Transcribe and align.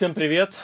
Всем 0.00 0.14
привет! 0.14 0.58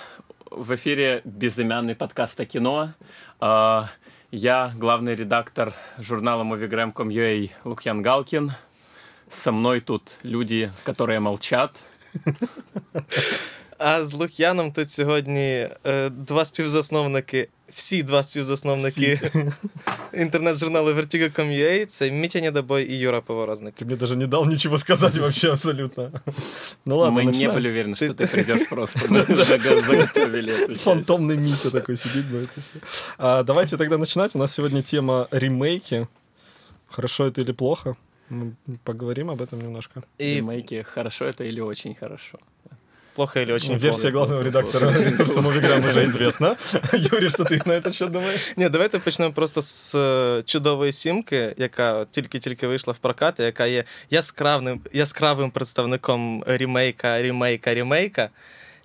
В 0.51 0.75
эфире 0.77 1.21
безымянный 1.27 1.95
подкаст 1.95 2.41
о 2.41 2.47
кино. 2.47 2.95
А, 3.39 3.91
я 4.31 4.73
главный 4.75 5.15
редактор 5.15 5.75
журнала 5.99 6.43
movigram.com.ua 6.43 7.51
Лукьян 7.65 8.01
Галкин. 8.01 8.53
Со 9.29 9.53
мной 9.53 9.81
тут 9.83 10.17
люди, 10.23 10.73
которые 10.85 11.21
молчат. 11.21 11.85
А 13.79 14.05
з 14.05 14.15
Лук'яном 14.15 14.73
тут 14.73 14.91
сьогодні 14.91 15.69
е, 15.85 16.09
два 16.09 16.45
співзасновники, 16.45 17.49
всі 17.76 18.04
два 18.04 18.24
співзасновники 18.24 19.20
інтернет-журналу 20.14 20.94
Vertigo.com.ua, 20.94 21.86
це 21.86 22.12
Мітя 22.12 22.42
Недобой 22.42 22.92
і 22.92 22.98
Юра 23.00 23.22
Поворозник. 23.22 23.74
Ты 23.76 23.86
мне 23.86 23.96
даже 23.96 24.16
не 24.16 24.28
дал 24.28 24.46
ничего 24.46 24.78
сказать 24.78 25.18
вообще 25.18 25.52
абсолютно. 25.52 26.12
Ну 26.86 26.98
ладно, 26.98 27.20
Мы 27.20 27.24
не 27.24 27.28
начинаем. 27.32 27.56
были 27.56 27.68
уверены, 27.70 27.96
что 27.96 28.06
ты 28.14 28.28
придешь 28.32 28.70
просто. 28.70 29.00
Мы 29.10 29.26
заго- 29.26 29.86
заготовили 29.86 30.54
эту 30.54 30.68
часть. 30.68 30.84
Фантомный 30.84 31.38
Митя 31.38 31.70
такой 31.72 31.96
сидит, 31.98 32.26
будет 32.26 32.50
и 32.58 32.62
всё. 32.62 32.76
А, 33.18 33.44
давайте 33.44 33.78
тогда 33.78 33.98
начинать. 33.98 34.36
У 34.36 34.40
нас 34.40 34.54
сегодня 34.54 34.82
тема 34.82 35.28
ремейки. 35.32 36.08
Хорошо 36.88 37.26
это 37.26 37.42
или 37.42 37.54
плохо? 37.54 37.96
Мы 38.30 38.52
поговорим 38.84 39.30
об 39.30 39.42
этом 39.42 39.62
немножко. 39.64 40.04
І 40.18 40.36
Ремейки, 40.36 40.84
хорошо 40.84 41.26
это 41.26 41.44
или 41.44 41.62
очень 41.62 41.96
хорошо? 42.00 42.38
плохо 43.16 43.40
или 43.40 43.52
очень 43.54 43.78
Версия 43.78 44.12
плохо. 44.12 44.26
главного 44.28 44.44
редактора 44.44 44.92
ресурса 44.92 45.40
Movigram 45.42 45.90
уже 45.90 46.04
известна. 46.06 46.56
Юрий, 46.94 47.30
что 47.30 47.44
ты 47.44 47.62
на 47.66 47.74
этот 47.74 47.94
счет 47.94 48.12
думаешь? 48.12 48.54
Ні, 48.58 48.70
давайте 48.70 49.00
почнемо 49.00 49.34
просто 49.34 49.62
з 49.62 49.96
е, 49.96 50.44
чудової 50.46 50.92
сімки, 50.92 51.54
яка 51.58 51.94
от 51.94 52.12
тільки-тільки 52.12 52.68
вийшла 52.68 52.94
в 52.94 52.98
прокат, 52.98 53.40
і 53.40 53.44
яка 53.44 53.66
є 53.66 53.84
яскравим, 54.10 54.82
яскравим 54.94 55.52
представником 55.52 56.44
ремейка, 56.48 57.22
ремейка, 57.22 57.74
ремейка. 57.76 58.30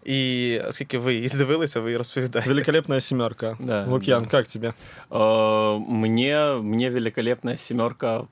І 0.05 0.59
оскільки 0.69 0.99
ви 0.99 1.15
її 1.15 1.29
дивилися, 1.29 1.81
ви 1.81 1.89
її 1.89 1.99
розповідаєте. 1.99 2.51
Великолепная 2.51 3.01
семерка. 3.01 3.57
Да, 3.61 3.85
Лукьян, 3.89 4.23
да. 4.23 4.29
как 4.29 4.47
тебе? 4.47 4.73
Э, 5.11 5.79
Мне, 5.89 6.59
мне 6.63 6.91
великолепная 6.91 7.57
семерка 7.57 8.23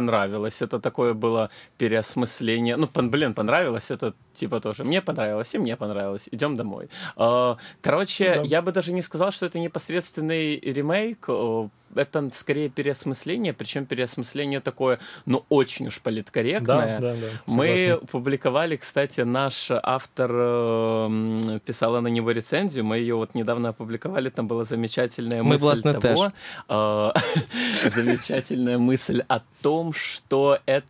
понравилась. 0.00 0.62
Это 0.62 0.78
такое 0.78 1.14
было 1.14 1.48
переосмысление. 1.78 2.76
Ну, 2.76 2.86
пон- 2.86 3.10
блин, 3.10 3.32
понравилось 3.34 3.90
это 3.90 4.12
типа 4.34 4.60
тоже. 4.60 4.84
Мне 4.84 5.00
понравилось, 5.00 5.54
и 5.54 5.58
мне 5.58 5.76
понравилось. 5.76 6.28
Идем 6.32 6.56
домой. 6.56 6.88
Э, 7.16 7.56
Короче, 7.82 8.34
Да. 8.34 8.42
я 8.42 8.60
бы 8.62 8.72
даже 8.72 8.92
не 8.92 9.02
сказал, 9.02 9.32
что 9.32 9.46
это 9.46 9.58
непосредственный 9.58 10.60
ремейк. 10.74 11.28
Это 11.96 12.30
скорее 12.32 12.68
переосмысление, 12.68 13.52
причем 13.52 13.86
переосмысление 13.86 14.60
такое, 14.60 14.98
ну, 15.24 15.44
очень 15.48 15.88
уж 15.88 16.00
политкорректное. 16.00 17.00
Да, 17.00 17.14
да, 17.14 17.20
да. 17.20 17.26
Мы 17.46 17.76
согласен. 17.76 18.06
публиковали, 18.06 18.76
кстати, 18.76 19.22
наш 19.22 19.70
автор 19.70 20.30
э, 20.32 21.60
писала 21.64 22.00
на 22.00 22.08
него 22.08 22.30
рецензию, 22.30 22.84
мы 22.84 22.98
ее 22.98 23.14
вот 23.14 23.34
недавно 23.34 23.70
опубликовали, 23.70 24.28
там 24.28 24.46
была 24.46 24.64
замечательная 24.64 25.42
Мы, 25.42 25.58
мысль 25.58 25.92
того, 25.92 26.32
э, 26.68 27.10
замечательная 27.88 28.78
мысль 28.78 29.22
о 29.28 29.40
том, 29.62 29.92
что 29.92 30.58
это 30.66 30.86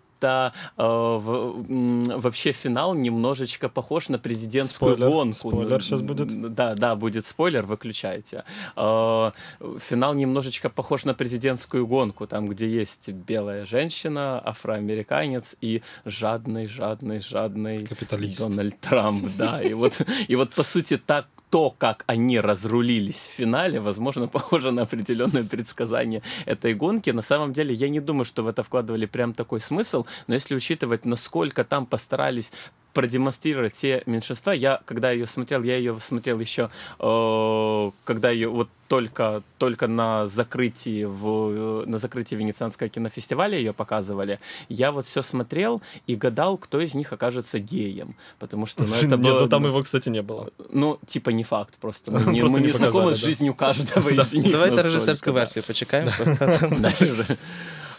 э, 0.77 0.83
в- 0.85 2.21
вообще 2.21 2.53
финал 2.53 2.95
немножечко 2.95 3.69
похож 3.69 4.09
на 4.09 4.19
президентскую 4.19 4.97
Спойлер, 4.97 5.11
гонку. 5.13 5.35
спойлер 5.35 5.83
щас 5.83 6.03
будет. 6.03 6.55
Да, 6.55 6.75
да, 6.75 6.95
будет 6.97 7.27
спойлер, 7.27 7.65
выключайте. 7.67 8.45
Э, 8.77 9.31
Финал 9.79 10.15
немножечко 10.15 10.69
похож 10.71 11.05
на 11.05 11.15
президентскую 11.15 11.87
гонку, 11.87 12.27
там, 12.27 12.49
где 12.49 12.69
есть 12.69 13.09
белая 13.09 13.67
женщина, 13.67 14.41
афроамериканец 14.45 15.57
и 15.61 15.83
жадный, 16.05 16.67
жадный, 16.67 17.21
жадный 17.21 17.87
Капиталист. 17.87 18.41
Дональд 18.41 18.79
Трамп, 18.81 19.27
да. 19.39 19.63
И 19.63 19.75
вот, 19.75 20.01
и 20.29 20.37
вот 20.37 20.51
по 20.55 20.63
сути 20.63 20.97
так 20.97 21.27
то, 21.49 21.71
как 21.71 22.03
они 22.09 22.41
разрулились 22.41 23.29
в 23.33 23.37
финале, 23.37 23.79
возможно, 23.81 24.27
похоже 24.29 24.73
на 24.73 24.83
определенное 24.83 25.45
предсказание 25.45 26.23
этой 26.45 26.75
гонки. 26.75 27.11
На 27.11 27.23
самом 27.23 27.53
деле, 27.53 27.73
я 27.73 27.89
не 27.89 28.01
думаю, 28.01 28.25
что 28.25 28.43
в 28.43 28.49
это 28.49 28.63
вкладывали 28.65 29.07
прям 29.07 29.33
такой 29.33 29.61
смысл, 29.61 30.05
но 30.27 30.35
если 30.35 30.55
учитывать, 30.55 31.05
насколько 31.05 31.65
там 31.65 31.87
постарались 31.87 32.53
продемонстрировать 32.97 33.75
все 33.75 34.03
меньшинства. 34.07 34.53
Я, 34.53 34.81
когда 34.87 35.11
ее 35.11 35.27
смотрел, 35.27 35.63
я 35.63 35.77
ее 35.77 35.99
смотрел 36.01 36.41
еще, 36.41 36.71
э, 36.99 37.91
когда 38.05 38.31
ее 38.31 38.49
вот 38.49 38.69
только, 38.89 39.43
только 39.59 39.87
на 39.87 40.27
закрытии 40.27 41.05
в, 41.05 41.83
э, 41.83 41.85
на 41.87 41.99
закрытии 41.99 42.37
Венецианского 42.37 42.89
кинофестиваля 42.89 43.59
ее 43.59 43.75
показывали. 43.75 44.39
Я 44.71 44.93
вот 44.93 45.05
все 45.05 45.21
смотрел 45.21 45.83
и 46.07 46.17
гадал, 46.17 46.57
кто 46.57 46.81
из 46.81 46.95
них 46.95 47.13
окажется 47.13 47.59
геем, 47.59 48.15
потому 48.39 48.65
что 48.65 48.85
ну, 48.85 48.95
это 48.95 49.07
Нет, 49.09 49.21
было, 49.21 49.41
ну 49.41 49.49
там 49.49 49.67
его, 49.67 49.83
кстати, 49.83 50.09
не 50.09 50.23
было. 50.23 50.49
ну 50.73 50.99
типа 51.07 51.31
не 51.31 51.45
факт 51.45 51.75
просто. 51.79 52.11
Мы 52.27 52.33
не, 52.33 52.41
Просто 52.41 52.59
мы 52.59 52.67
не 52.67 52.73
знакомы 52.73 53.15
с 53.15 53.19
жизнью 53.19 53.55
каждого 53.55 54.09
из 54.21 54.33
них. 54.33 54.53
Давайте 54.53 54.77
настолько, 54.77 54.89
режисерську 54.89 55.33
да. 55.33 55.39
версію 55.41 55.65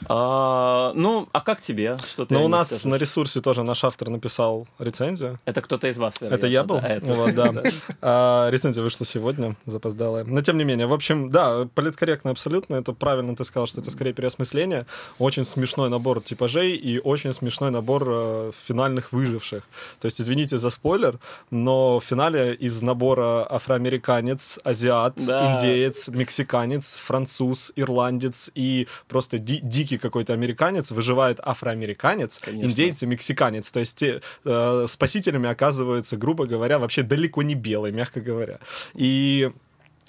А, 0.06 0.92
ну, 0.96 1.28
а 1.32 1.40
как 1.42 1.62
тебе? 1.62 1.98
Что 2.08 2.26
ты 2.26 2.36
о 2.36 2.40
у 2.40 2.48
нас 2.48 2.68
скажешь? 2.68 2.86
на 2.86 2.96
ресурсе 2.96 3.42
тоже 3.42 3.64
наш 3.64 3.84
автор 3.84 4.10
написал 4.10 4.68
рецензию. 4.80 5.40
Это 5.46 5.62
кто-то 5.62 5.88
из 5.88 5.98
вас, 5.98 6.22
Это 6.22 6.48
я 6.48 6.64
был? 6.64 6.78
вероятно, 6.80 7.08
да, 7.08 7.14
это- 7.14 7.22
Вот, 7.22 7.36
да. 7.64 7.70
А, 8.02 8.50
рецензия 8.50 8.84
вышла 8.84 9.06
сегодня, 9.06 9.56
запоздалая. 9.66 10.24
Но 10.24 10.42
тем 10.42 10.58
не 10.58 10.64
менее, 10.64 10.88
в 10.88 10.94
общем, 10.94 11.30
да, 11.30 11.68
политкорректно 11.76 12.32
абсолютно. 12.32 12.76
Это 12.76 12.94
правильно 12.94 13.36
ты 13.36 13.44
сказал, 13.44 13.68
что 13.68 13.82
это 13.82 13.92
скорее 13.92 14.14
переосмысление. 14.14 14.86
Очень 15.20 15.46
смешной 15.46 15.90
набор 15.90 16.22
типажей 16.22 16.76
и 16.76 17.00
очень 17.00 17.34
смешной 17.34 17.72
набор 17.72 18.04
э, 18.08 18.52
финальных 18.68 19.12
выживших. 19.12 19.64
То 20.00 20.06
есть, 20.06 20.22
извините 20.22 20.58
за 20.58 20.70
спойлер, 20.70 21.20
но 21.52 22.00
в 22.00 22.04
финале 22.04 22.54
из 22.54 22.82
набора 22.82 23.46
афроамериканец, 23.50 24.60
азиат, 24.64 25.14
Да. 25.26 25.54
индеец, 25.56 26.08
мексиканец, 26.10 26.96
француз, 26.96 27.72
ирландец 27.76 28.52
и 28.56 28.88
просто 29.08 29.40
ди- 29.40 29.60
дикий 29.88 29.98
какой-то 29.98 30.34
американец 30.34 30.92
выживает 30.92 31.40
афроамериканец, 31.42 32.40
Конечно. 32.40 32.70
индейец 32.70 33.04
и 33.04 33.06
мексиканец. 33.06 33.72
То 33.72 33.80
есть 33.80 33.98
те, 33.98 34.22
э, 34.44 34.86
спасителями 34.88 35.50
оказываются, 35.50 36.18
грубо 36.18 36.46
говоря, 36.46 36.78
вообще 36.80 37.04
далеко 37.04 37.42
не 37.44 37.56
белые, 37.56 37.94
мягко 37.94 38.20
говоря. 38.20 38.60
И 38.94 39.52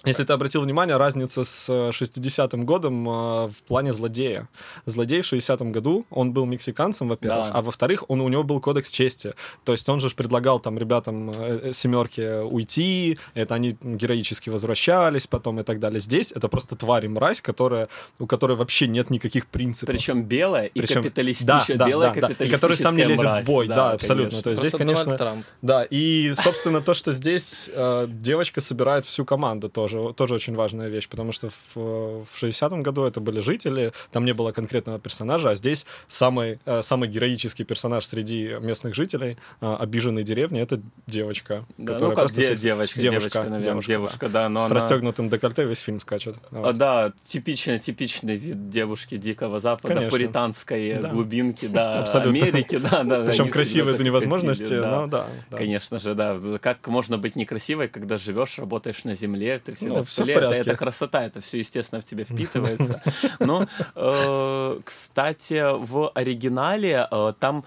если 0.04 0.24
ты 0.24 0.32
обратил 0.32 0.62
внимание, 0.62 0.96
разница 0.96 1.42
с 1.44 1.68
э, 1.68 1.90
60-м 1.90 2.64
годом 2.64 3.08
э, 3.08 3.12
в 3.48 3.62
плане 3.66 3.92
злодея. 3.92 4.48
Злодей 4.86 5.22
в 5.22 5.32
60-м 5.32 5.72
году, 5.72 6.06
он 6.10 6.32
был 6.32 6.46
мексиканцем, 6.46 7.08
во-первых, 7.08 7.48
Да. 7.48 7.58
а 7.58 7.62
во-вторых, 7.62 8.04
он, 8.08 8.20
у 8.20 8.28
него 8.28 8.44
был 8.44 8.60
кодекс 8.60 8.90
чести. 8.92 9.34
То 9.64 9.72
есть 9.72 9.88
он 9.88 9.98
же 10.00 10.08
предлагал 10.10 10.60
там 10.60 10.78
ребятам 10.78 11.30
э, 11.34 11.72
семерки 11.72 12.42
уйти, 12.42 13.18
это 13.34 13.54
они 13.56 13.76
героически 13.82 14.50
возвращались 14.50 15.26
потом 15.26 15.58
и 15.60 15.62
так 15.64 15.80
далее. 15.80 15.98
Здесь 16.00 16.30
это 16.32 16.48
просто 16.48 16.76
тварь 16.76 17.06
и 17.06 17.08
мразь, 17.08 17.40
которая, 17.40 17.88
у 18.20 18.26
которой 18.26 18.56
вообще 18.56 18.86
нет 18.86 19.10
никаких 19.10 19.46
принципов. 19.48 19.92
Причем 19.92 20.22
белая 20.22 20.66
и 20.66 20.78
Причем- 20.78 21.02
капиталистическая, 21.02 21.74
да, 21.74 21.84
да, 21.84 21.88
белая 21.88 22.14
да, 22.14 22.28
да. 22.38 22.44
И 22.44 22.50
который 22.50 22.76
сам 22.76 22.96
не 22.96 23.02
лезет 23.04 23.24
в 23.24 23.28
мразь, 23.28 23.46
бой, 23.46 23.66
да, 23.68 23.92
абсолютно. 23.92 24.42
То 24.42 24.50
есть 24.50 24.60
здесь, 24.60 24.70
Просто 24.72 24.78
конечно, 24.78 25.04
Дональд 25.04 25.18
Трамп. 25.18 25.46
да, 25.62 25.84
и, 25.90 26.32
собственно, 26.34 26.80
то, 26.80 26.94
что 26.94 27.12
здесь 27.12 27.68
э, 27.72 28.06
девочка 28.08 28.60
собирает 28.60 29.04
всю 29.04 29.24
команду, 29.24 29.68
тоже, 29.68 29.87
тоже 30.16 30.34
очень 30.34 30.54
важная 30.54 30.88
вещь, 30.88 31.08
потому 31.08 31.32
что 31.32 31.48
в, 31.48 31.76
в 32.24 32.42
60-м 32.42 32.82
году 32.82 33.04
это 33.04 33.20
были 33.20 33.40
жители, 33.40 33.92
там 34.12 34.24
не 34.24 34.32
было 34.32 34.52
конкретного 34.52 34.98
персонажа, 34.98 35.50
а 35.50 35.54
здесь 35.54 35.86
самый, 36.06 36.58
э, 36.64 36.82
самый 36.82 37.08
героический 37.08 37.64
персонаж 37.64 38.04
среди 38.04 38.56
местных 38.60 38.94
жителей, 38.94 39.36
э, 39.60 39.76
обиженной 39.78 40.22
деревни, 40.22 40.60
это 40.60 40.80
девочка. 41.06 41.64
Да, 41.78 41.94
которая 41.94 42.16
ну 42.16 42.22
как 42.22 42.32
де- 42.32 42.54
девочка, 42.56 43.00
девушка, 43.00 43.00
девочка, 43.00 43.38
наверное, 43.40 43.64
девушка, 43.64 43.92
девушка, 43.92 44.28
да. 44.28 44.42
да, 44.42 44.48
но 44.48 44.60
С 44.60 44.66
она... 44.66 44.74
расстегнутым 44.76 45.28
декольте 45.28 45.64
весь 45.64 45.80
фильм 45.80 46.00
скачет. 46.00 46.38
А, 46.50 46.60
Вот. 46.60 46.76
да, 46.76 47.12
типичный, 47.24 47.78
типичный 47.78 48.36
вид 48.36 48.70
девушки 48.70 49.16
Дикого 49.16 49.60
Запада, 49.60 49.94
Конечно. 49.94 50.10
пуританской 50.10 50.94
Да. 50.94 51.08
глубинки, 51.10 51.66
да, 51.66 52.00
Абсолютно. 52.00 52.42
Америки, 52.46 52.78
да, 52.78 53.02
да. 53.02 53.24
Причем 53.24 53.50
красивой 53.50 53.92
всегда 53.92 53.98
до 53.98 54.04
невозможности, 54.04 54.78
да. 54.80 54.90
но 54.90 55.06
да. 55.06 55.26
да. 55.50 55.56
Конечно 55.56 55.98
же, 55.98 56.14
да. 56.14 56.38
Как 56.60 56.86
можно 56.88 57.18
быть 57.18 57.36
некрасивой, 57.36 57.88
когда 57.88 58.18
живешь, 58.18 58.58
работаешь 58.58 59.04
на 59.04 59.14
земле, 59.14 59.60
ты 59.64 59.72
всегда 59.78 59.94
Ну, 59.96 60.02
в 60.02 60.08
всё 60.08 60.24
в 60.24 60.28
это, 60.28 60.54
это 60.54 60.76
красота, 60.76 61.24
это 61.24 61.40
все, 61.40 61.58
естественно, 61.58 62.00
в 62.00 62.04
тебе 62.04 62.24
впитывается. 62.24 63.02
Но, 63.38 63.66
э, 63.94 64.80
кстати, 64.84 65.64
в 65.72 66.10
оригинале 66.14 67.08
э, 67.10 67.32
там 67.38 67.64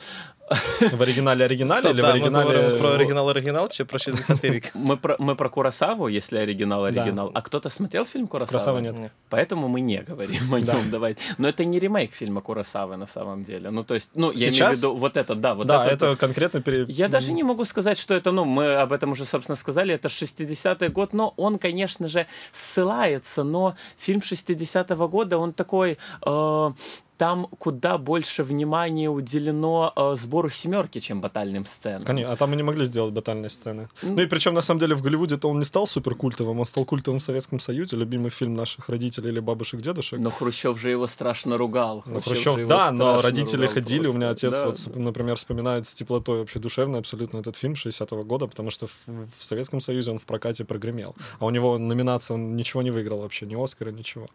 В 0.92 1.02
оригинале 1.02 1.44
оригинале 1.44 1.80
Стоп, 1.80 1.92
или 1.92 2.00
в 2.00 2.02
да, 2.02 2.08
ми 2.14 2.20
оригинале... 2.20 2.44
говоримо 2.44 2.78
про 2.78 2.88
в- 2.88 2.92
оригінал 2.94 3.26
оригінал 3.28 3.68
чи 3.68 3.84
про 3.84 3.98
60-й 3.98 4.50
рік? 4.50 4.72
мы 4.74 4.96
про, 4.96 5.16
мы 5.16 5.34
про 5.34 5.50
Курасаву, 5.50 6.08
если 6.08 6.38
оригинал, 6.38 6.82
Да. 6.82 6.88
оригинал. 6.88 7.30
А 7.34 7.40
кто-то 7.40 7.70
смотрел 7.70 8.04
фильм 8.04 8.26
Курасава? 8.26 8.46
Куросава 8.50 8.80
нет. 8.80 8.94
Ні. 8.98 9.10
Поэтому 9.30 9.68
мы 9.68 9.80
не 9.80 10.04
говорим 10.08 10.54
о 10.54 10.60
Да. 10.60 10.72
нем. 10.74 10.90
Давайте. 10.90 11.22
Но 11.38 11.48
это 11.48 11.64
не 11.64 11.78
ремейк 11.80 12.12
фильма 12.12 12.40
Курасавы 12.40 12.96
на 12.96 13.06
самом 13.06 13.44
деле. 13.44 13.70
Ну, 13.70 13.82
то 13.82 13.94
есть, 13.94 14.10
ну, 14.14 14.26
я 14.32 14.36
имею 14.36 14.52
в 14.52 14.54
Сейчас? 14.54 14.76
виду 14.76 14.94
вот 14.94 15.16
это, 15.16 15.34
да, 15.34 15.54
вот 15.54 15.66
да, 15.66 15.86
это. 15.86 16.06
это 16.06 16.16
конкретно 16.16 16.60
пере... 16.60 16.84
Я 16.88 17.08
даже 17.08 17.32
не 17.32 17.42
могу 17.44 17.64
сказать, 17.64 17.98
что 17.98 18.14
это, 18.14 18.30
ну, 18.32 18.44
мы 18.44 18.82
об 18.82 18.92
этом 18.92 19.10
уже, 19.12 19.24
собственно, 19.26 19.56
сказали, 19.56 19.94
это 19.94 20.08
60-й 20.08 20.88
год, 20.88 21.12
но 21.14 21.32
он, 21.36 21.58
конечно 21.58 22.08
же, 22.08 22.26
ссылается, 22.52 23.44
но 23.44 23.74
фильм 23.98 24.20
60-го 24.20 25.08
года, 25.08 25.38
он 25.38 25.52
такой... 25.52 25.98
э, 26.26 26.72
там 27.21 27.47
куда 27.59 27.99
больше 27.99 28.43
внимания 28.43 29.07
уделено 29.07 29.93
э, 29.95 30.15
сбору 30.15 30.49
семерки, 30.49 30.99
чем 30.99 31.21
батальным 31.21 31.67
сценам. 31.67 32.03
Конечно, 32.03 32.33
а 32.33 32.35
там 32.35 32.55
не 32.55 32.63
могли 32.63 32.85
сделать 32.85 33.13
батальные 33.13 33.51
сцены. 33.51 33.87
Ну 34.01 34.21
и 34.23 34.25
причем, 34.25 34.55
на 34.55 34.61
самом 34.61 34.79
деле, 34.79 34.95
в 34.95 35.03
Голливуде-то 35.03 35.47
он 35.47 35.59
не 35.59 35.65
стал 35.65 35.85
супер 35.85 36.15
культовым, 36.15 36.59
он 36.59 36.65
стал 36.65 36.83
культовым 36.83 37.19
в 37.19 37.23
Советском 37.23 37.59
Союзе, 37.59 37.95
любимый 37.95 38.31
фильм 38.31 38.55
наших 38.55 38.89
родителей 38.89 39.29
или 39.29 39.39
бабушек, 39.39 39.81
дедушек. 39.81 40.19
Но 40.19 40.31
Хрущев 40.31 40.79
же 40.79 40.89
его 40.89 41.05
страшно 41.05 41.57
ругал. 41.57 42.01
Ну, 42.07 42.21
Хрущев, 42.21 42.55
же 42.55 42.61
его 42.61 42.69
да, 42.69 42.91
но 42.91 43.21
родители 43.21 43.67
ходили, 43.67 44.07
у 44.07 44.13
меня 44.13 44.29
просто. 44.29 44.47
отец, 44.47 44.59
Да, 44.59 44.65
вот, 44.65 44.95
да. 44.95 44.99
например, 44.99 45.35
вспоминает 45.35 45.85
с 45.85 45.93
теплотой 45.93 46.39
вообще 46.39 46.57
душевно 46.57 46.97
абсолютно 46.97 47.37
этот 47.37 47.55
фильм 47.55 47.73
60-го 47.73 48.23
года, 48.23 48.47
потому 48.47 48.71
что 48.71 48.87
в, 48.87 48.97
в 49.37 49.43
Советском 49.43 49.79
Союзе 49.79 50.09
он 50.09 50.17
в 50.17 50.25
прокате 50.25 50.65
прогремел. 50.65 51.15
А 51.37 51.45
у 51.45 51.51
него 51.51 51.77
номинация, 51.77 52.33
он 52.33 52.55
ничего 52.55 52.81
не 52.81 52.89
выиграл 52.89 53.19
вообще, 53.19 53.45
ни 53.45 53.63
Оскара, 53.63 53.91
ничего. 53.91 54.27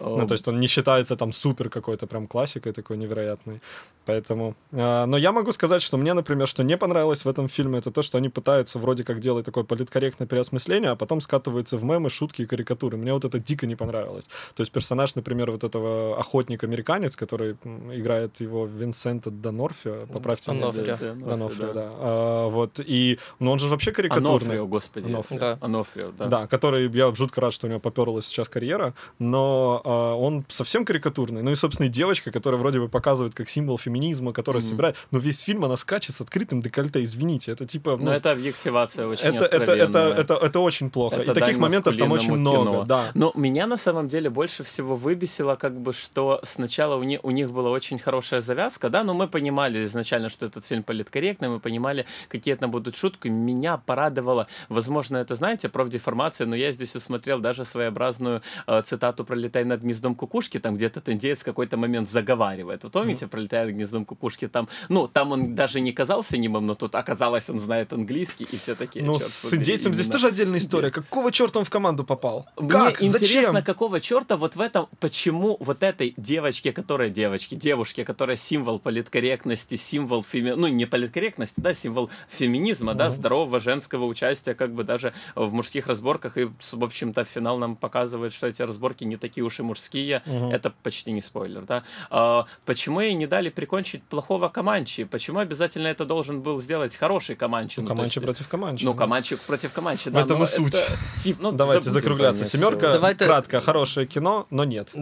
Ну, 0.00 0.26
то 0.26 0.34
есть 0.34 0.46
он 0.48 0.60
не 0.60 0.66
считается 0.66 1.16
там 1.16 1.32
супер 1.32 1.70
какой-то 1.70 2.06
прям 2.06 2.25
классикой 2.26 2.72
такой 2.72 2.96
невероятной. 2.96 3.60
Поэтому... 4.04 4.54
а, 4.72 5.06
но 5.06 5.16
я 5.16 5.32
могу 5.32 5.52
сказать, 5.52 5.82
что 5.82 5.96
мне, 5.96 6.14
например, 6.14 6.46
что 6.46 6.62
не 6.62 6.76
понравилось 6.76 7.24
в 7.24 7.28
этом 7.28 7.48
фильме, 7.48 7.78
это 7.78 7.90
то, 7.90 8.02
что 8.02 8.18
они 8.18 8.28
пытаются 8.28 8.78
вроде 8.78 9.02
как 9.02 9.18
делать 9.20 9.44
такое 9.44 9.64
политкорректное 9.64 10.28
переосмысление, 10.28 10.90
а 10.90 10.96
потом 10.96 11.20
скатываются 11.20 11.76
в 11.76 11.84
мемы, 11.84 12.08
шутки 12.08 12.42
и 12.42 12.46
карикатуры. 12.46 12.96
Мне 12.96 13.12
вот 13.12 13.24
это 13.24 13.38
дико 13.38 13.66
не 13.66 13.74
понравилось. 13.74 14.28
То 14.54 14.60
есть 14.60 14.70
персонаж, 14.72 15.16
например, 15.16 15.50
вот 15.50 15.64
этого 15.64 16.18
охотник-американец, 16.18 17.16
который 17.16 17.56
играет 17.92 18.40
его 18.40 18.66
Винсента 18.66 19.30
Донофрио, 19.30 20.06
поправьте 20.12 20.52
меня, 20.52 20.66
если- 20.66 21.32
Онофрио. 21.32 21.66
Да, 21.66 21.72
да. 21.72 21.90
А, 21.94 22.48
вот, 22.48 22.78
и... 22.78 23.18
Ну, 23.40 23.50
он 23.50 23.58
же 23.58 23.68
вообще 23.68 23.90
карикатурный. 23.90 24.30
Анофрио, 24.30 24.66
господи. 24.66 25.06
Анофрио. 25.06 25.38
Да. 25.40 25.58
Анофрио, 25.60 26.08
да. 26.18 26.26
Да, 26.26 26.46
который, 26.46 26.88
я 26.90 27.12
жутко 27.14 27.40
рад, 27.40 27.52
что 27.52 27.66
у 27.66 27.70
него 27.70 27.80
поперлась 27.80 28.26
сейчас 28.26 28.48
карьера, 28.48 28.94
но 29.18 29.82
а, 29.84 30.14
он 30.14 30.44
совсем 30.48 30.84
карикатурный. 30.84 31.42
Ну 31.42 31.50
и, 31.50 31.54
собственно, 31.56 31.86
и 31.86 31.90
девочка, 32.06 32.30
которая 32.30 32.60
вроде 32.60 32.78
бы 32.78 32.88
показывает 32.88 33.34
как 33.34 33.48
символ 33.48 33.78
феминизма, 33.78 34.32
которая 34.32 34.62
Мгм. 34.62 34.68
собирает... 34.68 34.96
Но 35.10 35.18
весь 35.18 35.40
фильм 35.40 35.64
она 35.64 35.76
скачет 35.76 36.14
с 36.14 36.20
открытым 36.20 36.62
декольте, 36.62 37.02
извините. 37.02 37.52
Это 37.52 37.66
типа... 37.66 37.96
Но 37.96 38.04
ну, 38.04 38.10
это 38.12 38.30
объективация 38.30 39.08
очень 39.08 39.24
это, 39.24 39.44
это, 39.44 39.72
это, 39.72 39.98
это, 39.98 40.34
это 40.34 40.60
очень 40.60 40.88
плохо. 40.88 41.22
Это 41.22 41.32
и 41.32 41.34
таких 41.34 41.58
моментов 41.58 41.96
там 41.96 42.12
очень 42.12 42.30
маскулинному 42.30 42.62
много. 42.62 42.76
кино. 42.76 42.84
Да. 42.84 43.10
Но 43.14 43.32
меня 43.34 43.66
на 43.66 43.76
самом 43.76 44.08
деле 44.08 44.30
больше 44.30 44.62
всего 44.62 44.94
выбесило, 44.94 45.56
как 45.56 45.80
бы, 45.80 45.92
что 45.92 46.40
сначала 46.44 46.94
у, 46.96 47.02
них 47.02 47.20
у 47.24 47.30
них 47.30 47.50
была 47.50 47.70
очень 47.70 47.98
хорошая 47.98 48.40
завязка, 48.40 48.88
да, 48.88 49.02
но 49.02 49.14
мы 49.14 49.26
понимали 49.26 49.84
изначально, 49.86 50.28
что 50.28 50.46
этот 50.46 50.64
фильм 50.64 50.82
политкорректный, 50.82 51.48
мы 51.48 51.58
понимали, 51.58 52.06
какие 52.28 52.54
там 52.54 52.70
будут 52.70 52.96
шутки. 52.96 53.28
Меня 53.28 53.78
порадовало, 53.78 54.46
возможно, 54.68 55.16
это, 55.16 55.34
знаете, 55.34 55.68
профдеформация, 55.68 56.46
но 56.46 56.54
я 56.54 56.70
здесь 56.72 56.94
усмотрел 56.94 57.40
даже 57.40 57.64
своеобразную 57.64 58.42
э, 58.66 58.82
цитату 58.82 59.24
«Пролетай 59.24 59.64
над 59.64 59.82
гнездом 59.82 60.14
кукушки», 60.14 60.58
там 60.60 60.76
где-то 60.76 61.00
индеец 61.12 61.42
какой-то 61.42 61.76
момент 61.76 61.95
заговаривает. 62.04 62.84
Вы 62.84 62.90
помните, 62.90 63.26
«Пролетая 63.26 63.64
над 63.64 63.74
гнездом 63.74 64.04
кукушки», 64.04 64.48
там, 64.48 64.68
ну, 64.88 65.08
там 65.08 65.32
он 65.32 65.54
даже 65.54 65.80
не 65.80 65.92
казался 65.92 66.36
немым, 66.36 66.66
но 66.66 66.74
тут 66.74 66.94
оказалось, 66.94 67.48
он 67.48 67.60
знает 67.60 67.92
английский, 67.92 68.46
и 68.50 68.56
все 68.58 68.74
такие, 68.74 69.04
Ну, 69.04 69.18
«Чёрт 69.18 69.30
с 69.30 69.54
индейцем 69.54 69.94
здесь 69.94 70.06
именно». 70.06 70.12
тоже 70.12 70.26
отдельная 70.28 70.58
история. 70.58 70.90
Какого 70.90 71.32
черта 71.32 71.60
он 71.60 71.64
в 71.64 71.70
команду 71.70 72.04
попал? 72.04 72.46
Мне 72.56 72.68
как? 72.68 73.02
интересно, 73.02 73.52
Зачем? 73.52 73.64
какого 73.64 74.00
черта 74.00 74.36
вот 74.36 74.56
в 74.56 74.60
этом, 74.60 74.88
почему 75.00 75.56
вот 75.60 75.82
этой 75.82 76.12
девочке, 76.16 76.72
которая 76.72 77.08
девочке, 77.08 77.56
девушке, 77.56 78.04
которая 78.04 78.36
символ 78.36 78.78
политкорректности, 78.78 79.76
символ 79.76 80.22
феми... 80.22 80.50
ну 80.50 80.66
не 80.66 80.86
политкорректности, 80.86 81.60
да, 81.60 81.74
символ 81.74 82.10
феминизма, 82.28 82.94
да, 82.94 83.10
здорового 83.10 83.60
женского 83.60 84.04
участия, 84.04 84.54
как 84.54 84.74
бы 84.74 84.84
даже 84.84 85.12
в 85.34 85.52
мужских 85.52 85.86
разборках 85.86 86.36
и, 86.36 86.44
в 86.44 86.84
общем-то, 86.84 87.24
финал 87.24 87.58
нам 87.58 87.76
показывает, 87.76 88.32
что 88.32 88.46
эти 88.46 88.62
разборки 88.62 89.04
не 89.04 89.16
такие 89.16 89.44
уж 89.44 89.60
и 89.60 89.62
мужские, 89.62 90.22
это 90.26 90.72
почти 90.82 91.12
не 91.12 91.22
спойлер, 91.22 91.62
да. 91.62 91.84
А, 92.10 92.44
почему 92.64 93.00
ей 93.00 93.14
не 93.14 93.26
дали 93.26 93.50
прикончить 93.50 94.02
плохого 94.02 94.48
Каманчи? 94.48 95.04
Почему 95.04 95.38
обязательно 95.40 95.88
это 95.88 96.04
должен 96.04 96.40
был 96.42 96.60
сделать 96.62 96.96
хороший 96.96 97.36
Каманчи? 97.36 97.80
Ну, 97.80 97.86
то 97.86 97.94
Команчи 97.94 98.18
есть- 98.18 98.24
против 98.26 98.48
Команчи. 98.48 98.84
Ну, 98.84 98.94
Каманчи 98.94 99.36
против 99.46 99.72
Каманчи, 99.72 100.10
В 100.10 100.12
да. 100.12 100.20
этом 100.22 100.38
но 100.38 100.44
и 100.44 100.46
суть. 100.46 100.74
это 100.74 100.92
тип- 101.24 101.36
ну, 101.40 101.52
Давайте 101.52 101.90
закругляться. 101.90 102.44
Семерка, 102.44 102.78
всё. 102.88 102.92
Давайте- 102.92 103.24
кратко, 103.24 103.60
хорошее 103.60 104.06
кино, 104.06 104.46
но 104.50 104.64
нет. 104.64 104.92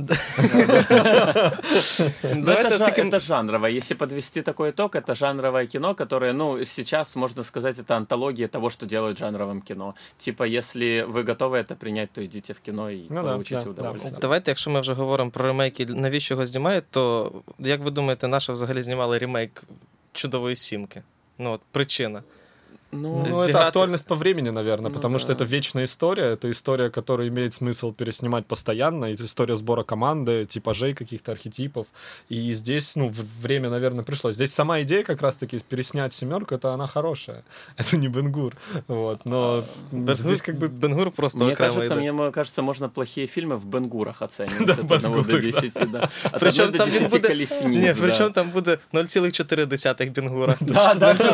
Ну, 2.22 2.50
это, 2.50 3.20
жанровое. 3.20 3.70
Если 3.70 3.94
подвести 3.94 4.42
такой 4.42 4.70
итог, 4.70 4.94
это 4.96 5.14
жанровое 5.14 5.66
кино, 5.66 5.94
которое, 5.94 6.32
ну, 6.32 6.64
сейчас, 6.64 7.16
можно 7.16 7.42
сказать, 7.44 7.78
это 7.78 7.96
антология 7.96 8.48
того, 8.48 8.70
что 8.70 8.86
делают 8.86 9.19
жанровым 9.19 9.60
кино. 9.62 9.94
Типа, 10.19 10.44
если 10.44 11.04
вы 11.08 11.22
готовы 11.22 11.58
это 11.58 11.75
принять, 11.76 12.12
то 12.12 12.20
идите 12.25 12.52
в 12.52 12.60
кино 12.60 12.90
и 12.90 13.06
Ну 13.10 13.22
получите 13.22 13.60
да, 13.64 13.70
удовольствие. 13.70 14.12
да. 14.12 14.19
Давайте, 14.20 14.50
якщо 14.50 14.70
ми 14.70 14.81
вже 14.81 14.94
говоримо 14.94 15.31
про 15.31 15.46
ремейки, 15.46 15.86
навіщо 15.86 16.34
його 16.34 16.46
знімають, 16.46 16.73
то 16.89 17.31
як 17.59 17.81
ви 17.81 17.91
думаєте, 17.91 18.27
на 18.27 18.39
що 18.39 18.53
взагалі 18.53 18.81
знімали 18.81 19.17
ремейк 19.17 19.63
чудової 20.13 20.56
сімки? 20.56 21.03
Ну 21.38 21.51
от 21.51 21.61
причина. 21.71 22.23
Ну, 23.02 23.26
Ну, 23.31 23.43
это 23.43 23.67
актуальность 23.67 24.06
по 24.06 24.14
времени, 24.14 24.50
наверное, 24.50 24.88
Ну 24.88 24.94
потому 24.94 25.14
да. 25.14 25.19
что 25.19 25.32
это 25.32 25.44
вечная 25.44 25.85
история, 25.85 26.32
это 26.32 26.50
история, 26.50 26.91
которую 26.91 27.29
имеет 27.29 27.55
смысл 27.55 27.93
переснимать 27.93 28.46
постоянно, 28.46 29.06
это 29.06 29.25
история 29.25 29.56
сбора 29.56 29.82
команды, 29.82 30.44
типажей 30.44 30.94
каких-то 30.94 31.32
архетипов, 31.32 31.87
и 32.29 32.52
здесь, 32.52 32.96
ну, 32.96 33.12
время, 33.43 33.70
наверное, 33.70 34.05
пришло. 34.05 34.32
Здесь 34.32 34.55
сама 34.55 34.81
идея 34.82 35.02
как 35.02 35.23
раз-таки 35.23 35.58
переснять 35.69 36.12
семерку, 36.12 36.55
это 36.55 36.73
она 36.75 36.87
хорошая, 36.87 37.43
это 37.76 37.96
не 37.96 38.08
Бенгур, 38.08 38.52
вот, 38.88 39.25
но 39.25 39.64
Бенгур, 39.93 40.14
здесь 40.17 40.43
как 40.43 40.56
бы... 40.56 40.69
Бенгур 40.69 41.11
просто 41.11 41.44
мне 41.44 41.56
кажется, 41.56 41.94
мне 41.94 42.31
кажется, 42.31 42.62
можно 42.62 42.88
плохие 42.88 43.26
фильмы 43.26 43.56
в 43.56 43.67
Бенгурах 43.67 44.23
оценивать. 44.23 44.55
Да, 44.64 44.73
от 44.73 44.93
1 44.93 45.12
до 45.12 45.23
Бенгурах, 45.23 45.43
10, 45.43 45.91
да. 45.91 46.08
От 46.32 46.41
Причому 46.41 46.69
1 46.69 46.73
до 46.73 46.79
там 46.79 46.88
він 46.88 46.99
10 46.99 47.11
буде... 47.11 47.29
колесениц, 47.29 47.85
Ні, 47.85 47.93
да. 47.93 47.96
причому 48.00 48.31
там 48.31 48.50
буде 48.50 48.79
0,4 48.93 50.11
Бенгура. 50.11 50.56
Да, 50.61 50.94
да, 50.94 51.14
да, 51.14 51.25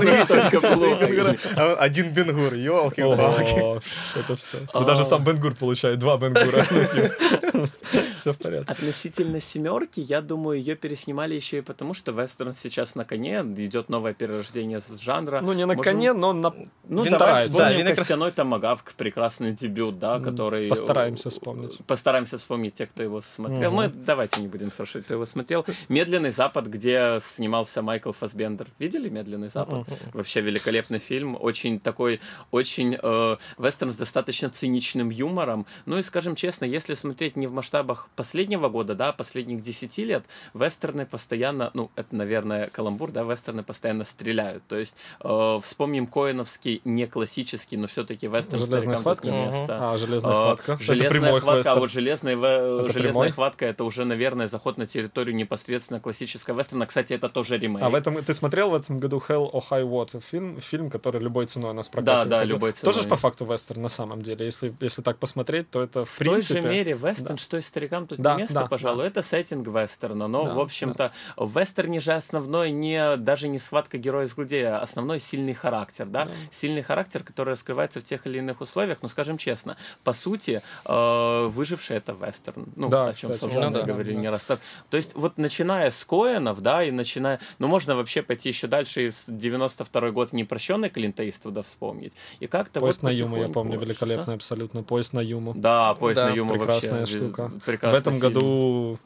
0,4 1.50 1.50
настолько 1.50 1.54
плохо. 1.54 1.60
Бенгура, 1.60 1.74
один 1.74 2.12
Бенгур, 2.12 2.54
йолки-палки. 2.54 3.60
О, 3.60 3.80
это 4.16 4.36
все. 4.36 4.58
А. 4.72 4.84
даже 4.84 5.04
сам 5.04 5.24
Бенгур 5.24 5.54
получает 5.54 5.98
два 5.98 6.16
Бенгура. 6.16 6.64
Все 8.14 8.32
в 8.32 8.38
порядке. 8.38 8.72
Относительно 8.72 9.40
семерки, 9.40 10.00
я 10.00 10.20
думаю, 10.20 10.58
ее 10.58 10.76
переснимали 10.76 11.34
еще 11.34 11.58
и 11.58 11.60
потому, 11.62 11.94
что 11.94 12.12
вестерн 12.12 12.54
сейчас 12.54 12.94
на 12.94 13.04
коне, 13.04 13.40
идет 13.56 13.88
новое 13.88 14.14
перерождение 14.14 14.80
с 14.80 14.98
жанра. 15.00 15.40
Ну, 15.40 15.52
не 15.52 15.66
на 15.66 15.76
коне, 15.76 16.12
но 16.12 16.32
на... 16.32 16.52
Ну, 16.88 17.04
давай 17.04 17.06
старается. 17.06 17.52
вспомним 17.52 17.96
«Костяной 17.96 18.32
томагавк», 18.32 18.92
прекрасный 18.92 19.52
дебют, 19.52 19.98
да, 19.98 20.20
который... 20.20 20.68
постараемся 20.68 21.30
вспомнить. 21.30 21.78
Постараемся 21.86 22.38
вспомнить 22.38 22.74
те, 22.74 22.86
кто 22.86 23.02
его 23.02 23.20
смотрел. 23.20 23.70
Мы 23.72 23.88
давайте 23.88 24.40
не 24.40 24.48
будем 24.48 24.70
спрашивать, 24.70 25.04
кто 25.04 25.14
его 25.14 25.26
смотрел. 25.26 25.64
«Медленный 25.88 26.32
запад», 26.32 26.66
где 26.66 27.20
снимался 27.22 27.82
Майкл 27.82 28.12
Фасбендер. 28.12 28.68
Видели 28.78 29.08
«Медленный 29.08 29.48
запад»? 29.48 29.86
Вообще 30.12 30.40
великолепный 30.40 30.98
фильм, 30.98 31.36
очень 31.40 31.80
такой, 31.80 32.20
очень 32.50 32.96
э, 33.00 33.36
вестерн 33.58 33.90
с 33.92 33.96
достаточно 33.96 34.50
циничным 34.50 35.10
юмором. 35.10 35.66
Ну 35.86 35.98
и, 35.98 36.02
скажем 36.02 36.34
честно, 36.36 36.64
если 36.64 36.94
смотреть 36.94 37.36
не 37.36 37.46
в 37.46 37.52
масштабах 37.52 38.08
последнего 38.16 38.68
года, 38.68 38.94
да, 38.94 39.08
а 39.08 39.12
последних 39.12 39.62
10 39.62 39.98
лет, 39.98 40.24
вестерны 40.54 41.06
постоянно, 41.06 41.70
ну, 41.74 41.90
это, 41.96 42.14
наверное, 42.14 42.68
каламбур, 42.68 43.10
да, 43.10 43.22
вестерны 43.22 43.62
постоянно 43.62 44.04
стреляют. 44.04 44.62
То 44.68 44.76
есть 44.76 44.94
э, 45.22 45.58
вспомним 45.62 46.06
Коэновский, 46.06 46.80
не 46.84 47.06
классический, 47.06 47.76
но 47.76 47.86
все-таки 47.86 48.26
вестерн 48.26 48.58
Железная 48.64 48.80
старикам 48.80 48.96
тут 48.96 49.02
хватка? 49.04 49.26
не 49.30 49.36
Мгм. 49.36 49.46
место. 49.46 49.78
А, 49.92 49.98
железная 49.98 50.32
А, 50.32 50.42
хватка. 50.44 50.72
Это 50.72 50.82
Железная 50.84 51.10
прямой 51.10 51.40
хватка, 51.40 51.50
а 51.52 51.56
вестерн. 51.58 51.78
вот 51.80 51.90
железная, 51.90 52.36
Это 52.36 52.92
железная 52.92 53.02
прямой? 53.12 53.30
хватка 53.30 53.66
это 53.66 53.84
уже, 53.84 54.04
наверное, 54.04 54.46
заход 54.48 54.78
на 54.78 54.86
территорию 54.86 55.34
непосредственно 55.36 56.00
классического 56.00 56.58
вестерна. 56.58 56.86
Кстати, 56.86 57.12
это 57.12 57.28
тоже 57.28 57.58
ремейк. 57.58 57.82
А 57.84 57.88
в 57.90 57.94
этом 57.94 58.22
ты 58.22 58.34
смотрел 58.34 58.70
в 58.70 58.74
этом 58.74 58.98
году 59.00 59.22
Hell 59.28 59.50
or 59.52 59.62
High 59.70 59.88
Water 59.88 60.20
фильм, 60.20 60.60
фильм, 60.60 60.90
который 60.90 61.20
любой 61.30 61.46
ценой 61.46 61.72
нас 61.72 61.88
в 61.88 61.90
прокате 61.92 62.24
Да, 62.24 62.24
да, 62.24 62.36
выходил? 62.38 62.56
любой 62.56 62.72
Тоже 62.72 62.98
ценой. 62.98 63.10
по 63.10 63.16
факту 63.16 63.44
вестерн 63.46 63.82
на 63.82 63.88
самом 63.88 64.20
деле. 64.22 64.44
Если, 64.44 64.74
если 64.80 65.02
так 65.02 65.18
посмотреть, 65.18 65.70
то 65.70 65.80
это 65.82 66.04
в, 66.04 66.10
В 66.10 66.18
принципе... 66.18 66.54
той 66.60 66.62
же 66.62 66.68
мере 66.76 66.92
вестерн, 66.92 67.38
что 67.38 67.56
и 67.56 67.62
старикам 67.62 68.06
тут 68.06 68.18
Да, 68.20 68.34
не 68.34 68.42
место, 68.42 68.54
да, 68.60 68.66
пожалуй, 68.66 69.06
это 69.06 69.22
сеттинг 69.22 69.66
вестерна. 69.68 70.26
Но, 70.28 70.44
Да, 70.44 70.54
в 70.54 70.60
общем-то, 70.60 71.12
в 71.36 71.58
вестерне 71.58 72.00
же 72.00 72.12
основной 72.12 72.70
не 72.72 73.16
даже 73.16 73.48
не 73.48 73.58
схватка 73.58 73.96
героя 73.98 74.26
с 74.26 74.32
злодея, 74.32 74.78
а 74.78 74.82
основной 74.82 75.20
сильный 75.20 75.54
характер, 75.54 76.06
да? 76.06 76.28
Сильный 76.50 76.82
характер, 76.82 77.22
который 77.22 77.50
раскрывается 77.50 78.00
в 78.00 78.04
тех 78.04 78.26
или 78.26 78.38
иных 78.38 78.60
условиях. 78.60 78.98
Но, 79.02 79.08
скажем 79.08 79.38
честно, 79.38 79.76
по 80.04 80.12
сути, 80.12 80.62
э, 80.84 81.46
выживший 81.46 81.96
это 81.96 82.12
вестерн. 82.12 82.66
Ну, 82.76 82.88
Да, 82.88 83.08
о 83.08 83.14
чем, 83.14 83.32
кстати, 83.32 83.40
собственно, 83.52 83.70
ну 83.70 83.76
да. 83.76 83.82
говорили 83.86 84.14
Да. 84.14 84.20
не 84.20 84.30
раз. 84.30 84.44
Так, 84.44 84.60
То 84.90 84.96
есть, 84.96 85.14
вот 85.14 85.38
начиная 85.38 85.90
с 85.90 86.04
Коэнов, 86.04 86.60
да, 86.60 86.82
и 86.82 86.90
начиная... 86.90 87.38
Ну, 87.58 87.68
можно 87.68 87.94
вообще 87.94 88.22
пойти 88.22 88.48
еще 88.48 88.66
дальше 88.66 89.06
и 89.06 89.10
в 89.10 89.24
92 89.28 90.10
год 90.10 90.32
непрощенный 90.32 90.90
Клинта 91.10 91.28
Иствуда 91.28 91.62
вспомнить. 91.62 92.12
И 92.40 92.46
как-то 92.46 92.80
Поезд 92.80 93.02
вот 93.02 93.10
на 93.10 93.14
Юму, 93.14 93.36
я 93.36 93.48
помню, 93.48 93.76
Что? 93.76 93.84
великолепный 93.84 94.34
абсолютно. 94.34 94.82
Поезд 94.82 95.12
на 95.12 95.20
Юму. 95.20 95.52
Да, 95.54 95.94
поезд 95.94 96.20
Да, 96.20 96.30
на 96.30 96.34
Юму 96.34 96.54
Прекрасная 96.54 97.00
вообще. 97.00 97.18
штука. 97.18 97.52
Прекрасный 97.66 97.98
в 97.98 98.00
этом 98.00 98.14
фильм. 98.14 98.22
году 98.22 98.98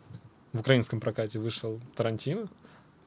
в 0.53 0.61
украинском 0.61 1.01
прокате 1.01 1.39
вышел 1.39 1.81
Тарантино 1.97 2.47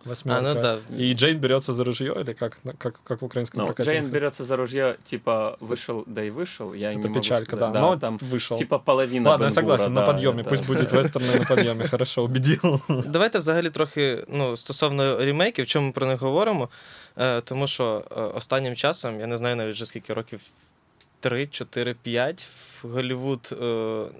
Восьмерка. 0.06 0.50
А, 0.50 0.54
ну 0.54 0.60
да. 0.60 0.78
И 0.96 1.12
Джейн 1.12 1.38
берется 1.38 1.72
за 1.72 1.84
ружье, 1.84 2.12
или 2.20 2.32
как, 2.32 2.58
как, 2.78 3.00
как 3.04 3.22
в 3.22 3.24
украинском 3.24 3.60
Ну, 3.60 3.66
прокате? 3.66 3.90
Джейн 3.90 4.06
берется 4.10 4.44
за 4.44 4.56
ружье, 4.56 4.96
типа, 5.04 5.56
вышел, 5.60 6.02
да 6.06 6.24
и 6.24 6.30
вышел. 6.30 6.74
Я 6.74 6.92
не 6.94 7.00
Это 7.00 7.08
могу 7.08 7.20
печалька, 7.20 7.56
сказать. 7.56 7.72
да. 7.72 7.80
Но 7.80 7.96
там 7.96 8.18
вышел. 8.18 8.58
типа 8.58 8.78
половина 8.78 9.30
Ладно, 9.30 9.44
я 9.44 9.50
Бен-Гура, 9.50 9.60
согласен, 9.78 9.92
на 9.92 10.00
да, 10.00 10.12
подъеме. 10.12 10.42
это- 10.42 10.48
Пусть 10.48 10.66
будет 10.66 10.92
вестерны 10.92 11.38
на 11.38 11.44
подъеме. 11.44 11.88
Хорошо, 11.88 12.24
убедил. 12.24 12.80
Давайте 12.88 13.38
взагалі 13.38 13.70
трохи 13.70 14.24
ну, 14.28 14.56
стосовно 14.56 15.16
ремейків, 15.24 15.66
чому 15.66 15.86
ми 15.86 15.92
про 15.92 16.06
них 16.06 16.20
говоримо. 16.20 16.68
Е, 17.18 17.40
тому 17.40 17.66
що 17.66 18.04
е, 18.10 18.20
останнім 18.20 18.74
часом, 18.74 19.20
я 19.20 19.26
не 19.26 19.36
знаю 19.36 19.56
навіть 19.56 19.74
вже 19.74 19.86
скільки 19.86 20.14
років. 20.14 20.40
3, 21.27 21.47
4, 21.47 21.93
5 21.93 22.47
в 22.83 22.87
Голлівуд 22.87 23.49
е, 23.51 23.55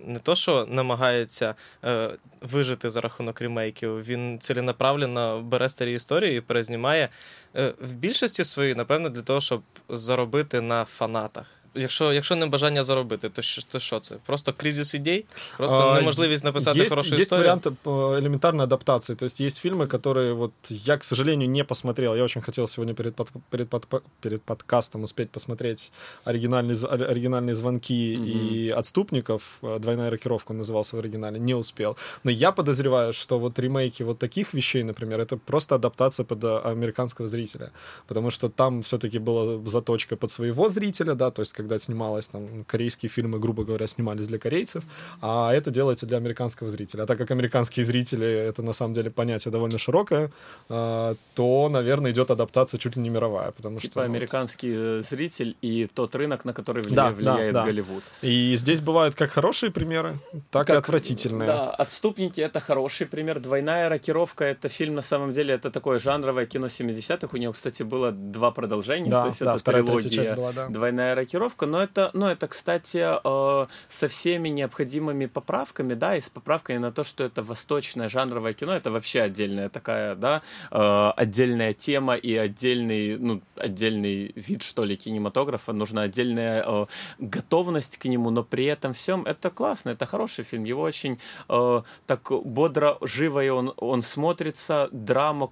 не 0.06 0.20
то, 0.20 0.36
що 0.36 0.66
намагається 0.70 1.56
е, 1.84 2.10
вижити 2.42 2.90
за 2.92 3.02
рахунок 3.02 3.42
ремейків, 3.42 4.06
він 4.06 4.40
ціленаправленно 4.40 5.42
бере 5.42 5.70
старі 5.70 5.94
історії 5.94 6.38
і 6.38 6.42
перезнімає 6.42 7.10
е, 7.56 7.74
в 7.82 7.96
більшості 7.96 8.44
своїй, 8.44 8.76
напевно, 8.76 9.10
для 9.10 9.22
того, 9.22 9.42
щоб 9.42 9.62
заробити 9.90 10.62
на 10.62 10.86
фанатах. 10.86 11.57
Якщо, 11.77 12.13
якщо 12.13 12.37
не 12.37 12.47
бажання 12.47 12.85
заробити, 12.85 13.29
то 13.29 13.43
що, 13.43 13.63
то 13.63 13.79
що 13.79 14.01
це? 14.01 14.15
Просто 14.27 14.53
кризис 14.53 14.95
ідей? 14.95 15.25
Просто 15.59 15.77
А, 15.77 15.95
неможливість 15.95 16.45
написати 16.45 16.79
есть, 16.81 16.91
хорошу 16.91 17.15
есть 17.15 17.23
історію? 17.23 17.45
варианты 17.47 17.73
э, 17.85 18.21
элементарной 18.21 18.63
адаптации. 18.65 19.15
То 19.17 19.25
есть 19.25 19.41
есть 19.41 19.67
фильмы, 19.67 19.87
которые 19.87 20.33
вот 20.35 20.53
я, 20.69 20.97
к 20.97 21.05
сожалению, 21.05 21.49
не 21.51 21.65
посмотрел. 21.65 22.15
Я 22.17 22.25
очень 22.25 22.43
хотел 22.43 22.67
сегодня 22.67 22.95
перед, 22.95 23.15
под, 23.15 23.29
перед, 23.51 23.69
под, 23.69 24.03
перед 24.21 24.43
подкастом 24.43 25.03
успеть 25.05 25.31
посмотреть 25.31 25.93
оригинальные, 26.25 26.75
з- 26.75 26.85
ори- 26.85 27.07
оригинальные 27.11 27.55
звонки 27.55 28.17
Мгм. 28.19 28.27
и 28.27 28.69
отступников. 28.79 29.43
Э, 29.63 29.79
Двойная 29.79 30.11
рокировка 30.11 30.53
он 30.53 30.59
назывался 30.63 30.97
в 30.97 30.99
оригинале. 30.99 31.39
Не 31.39 31.55
успел. 31.55 31.97
Но 32.25 32.31
я 32.31 32.53
подозреваю, 32.53 33.13
что 33.13 33.39
вот 33.39 33.59
ремейки 33.59 34.03
вот 34.05 34.19
таких 34.19 34.55
вещей, 34.55 34.83
например, 34.85 35.21
это 35.21 35.39
просто 35.47 35.75
адаптация 35.75 36.25
под 36.27 36.45
э, 36.45 36.59
американского 36.65 37.29
зрителя. 37.29 37.71
Потому 38.07 38.31
что 38.31 38.49
там 38.49 38.81
все-таки 38.83 39.19
была 39.19 39.59
заточка 39.71 40.17
под 40.17 40.31
своего 40.31 40.69
зрителя, 40.69 41.15
да, 41.15 41.31
то 41.31 41.41
есть 41.43 41.53
когда 41.63 41.66
снималось 41.78 42.28
там 42.28 42.64
корейские 42.66 43.10
фильмы, 43.10 43.40
грубо 43.40 43.64
говоря, 43.64 43.88
снимались 43.88 44.28
для 44.28 44.38
корейцев, 44.40 44.84
а 45.22 45.54
это 45.54 45.72
делается 45.72 46.06
для 46.06 46.18
американского 46.18 46.70
зрителя. 46.70 47.04
А 47.04 47.06
так 47.06 47.18
как 47.18 47.32
американские 47.32 47.84
зрители 47.86 48.26
это 48.28 48.64
на 48.64 48.74
самом 48.74 48.94
деле 48.94 49.10
понятие 49.12 49.52
довольно 49.52 49.78
широкое, 49.78 50.32
а, 50.70 51.16
то, 51.36 51.70
наверное, 51.70 52.12
идет 52.12 52.32
адаптация 52.32 52.78
чуть 52.78 52.96
ли 52.96 53.02
не 53.02 53.10
мировая, 53.10 53.52
потому 53.52 53.80
Типа 53.80 53.92
что 53.92 54.00
вот- 54.00 54.06
американский 54.06 54.72
э, 54.76 55.02
зритель 55.10 55.56
и 55.62 55.88
тот 55.94 56.16
рынок, 56.16 56.46
на 56.46 56.54
который 56.54 56.84
Да, 56.84 56.90
да, 56.90 57.12
влияет 57.12 57.54
да. 57.54 57.64
Голливуд. 57.66 58.04
И 58.22 58.56
здесь 58.56 58.82
бывают 58.82 59.16
как 59.16 59.32
хорошие 59.32 59.72
примеры, 59.72 60.20
так 60.52 60.70
и 60.70 60.74
Как, 60.74 60.84
отвратительные. 60.84 61.48
Да, 61.48 61.70
«Отступники»— 61.72 62.42
это 62.48 62.60
хороший 62.60 63.08
пример. 63.08 63.40
«Двойная 63.40 63.90
рокировка»— 63.90 64.44
это 64.46 64.70
фильм, 64.70 64.96
на 64.96 65.02
самом 65.02 65.32
деле, 65.34 65.54
это 65.54 65.72
такое 65.72 66.00
жанровое 66.00 66.46
кино 66.46 66.68
70-х. 66.68 67.30
У 67.34 67.38
него, 67.38 67.54
кстати, 67.54 67.84
было 67.84 68.12
два 68.12 68.52
продолжения, 68.52 69.10
Да, 69.12 69.22
то 69.22 69.28
есть 69.28 69.40
да, 69.40 69.52
это 69.52 69.60
вторая, 69.60 69.84
трилогия 69.84 70.10
часть 70.10 70.36
была, 70.36 70.52
да. 70.54 70.68
«Двойная 70.70 71.16
рокировка». 71.16 71.57
Но 71.66 71.82
это, 71.82 72.12
ну, 72.14 72.28
это 72.28 72.48
кстати, 72.48 73.04
э, 73.04 73.68
со 73.90 74.08
всеми 74.08 74.50
необходимыми 74.50 75.26
поправками, 75.26 75.94
да, 75.94 76.16
и 76.16 76.22
с 76.22 76.30
поправками 76.30 76.78
на 76.78 76.92
то, 76.92 77.04
что 77.04 77.24
это 77.24 77.44
восточное 77.44 78.10
жанровое 78.10 78.54
кино, 78.54 78.74
это 78.74 78.92
вообще 78.92 79.22
отдельная 79.22 79.70
такая, 79.70 80.16
да, 80.16 80.42
э, 80.72 81.12
отдельная 81.16 81.74
тема 81.74 82.16
и 82.16 82.36
отдельный, 82.36 83.18
ну, 83.18 83.42
отдельный 83.56 84.32
вид, 84.36 84.62
что 84.62 84.84
ли, 84.84 84.96
кинематографа. 84.96 85.74
Нужна 85.74 86.04
отдельная 86.04 86.64
э, 86.66 86.86
готовность 87.20 87.98
к 87.98 88.06
нему, 88.06 88.30
но 88.30 88.44
при 88.44 88.66
этом 88.66 88.94
всем 88.94 89.26
это 89.26 89.50
классно, 89.50 89.92
это 89.92 90.06
хороший 90.06 90.44
фильм. 90.44 90.64
Его 90.64 90.82
очень 90.82 91.20
так 91.48 92.32
бодро, 92.32 92.98
живо 93.02 93.44
и 93.44 93.50
он, 93.50 93.74
он 93.78 94.02
смотрится. 94.02 94.90
Драму, 94.92 95.50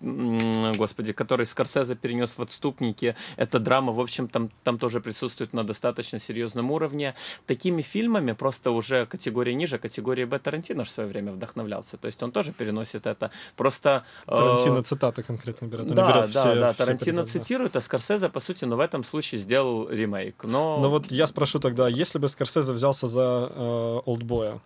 м, 0.00 0.72
господи, 0.72 1.12
который 1.12 1.46
Скорсезе 1.46 1.94
перенес 1.94 2.38
в 2.38 2.42
«Отступники», 2.42 3.16
эта 3.36 3.58
драма, 3.58 3.92
в 3.92 4.00
общем, 4.00 4.28
там, 4.30 4.50
там 4.64 4.78
тоже 4.78 5.00
присутствует 5.00 5.52
на 5.52 5.64
достаточно 5.64 6.18
серьезном 6.18 6.70
уровне. 6.70 7.14
Такими 7.46 7.82
фильмами 7.82 8.32
просто 8.32 8.70
уже 8.70 9.06
категория 9.06 9.54
ниже, 9.54 9.78
категория 9.78 10.26
Б. 10.26 10.38
Тарантино 10.38 10.84
в 10.84 10.90
свое 10.90 11.08
время 11.08 11.32
вдохновлялся. 11.32 11.96
То 11.96 12.06
есть 12.06 12.22
он 12.22 12.32
тоже 12.32 12.52
переносит 12.52 13.06
это. 13.06 13.30
Просто... 13.56 14.04
э, 14.26 14.30
Тарантино 14.36 14.82
цитаты 14.82 15.22
конкретно 15.22 15.66
берет. 15.66 15.86
Да, 15.86 16.08
берет 16.08 16.32
да, 16.32 16.40
все- 16.40 16.54
да, 16.54 16.72
все 16.72 16.84
Тарантино 16.84 17.22
да. 17.22 17.28
цитирует, 17.28 17.76
а 17.76 17.80
Скорсезе, 17.80 18.28
по 18.28 18.40
сути, 18.40 18.64
ну, 18.64 18.76
в 18.76 18.80
этом 18.80 19.04
случае 19.04 19.40
сделал 19.40 19.88
ремейк. 19.88 20.44
Но, 20.44 20.78
Ну 20.80 20.90
вот 20.90 21.10
я 21.10 21.26
спрошу 21.26 21.58
тогда, 21.58 21.88
если 21.88 22.18
бы 22.18 22.28
Скорсезе 22.28 22.72
взялся 22.72 23.06
за 23.06 23.50
э, 23.50 24.00
«Олдбоя», 24.06 24.60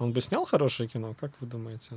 он 0.00 0.12
бы 0.12 0.20
снял 0.20 0.44
хорошее 0.44 0.88
кино, 0.88 1.14
как 1.20 1.32
вы 1.40 1.46
думаете? 1.46 1.96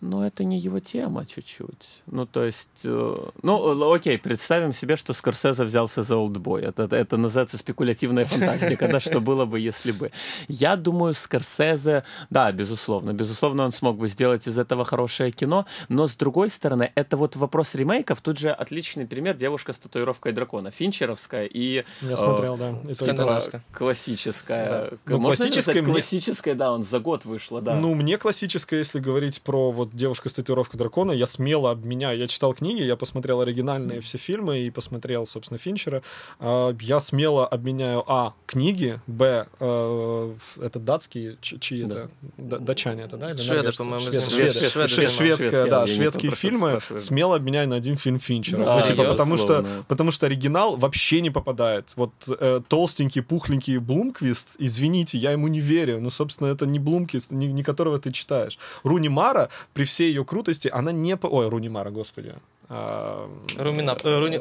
но 0.00 0.26
это 0.26 0.44
не 0.44 0.58
его 0.58 0.78
тема 0.78 1.24
чуть-чуть. 1.24 2.02
Ну, 2.06 2.26
то 2.26 2.44
есть... 2.44 2.84
э, 2.84 3.16
ну, 3.42 3.92
окей, 3.92 4.18
представим 4.18 4.72
себе, 4.72 4.96
что 4.96 5.14
Скорсезе 5.14 5.64
взялся 5.64 6.02
за 6.02 6.16
«Олдбой». 6.16 6.62
Это, 6.62 6.84
это, 6.84 7.16
называется 7.16 7.56
спекулятивная 7.56 8.26
фантастика, 8.26 8.88
да, 8.88 9.00
что 9.00 9.20
было 9.20 9.46
бы, 9.46 9.58
если 9.58 9.92
бы. 9.92 10.10
Я 10.48 10.76
думаю, 10.76 11.14
Скорсезе... 11.14 12.04
Да, 12.28 12.52
безусловно. 12.52 13.14
Безусловно, 13.14 13.64
он 13.64 13.72
смог 13.72 13.96
бы 13.96 14.08
сделать 14.08 14.46
из 14.46 14.58
этого 14.58 14.84
хорошее 14.84 15.30
кино, 15.30 15.64
но, 15.88 16.08
с 16.08 16.14
другой 16.14 16.50
стороны, 16.50 16.92
это 16.94 17.16
вот 17.16 17.36
вопрос 17.36 17.74
ремейков. 17.74 18.20
Тут 18.20 18.38
же 18.38 18.50
отличный 18.50 19.06
пример 19.06 19.34
«Девушка 19.34 19.72
с 19.72 19.78
татуировкой 19.78 20.32
дракона». 20.32 20.70
Финчеровская 20.70 21.46
и... 21.46 21.84
Я 22.02 22.12
э, 22.12 22.16
смотрел, 22.16 22.56
да. 22.58 22.74
и. 22.86 23.62
Классическая. 23.72 24.68
Да. 24.68 24.90
Ну, 25.06 25.22
классическая 25.22 25.82
классическая, 25.82 26.54
да, 26.54 26.72
он 26.72 26.84
за 26.84 26.98
год 26.98 27.24
вышла, 27.36 27.60
да. 27.60 27.74
Ну, 27.74 27.94
мне 27.94 28.16
классическое, 28.18 28.78
если 28.80 28.98
говорить 29.00 29.42
про 29.42 29.70
вот 29.70 29.90
девушка 29.94 30.28
с 30.28 30.34
татуировкой 30.34 30.78
дракона, 30.78 31.12
я 31.12 31.26
смело 31.26 31.70
обменяю. 31.70 32.18
Я 32.18 32.26
читал 32.28 32.54
книги, 32.54 32.82
я 32.82 32.96
посмотрел 32.96 33.40
оригинальные 33.40 34.00
все 34.00 34.18
фильмы 34.18 34.58
и 34.60 34.70
посмотрел, 34.70 35.26
собственно, 35.26 35.58
Финчера. 35.58 36.02
А, 36.40 36.74
Я 36.80 37.00
смело 37.00 37.46
обменяю 37.46 38.02
А. 38.06 38.32
Книги, 38.46 39.00
Б. 39.06 39.46
э, 39.60 40.34
Это 40.62 40.78
датские, 40.78 41.36
чьи 41.40 41.82
Да. 41.84 41.86
это? 41.86 42.10
Д- 42.38 42.58
Датчане 42.58 43.02
это, 43.02 43.16
да? 43.16 43.30
или 43.30 43.36
Шведы, 43.36 43.72
по-моему, 43.72 44.00
Шведы, 44.00 44.20
шведы. 44.30 44.30
шведы, 44.52 44.52
Швед- 44.52 44.70
шведы, 44.70 44.88
Шведская, 44.88 45.06
шведские, 45.08 45.66
да, 45.66 45.86
шведские 45.86 46.32
фильмы 46.32 46.68
спрашиваю. 46.68 46.98
смело 47.00 47.36
обменяю 47.36 47.68
на 47.68 47.76
один 47.76 47.96
фильм 47.96 48.18
Финчера. 48.18 48.64
Да, 48.64 48.76
Ну, 48.76 48.82
типа, 48.82 49.04
потому 49.04 49.36
что, 49.36 49.64
потому 49.88 50.10
что 50.10 50.26
оригинал 50.26 50.76
вообще 50.76 51.20
не 51.20 51.30
попадает. 51.30 51.92
Вот 51.96 52.12
э, 52.28 52.60
толстенький, 52.68 53.22
пухленький 53.22 53.78
Блумквист, 53.78 54.56
извините, 54.58 55.18
я 55.18 55.32
ему 55.32 55.48
не 55.48 55.60
верю. 55.60 56.00
Ну, 56.00 56.10
собственно, 56.10 56.48
это 56.48 56.66
не 56.66 56.78
Блумквист, 56.78 57.25
не, 57.30 57.46
не 57.46 57.62
которого 57.62 57.98
ты 57.98 58.12
читаешь. 58.12 58.58
Руни 58.82 59.08
Мара, 59.08 59.48
при 59.74 59.84
всей 59.84 60.08
ее 60.08 60.24
крутости, 60.24 60.68
она 60.72 60.92
не... 60.92 61.16
Ой, 61.20 61.48
Руни 61.48 61.68
Мара, 61.68 61.90
господи. 61.90 62.34
А, 62.73 63.15
Руміна... 63.59 63.95
е, 64.05 64.19
Руні... 64.19 64.39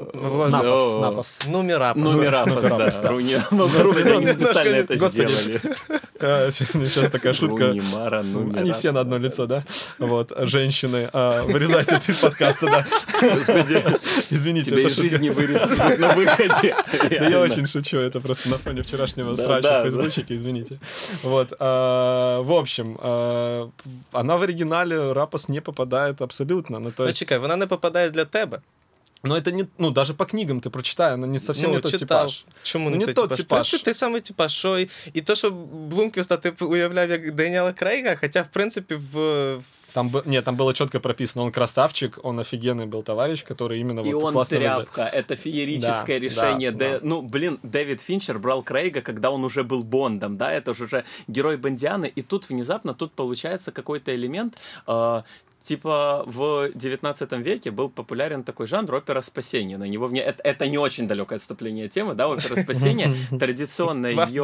Напас, 0.50 0.64
О. 0.64 0.98
напас. 1.00 1.48
Нумерапас. 1.48 2.16
Ну, 2.16 2.22
Мирапас, 2.22 2.62
Мирапас, 2.64 2.96
да. 2.96 3.02
да. 3.02 3.08
Руни, 3.08 3.36
ну, 3.50 3.68
господи, 3.68 4.10
они 4.10 4.26
специально 4.26 4.76
это 4.76 4.96
Господи. 4.98 5.26
сделали. 5.26 5.60
А, 6.20 6.50
Сейчас 6.50 7.10
такая 7.10 7.32
шутка. 7.32 7.68
Руни 7.68 7.82
Мара, 7.94 8.22
ну, 8.22 8.40
Они 8.40 8.50
Мирапас. 8.52 8.78
все 8.78 8.92
на 8.92 9.00
одно 9.00 9.18
лицо, 9.18 9.46
да? 9.46 9.64
Вот, 9.98 10.32
женщины. 10.42 11.10
а, 11.12 11.42
Вырезайте 11.42 11.96
это 11.96 12.12
из 12.12 12.20
подкаста, 12.20 12.66
да. 12.66 12.86
Господи, 13.34 13.82
Извините, 14.30 14.70
тебя 14.70 14.78
это 14.80 14.88
из 14.88 14.96
жизни 14.96 15.28
шутка. 15.28 15.40
вырезать 15.40 15.98
на 15.98 16.08
выходе. 16.14 16.76
Да 16.92 17.08
я 17.10 17.18
Реально. 17.18 17.40
очень 17.40 17.66
шучу, 17.66 17.96
это 17.98 18.20
просто 18.20 18.48
на 18.48 18.58
фоне 18.58 18.82
вчерашнего 18.82 19.34
Да, 19.34 19.42
срача 19.44 19.68
да, 19.68 19.80
в 19.80 19.82
фейсбучике, 19.82 20.36
извините. 20.36 20.78
Вот, 21.24 21.52
а, 21.58 22.40
в 22.42 22.52
общем, 22.52 22.96
а, 23.02 23.68
она 24.12 24.36
в 24.36 24.42
оригинале 24.42 25.12
Рапос 25.12 25.48
не 25.48 25.60
попадает 25.60 26.20
абсолютно. 26.22 26.78
Ну, 26.78 26.90
то 26.90 27.02
Ну, 27.02 27.08
есть, 27.08 27.18
чекай, 27.18 27.38
вона 27.38 27.56
не 27.56 27.66
попадає 27.66 28.10
для 28.14 28.24
тебе. 28.24 28.60
но 29.22 29.36
это 29.36 29.52
не, 29.52 29.66
ну, 29.78 29.90
даже 29.90 30.14
по 30.14 30.24
книгам 30.24 30.60
ты 30.60 30.70
прочитай, 30.70 31.12
она 31.12 31.26
не 31.26 31.38
совсем 31.38 31.70
ну, 31.70 31.76
не 31.76 31.82
тот 31.82 31.92
читав. 31.92 32.30
типаж. 32.30 32.44
Чому 32.62 32.90
Ну, 32.90 32.96
не, 32.96 32.98
не 32.98 33.04
той 33.04 33.14
тот 33.14 33.30
типаж? 33.30 33.36
типаж. 33.36 33.66
В 33.66 33.70
принципі, 33.70 33.84
той 33.84 33.94
самий 33.94 34.20
типаж, 34.20 34.52
що 34.52 34.78
і, 34.78 34.88
і 35.14 35.20
то, 35.20 35.34
що 35.34 35.50
Блумквіста 35.90 36.36
ти 36.36 36.64
уявляв 36.64 37.10
як 37.10 37.32
Деніела 37.34 37.72
Крейга, 37.72 38.16
хоча, 38.20 38.42
в 38.42 38.48
принципі, 38.48 38.94
в, 38.94 39.14
в 39.56 39.62
Там, 39.94 40.08
бы- 40.08 40.22
нет, 40.28 40.44
там 40.44 40.56
было 40.56 40.72
четко 40.72 41.00
прописано, 41.00 41.44
он 41.44 41.52
красавчик, 41.52 42.18
он 42.22 42.38
офигенный 42.40 42.86
был 42.86 43.02
товарищ, 43.02 43.44
который 43.50 43.80
именно 43.80 44.00
И 44.08 44.14
вот 44.14 44.24
он 44.24 44.32
классно 44.32 44.58
выглядит. 44.58 44.76
тряпка. 44.94 45.10
Это 45.18 45.36
феерическое 45.36 46.18
Да, 46.20 46.24
решение. 46.24 46.70
да, 46.70 46.84
Дэ- 46.84 46.92
да. 46.92 47.00
Ну, 47.02 47.22
блин, 47.22 47.58
Дэвид 47.62 48.00
Финчер 48.00 48.38
брал 48.38 48.62
Крейга, 48.62 49.00
когда 49.02 49.30
он 49.30 49.44
уже 49.44 49.62
был 49.64 49.82
Бондом, 49.82 50.36
да, 50.36 50.52
это 50.52 50.74
же 50.74 50.84
уже 50.84 51.02
герой 51.28 51.56
Бондианы, 51.56 52.06
и 52.18 52.22
тут 52.22 52.48
внезапно 52.50 52.94
тут 52.94 53.12
получается 53.12 53.72
какой-то 53.72 54.14
элемент, 54.14 54.58
э, 54.86 55.22
Типа 55.65 56.23
в 56.27 56.69
19 56.75 57.31
веке 57.43 57.71
был 57.71 57.89
популярен 57.89 58.43
такой 58.43 58.67
жанр 58.67 58.93
опера 58.93 59.21
спасения. 59.21 59.77
На 59.79 59.85
него 59.85 60.05
вне... 60.05 60.21
это, 60.21 60.43
это 60.43 60.67
не 60.67 60.77
очень 60.77 61.07
далекое 61.07 61.37
отступление 61.37 61.89
темы, 61.89 62.13
да, 62.13 62.27
опера 62.27 62.55
спасения. 62.61 63.09
Традиционная 63.39 64.11
ее 64.11 64.43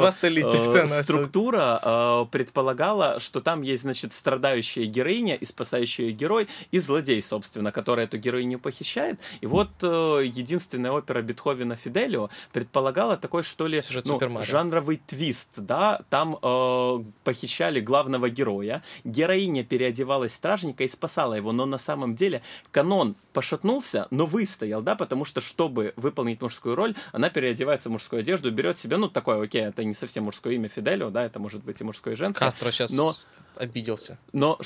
структура 1.04 1.80
э, 1.84 2.26
предполагала, 2.32 3.20
что 3.20 3.40
там 3.40 3.62
есть, 3.62 3.84
значит, 3.84 4.14
страдающая 4.14 4.86
героиня 4.86 5.36
и 5.36 5.46
спасающий 5.46 6.06
ее 6.06 6.14
герой, 6.14 6.48
и 6.72 6.80
злодей, 6.80 7.22
собственно, 7.22 7.72
который 7.72 8.06
эту 8.06 8.18
героиню 8.18 8.58
похищает. 8.58 9.20
И 9.42 9.46
вот 9.46 9.70
э, 9.84 10.24
единственная 10.26 10.92
опера 10.92 11.22
Бетховена 11.22 11.76
Фиделио 11.76 12.32
предполагала 12.52 13.16
такой, 13.16 13.44
что 13.44 13.68
ли, 13.68 13.80
ну, 14.06 14.20
жанровый 14.42 15.00
твист, 15.06 15.60
да, 15.60 16.02
там 16.10 16.40
э, 16.42 17.04
похищали 17.24 17.80
главного 17.80 18.28
героя, 18.32 18.82
героиня 19.04 19.64
переодевалась 19.64 20.34
стражника 20.34 20.84
и 20.84 20.88
спасала 20.88 21.11
спасала 21.12 21.34
его, 21.34 21.52
но 21.52 21.66
на 21.66 21.78
самом 21.78 22.16
деле 22.16 22.42
канон 22.72 23.16
пошатнулся, 23.34 24.08
но 24.12 24.26
выстоял, 24.26 24.82
да, 24.82 24.96
потому 24.96 25.26
что, 25.26 25.42
чтобы 25.42 25.94
выполнить 25.98 26.42
мужскую 26.42 26.76
роль, 26.76 26.96
она 27.12 27.30
переодевается 27.30 27.90
в 27.90 27.92
мужскую 27.92 28.22
одежду, 28.22 28.50
берет 28.52 28.78
себе, 28.78 28.98
ну, 28.98 29.10
такое, 29.10 29.42
окей, 29.42 29.64
это 29.64 29.84
не 29.84 29.94
совсем 29.94 30.26
мужское 30.26 30.54
имя 30.54 30.70
Фиделио, 30.70 31.10
да, 31.10 31.26
это 31.26 31.40
может 31.40 31.64
быть 31.64 31.82
и 31.82 31.84
мужское, 31.84 32.14
и 32.14 32.18
женское. 32.18 32.46
Кастро 32.46 32.72
сейчас 32.72 32.94
но, 32.94 33.12
обиделся. 33.58 34.18
Но, 34.32 34.58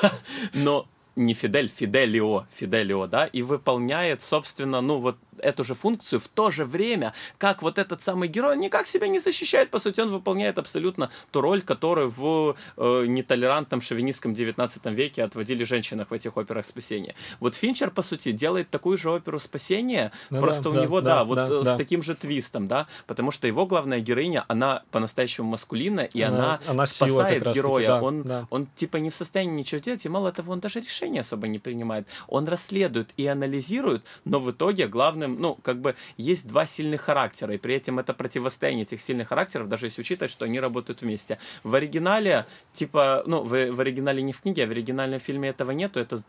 но 0.54 0.86
не 1.16 1.34
Фидель, 1.34 1.68
Фиделио, 1.68 2.46
Фиделио, 2.50 3.06
да, 3.06 3.26
и 3.26 3.42
выполняет, 3.42 4.22
собственно, 4.22 4.80
ну, 4.80 4.98
вот 4.98 5.16
эту 5.40 5.64
же 5.64 5.74
функцию 5.74 6.20
в 6.20 6.28
то 6.28 6.50
же 6.50 6.64
время, 6.64 7.12
как 7.38 7.62
вот 7.62 7.78
этот 7.78 8.02
самый 8.02 8.28
герой 8.28 8.56
никак 8.56 8.86
себя 8.86 9.08
не 9.08 9.18
защищает, 9.18 9.70
по 9.70 9.78
сути, 9.78 10.00
он 10.00 10.10
выполняет 10.10 10.58
абсолютно 10.58 11.10
ту 11.30 11.40
роль, 11.40 11.62
которую 11.62 12.08
в 12.08 12.56
э, 12.76 13.04
нетолерантном 13.06 13.80
шовинистском 13.80 14.34
19 14.34 14.86
веке 14.86 15.24
отводили 15.24 15.64
женщинах 15.64 16.10
в 16.10 16.14
этих 16.14 16.36
операх 16.36 16.66
спасения. 16.66 17.14
Вот 17.40 17.54
Финчер, 17.54 17.90
по 17.90 18.02
сути, 18.02 18.32
делает 18.32 18.70
такую 18.70 18.98
же 18.98 19.10
оперу 19.10 19.40
спасения, 19.40 20.12
ну, 20.30 20.40
просто 20.40 20.64
да, 20.64 20.70
у 20.70 20.72
да, 20.72 20.82
него, 20.82 21.00
да, 21.00 21.14
да 21.16 21.24
вот 21.24 21.36
да, 21.36 21.46
э, 21.46 21.62
с 21.62 21.64
да. 21.64 21.76
таким 21.76 22.02
же 22.02 22.14
твистом, 22.14 22.68
да, 22.68 22.86
потому 23.06 23.30
что 23.30 23.46
его 23.46 23.66
главная 23.66 24.00
героиня, 24.00 24.44
она 24.48 24.82
по-настоящему 24.90 25.48
маскулина, 25.48 26.00
и 26.00 26.22
она, 26.22 26.38
она, 26.38 26.60
она 26.66 26.86
спасает 26.86 27.46
героя. 27.52 27.88
Да, 27.88 28.02
он, 28.02 28.22
да. 28.22 28.46
он 28.50 28.66
типа 28.76 28.98
не 28.98 29.10
в 29.10 29.14
состоянии 29.14 29.58
ничего 29.58 29.80
делать, 29.80 30.04
и 30.04 30.08
мало 30.08 30.32
того, 30.32 30.52
он 30.52 30.60
даже 30.60 30.80
решения 30.80 31.20
особо 31.20 31.48
не 31.48 31.58
принимает. 31.58 32.06
Он 32.28 32.46
расследует 32.46 33.10
и 33.16 33.26
анализирует, 33.26 34.04
но 34.24 34.40
в 34.40 34.50
итоге 34.50 34.86
главным 34.86 35.29
сильным, 35.29 35.37
ну, 35.39 35.55
как 35.55 35.81
бы 35.81 35.95
есть 36.17 36.47
два 36.47 36.65
сильных 36.65 37.01
характера, 37.01 37.53
и 37.53 37.57
при 37.57 37.75
этом 37.75 37.99
это 37.99 38.13
противостояние 38.13 38.83
этих 38.83 39.01
сильных 39.01 39.27
характеров, 39.27 39.67
даже 39.67 39.87
если 39.87 40.01
учитывать, 40.01 40.31
что 40.31 40.45
они 40.45 40.59
работают 40.59 41.01
вместе. 41.01 41.37
В 41.63 41.75
оригинале, 41.75 42.45
типа, 42.73 43.23
ну, 43.27 43.43
в, 43.43 43.71
в 43.71 43.81
оригинале 43.81 44.21
не 44.21 44.33
в 44.33 44.41
книге, 44.41 44.63
а 44.63 44.67
в 44.67 44.71
оригинальном 44.71 45.19
фильме 45.19 45.49
этого 45.49 45.71
нету, 45.71 45.99
это 45.99 46.21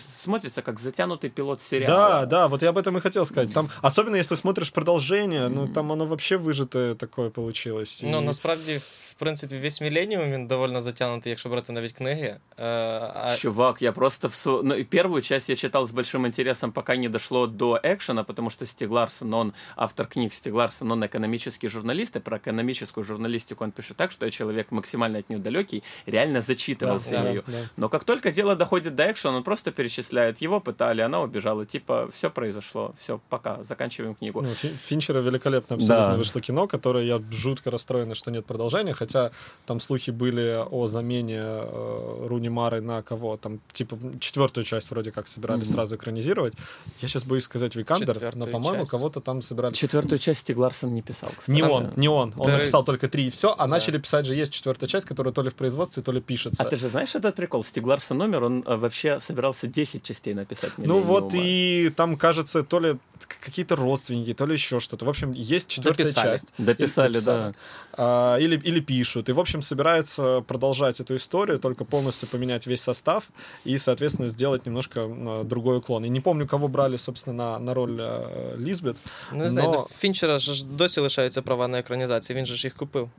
смотрится 0.00 0.62
как 0.62 0.80
затянутый 0.80 1.30
пилот 1.30 1.62
сериала. 1.62 2.20
Да, 2.20 2.26
да, 2.26 2.48
вот 2.48 2.62
я 2.62 2.68
об 2.70 2.78
этом 2.78 2.96
и 2.96 3.00
хотел 3.00 3.26
сказать. 3.26 3.52
Там, 3.52 3.68
особенно 3.82 4.16
если 4.16 4.36
смотришь 4.36 4.72
продолжение, 4.72 5.48
ну, 5.48 5.68
там 5.68 5.92
оно 5.92 6.06
вообще 6.06 6.36
выжатое 6.36 6.94
такое 6.94 7.30
получилось. 7.30 8.02
Ну, 8.02 8.18
и... 8.18 8.24
насправді, 8.24 8.76
в 9.00 9.14
принципі, 9.14 9.58
весь 9.62 9.80
міленіум 9.80 10.32
він 10.32 10.46
довольно 10.46 10.82
затягнутий, 10.82 11.30
якщо 11.30 11.48
брати 11.48 11.72
навіть 11.72 11.92
книги. 11.92 12.36
А... 12.56 13.36
Чувак, 13.36 13.82
я 13.82 13.92
просто 13.92 14.28
в 14.28 14.62
ну, 14.64 14.84
первую 14.84 15.22
часть 15.22 15.50
я 15.50 15.56
читал 15.56 15.84
с 15.84 15.90
большим 15.90 16.26
интересом, 16.26 16.72
пока 16.72 16.96
не 16.96 17.08
дошло 17.08 17.46
до 17.46 17.80
экшена, 17.84 18.24
потому 18.33 18.49
что 18.49 18.65
Стиг 18.65 18.89
Ларсон, 18.89 19.31
он 19.33 19.53
автор 19.75 20.07
книг 20.07 20.33
Стиг 20.33 20.53
Ларсон, 20.53 20.91
он 20.91 21.05
экономический 21.05 21.67
журналист, 21.67 22.15
и 22.15 22.19
про 22.19 22.37
экономическую 22.37 23.03
журналистику 23.03 23.63
он 23.63 23.71
пишет 23.71 23.95
так, 23.95 24.11
что 24.11 24.25
я 24.25 24.31
человек 24.31 24.71
максимально 24.71 25.19
от 25.19 25.29
нее 25.29 25.39
далекий, 25.39 25.83
реально 26.07 26.41
зачитывался 26.41 27.11
да, 27.11 27.29
ею. 27.29 27.43
Да, 27.45 27.53
да. 27.53 27.57
Но 27.77 27.89
как 27.89 28.03
только 28.03 28.31
дело 28.31 28.55
доходит 28.55 28.95
до 28.95 29.11
экшена, 29.11 29.37
он 29.37 29.43
просто 29.43 29.71
перечисляет, 29.71 30.39
его 30.39 30.59
пытали, 30.59 31.01
она 31.01 31.21
убежала, 31.21 31.63
типа, 31.65 32.09
все 32.11 32.31
произошло, 32.31 32.95
все, 32.97 33.21
пока, 33.29 33.63
заканчиваем 33.63 34.15
книгу. 34.15 34.41
Ну, 34.41 34.49
Финчера 34.55 35.19
великолепно 35.19 35.75
абсолютно 35.75 36.11
да. 36.11 36.17
вышло 36.17 36.41
кино, 36.41 36.67
которое 36.67 37.05
я 37.05 37.21
жутко 37.29 37.69
расстроен, 37.69 38.15
что 38.15 38.31
нет 38.31 38.45
продолжения, 38.47 38.93
хотя 38.93 39.31
там 39.67 39.79
слухи 39.79 40.09
были 40.09 40.65
о 40.71 40.87
замене 40.87 41.39
э, 41.39 42.27
Руни 42.27 42.49
Мары 42.49 42.81
на 42.81 43.03
кого, 43.03 43.37
там, 43.37 43.59
типа, 43.71 43.97
четвертую 44.19 44.63
часть 44.63 44.89
вроде 44.89 45.11
как 45.11 45.27
собирались 45.27 45.67
mm-hmm. 45.67 45.73
сразу 45.73 45.95
экранизировать. 45.95 46.53
Я 47.01 47.07
сейчас 47.07 47.25
боюсь 47.25 47.43
сказать 47.43 47.75
Викандер, 47.75 48.22
но, 48.33 48.45
по-моему, 48.45 48.85
кого-то 48.85 49.21
там 49.21 49.41
собирали. 49.41 49.73
Четвертую 49.73 50.19
часть 50.19 50.41
Стиг 50.41 50.57
Ларсон 50.57 50.93
не 50.93 51.01
писал, 51.01 51.29
кстати. 51.37 51.51
Не 51.51 51.63
он, 51.63 51.93
не 51.95 52.07
он. 52.07 52.33
Он 52.37 52.47
да, 52.47 52.57
написал 52.57 52.83
только 52.83 53.07
три 53.07 53.27
и 53.27 53.29
все, 53.29 53.53
а 53.53 53.57
да. 53.57 53.67
начали 53.67 53.97
писать 53.97 54.25
же 54.25 54.35
есть 54.35 54.53
четвертая 54.53 54.89
часть, 54.89 55.05
которая 55.05 55.33
то 55.33 55.41
ли 55.41 55.49
в 55.49 55.55
производстве, 55.55 56.03
то 56.03 56.11
ли 56.11 56.21
пишется. 56.21 56.61
А 56.63 56.65
ты 56.65 56.77
же 56.77 56.89
знаешь 56.89 57.15
этот 57.15 57.35
прикол? 57.35 57.63
Стиг 57.63 57.85
Ларсон 57.85 58.17
номер, 58.17 58.43
он 58.43 58.63
э, 58.65 58.75
вообще 58.75 59.19
собирался 59.19 59.67
10 59.67 60.03
частей 60.03 60.33
написать. 60.33 60.71
Ну 60.77 60.99
вот 61.01 61.33
и 61.33 61.91
там, 61.95 62.15
кажется, 62.15 62.63
то 62.63 62.79
ли 62.79 62.97
какие-то 63.39 63.75
родственники, 63.75 64.33
то 64.33 64.45
ли 64.45 64.53
еще 64.53 64.79
что-то. 64.79 65.05
В 65.05 65.09
общем, 65.09 65.31
есть 65.31 65.69
четвертая 65.69 66.05
дописали. 66.05 66.31
часть. 66.31 66.53
Дописали, 66.57 67.19
да. 67.19 67.53
А, 67.92 68.36
или, 68.38 68.56
или 68.56 68.80
пишут. 68.80 69.28
И, 69.28 69.32
в 69.32 69.40
общем, 69.40 69.62
собирается 69.62 70.40
продолжать 70.46 71.00
эту 71.00 71.16
историю, 71.16 71.58
только 71.58 71.84
полностью 71.84 72.28
поменять 72.28 72.66
весь 72.66 72.80
состав 72.80 73.30
и, 73.64 73.78
соответственно, 73.78 74.28
сделать 74.28 74.66
немножко 74.66 75.00
а, 75.00 75.44
другой 75.44 75.78
уклон. 75.78 76.04
И 76.04 76.08
не 76.08 76.20
помню, 76.20 76.46
кого 76.46 76.68
брали, 76.68 76.96
собственно, 76.96 77.36
на, 77.36 77.58
на 77.58 77.74
роль 77.74 77.98
а, 78.00 78.56
Лізбет. 78.56 78.96
Ну, 79.32 79.38
не 79.38 79.48
знаю, 79.48 79.70
но... 79.70 79.86
Фінчера 79.98 80.38
ж 80.38 80.66
досі 80.66 81.00
лишаються 81.00 81.42
права 81.42 81.68
на 81.68 81.78
екранізацію, 81.78 82.36
він 82.36 82.46
же 82.46 82.54
ж 82.54 82.66
їх 82.66 82.74
купив. 82.74 83.10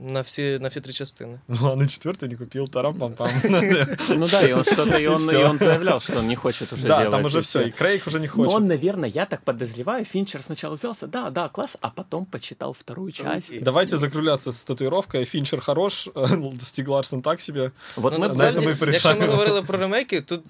На 0.00 0.22
все, 0.22 0.58
на 0.58 0.68
все 0.68 0.80
три 0.80 0.92
частины. 0.92 1.38
Ну, 1.46 1.72
а 1.72 1.76
на 1.76 1.86
четвертую 1.86 2.28
не 2.28 2.34
купил, 2.34 2.66
тарам-пам-пам. 2.66 3.30
Ну 4.16 4.26
да, 4.26 4.48
и 4.48 4.52
он 4.52 4.64
что-то, 4.64 4.96
и 4.96 5.06
он, 5.06 5.30
и 5.30 5.36
он 5.36 5.58
заявлял, 5.58 6.00
что 6.00 6.18
он 6.18 6.26
не 6.26 6.34
хочет 6.34 6.72
уже 6.72 6.82
да, 6.82 6.88
делать. 6.88 7.04
Да, 7.04 7.16
там 7.16 7.24
уже 7.26 7.40
все, 7.40 7.68
и 7.68 7.70
Крейг 7.70 8.06
уже 8.06 8.18
не 8.18 8.26
хочет. 8.26 8.50
Но 8.50 8.56
он, 8.56 8.66
наверное, 8.66 9.08
я 9.08 9.26
так 9.26 9.42
подозреваю, 9.42 10.04
Финчер 10.04 10.42
сначала 10.42 10.74
взялся, 10.74 11.06
да, 11.06 11.30
да, 11.30 11.48
класс, 11.48 11.76
а 11.80 11.90
потом 11.90 12.26
почитал 12.26 12.72
вторую 12.72 13.12
часть. 13.12 13.62
Давайте 13.62 13.96
закругляться 13.96 14.50
с 14.50 14.64
татуировкой. 14.64 15.24
Финчер 15.24 15.60
хорош, 15.60 16.08
Стиг 16.58 16.88
Ларсон 16.88 17.22
так 17.22 17.40
себе. 17.40 17.70
Вот 17.96 18.12
ну, 18.12 18.18
ми 18.18 18.26
насправді, 18.26 18.76
якщо 18.86 19.14
ми 19.14 19.26
говорили 19.26 19.62
про 19.62 19.78
ремейки, 19.78 20.20
тут 20.20 20.42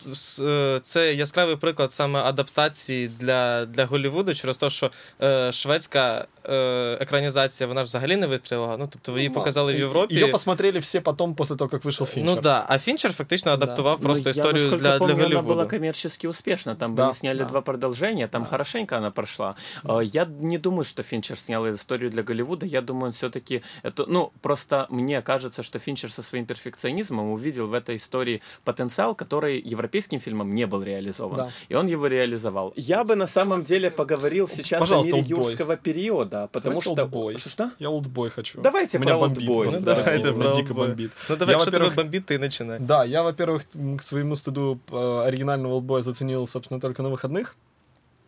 це 0.83 1.15
яскравий 1.15 1.57
приклад 1.57 1.93
саме 1.93 2.21
адаптації 2.21 3.09
для, 3.09 3.67
для 3.67 3.85
Голлівуду 3.85 4.35
через 4.35 4.57
те, 4.57 4.71
що 4.71 4.91
е, 5.23 5.53
шведська 5.53 6.27
е, 6.45 6.99
екранізація, 7.01 7.67
вона 7.67 7.85
ж 7.85 7.89
взагалі 7.89 8.17
не 8.17 8.27
вистрілила. 8.27 8.77
Ну, 8.77 8.89
тобто 8.93 9.19
її 9.27 9.27
показали 9.32 9.74
в 9.74 9.80
Європі. 9.80 10.16
Ее 10.16 10.28
посмотрели 10.28 10.80
все 10.80 11.02
потом, 11.02 11.36
после 11.36 11.56
того, 11.56 11.70
как 11.70 11.86
вышел 11.86 12.06
Финчер. 12.06 12.36
Ну 12.36 12.42
да, 12.42 12.66
а 12.68 12.78
Финчер 12.78 13.14
фактично 13.14 13.54
адаптував 13.54 14.00
да. 14.00 14.04
просто 14.06 14.24
ну, 14.26 14.32
историю 14.32 14.70
я, 14.72 14.78
для, 14.78 14.98
помню, 14.98 15.16
для 15.16 15.24
Голливуда. 15.24 15.40
она 15.40 15.54
была 15.54 15.66
коммерчески 15.66 16.28
успешна, 16.28 16.76
там 16.76 16.96
да, 16.96 17.14
сняли 17.14 17.40
да. 17.40 17.46
два 17.46 17.62
продолжения, 17.62 18.28
там 18.28 18.44
да. 18.44 18.50
хорошенько 18.50 18.98
она 18.98 19.12
прошла. 19.12 19.56
Да. 19.84 20.02
Я 20.02 20.26
не 20.26 20.58
думаю, 20.58 20.86
что 20.86 21.04
Финчер 21.04 21.38
снял 21.40 21.66
историю 21.68 22.10
для 22.12 22.24
Голливуда, 22.24 22.66
я 22.66 22.82
думаю, 22.82 23.06
он 23.06 23.12
все-таки... 23.12 23.62
Это, 23.84 24.06
ну, 24.08 24.32
просто 24.42 24.86
мне 24.90 25.22
кажется, 25.22 25.64
что 25.64 25.80
Финчер 25.80 26.12
со 26.12 26.22
своим 26.22 26.46
перфекционизмом 26.46 27.32
увидел 27.32 27.68
в 27.68 27.74
этой 27.74 27.96
истории 27.96 28.42
потенциал, 28.64 29.16
который 29.16 29.62
европейским 29.72 30.20
фильмом 30.20 30.54
не 30.54 30.68
был 30.68 30.84
реализован. 30.84 31.38
Да. 31.38 31.50
И 31.70 31.76
он 31.76 31.88
его 31.88 32.08
реализовал. 32.08 32.74
Я 32.76 33.04
бы 33.04 33.16
на 33.16 33.28
самом 33.28 33.64
деле 33.64 33.92
поговорил 33.92 34.48
сейчас 34.48 34.80
Пожалуйста, 34.80 35.16
о 35.16 35.18
мире 35.18 35.28
юрского 35.30 35.78
периода, 35.78 36.50
потому 36.52 36.80
Давайте 36.80 36.94
что... 36.94 37.02
Олдбой. 37.02 37.38
Что? 37.38 37.72
Я 37.80 37.90
олдбой 37.90 38.30
хочу. 38.30 38.62
Давайте 38.62 39.00
Меня 39.12 39.28
бомбит. 39.28 39.48
Ну, 39.48 39.80
давай, 39.82 40.04
Простите, 40.04 40.34
меня 40.34 40.54
дико 40.54 40.74
бомбит. 40.74 41.12
Ну 41.30 41.36
давай, 41.36 41.56
я, 41.56 41.60
что 41.60 41.72
тебя 41.72 41.90
бомбит, 41.92 42.26
ты 42.26 42.40
начинай. 42.40 42.80
Да, 42.80 43.04
я, 43.04 43.24
во-первых, 43.24 43.64
к 43.98 44.02
своему 44.02 44.36
стыду 44.36 44.80
э, 44.90 45.24
оригинального 45.26 45.76
олдбоя 45.76 46.02
заценил, 46.02 46.48
собственно, 46.48 46.80
только 46.80 47.02
на 47.04 47.10
выходных. 47.10 47.56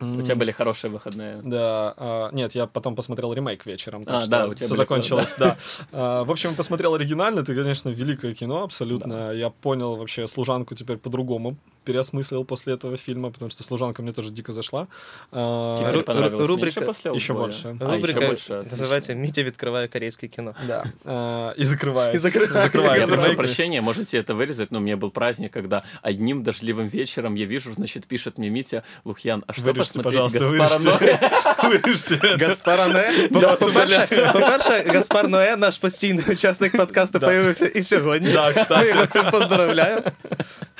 У 0.00 0.22
тебя 0.22 0.34
были 0.34 0.50
хорошие 0.50 0.90
выходные. 0.90 1.40
Да. 1.42 1.94
А, 1.96 2.30
нет, 2.32 2.54
я 2.54 2.66
потом 2.66 2.96
посмотрел 2.96 3.32
ремейк 3.32 3.64
вечером. 3.64 4.04
Так 4.04 4.16
а, 4.16 4.20
что 4.20 4.30
да, 4.30 4.46
у 4.46 4.54
тебя 4.54 4.66
все 4.66 4.74
закончилось, 4.74 5.36
да. 5.38 5.56
А, 5.92 6.24
в 6.24 6.30
общем, 6.30 6.54
посмотрел 6.54 6.94
оригинально. 6.94 7.40
Это, 7.40 7.54
конечно, 7.54 7.88
великое 7.88 8.34
кино, 8.34 8.64
абсолютно. 8.64 9.32
Я 9.32 9.50
понял 9.50 9.96
вообще 9.96 10.26
служанку 10.26 10.74
теперь 10.74 10.98
по-другому 10.98 11.56
переосмыслил 11.89 12.43
после 12.45 12.73
этого 12.73 12.97
фильма, 12.97 13.31
потому 13.31 13.49
что 13.49 13.63
служанка 13.63 14.03
мне 14.03 14.11
тоже 14.11 14.29
дико 14.29 14.53
зашла. 14.53 14.87
А, 15.31 15.75
Тебе 15.77 16.03
понравилось 16.03 16.47
рубрика 16.47 16.81
после 16.81 17.11
еще 17.11 17.33
больше. 17.33 17.77
А, 17.79 17.95
рубрика 17.95 18.19
еще 18.19 18.27
больше. 18.27 18.67
называется 18.69 19.15
«Митя 19.15 19.47
открывая 19.47 19.87
корейское 19.87 20.29
кино». 20.29 20.53
Да. 20.67 21.53
И 21.57 21.63
закрывает. 21.63 22.15
И 22.15 22.17
закрывает. 22.19 22.99
Я 22.99 23.07
прошу 23.07 23.35
прощения, 23.35 23.81
можете 23.81 24.17
это 24.19 24.35
вырезать, 24.35 24.71
но 24.71 24.77
у 24.77 24.81
меня 24.81 24.97
был 24.97 25.09
праздник, 25.09 25.53
когда 25.53 25.83
одним 26.01 26.43
дождливым 26.43 26.89
вечером 26.89 27.35
я 27.35 27.45
вижу, 27.45 27.73
значит, 27.73 28.05
пишет 28.05 28.37
мне 28.37 28.49
Митя 28.49 28.83
Лухьян, 29.05 29.43
а 29.47 29.53
что 29.53 29.73
посмотреть 29.73 30.31
Гаспара 30.31 30.79
Ноэ? 30.79 31.19
Вырежьте 31.63 32.19
Гаспара 32.37 32.85
Ноэ? 32.87 33.29
По-перше, 33.29 34.83
Гаспар 34.93 35.27
Ноэ, 35.27 35.55
наш 35.55 35.77
постійний 35.77 36.23
учасник 36.29 36.77
подкасту, 36.77 37.19
появився 37.19 37.65
і 37.65 37.81
сьогодні. 37.81 38.31
Да, 38.33 38.53
кстати. 38.53 38.93
Ми 38.93 38.99
вас 38.99 39.09
цим 39.09 39.31
поздравляємо. 39.31 40.03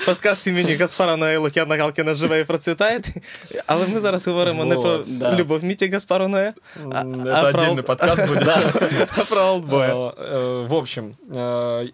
Подкаст 0.06 0.46
імені 0.46 0.74
Гаспара 0.74 1.16
Ноэ 1.16 1.34
і 1.34 1.36
Лук'яна 1.36 1.76
Галкіна 1.76 2.14
живе 2.14 2.40
і 2.40 2.44
процвітає. 2.44 3.00
Але 3.66 3.86
ми 3.86 4.00
зараз 4.00 4.26
говоримо 4.26 4.64
не 4.64 4.76
про 4.76 5.00
любов 5.38 5.64
Міті 5.64 5.88
Гаспару 5.88 6.24
Ноэ, 6.24 6.52
Это 6.76 7.48
отдельный 7.48 7.82
подкаст 7.82 8.26
будет. 8.26 8.48
А 9.18 9.24
про 9.30 9.42
олдбоя. 9.42 9.94
В 10.66 10.74
общем, 10.74 11.16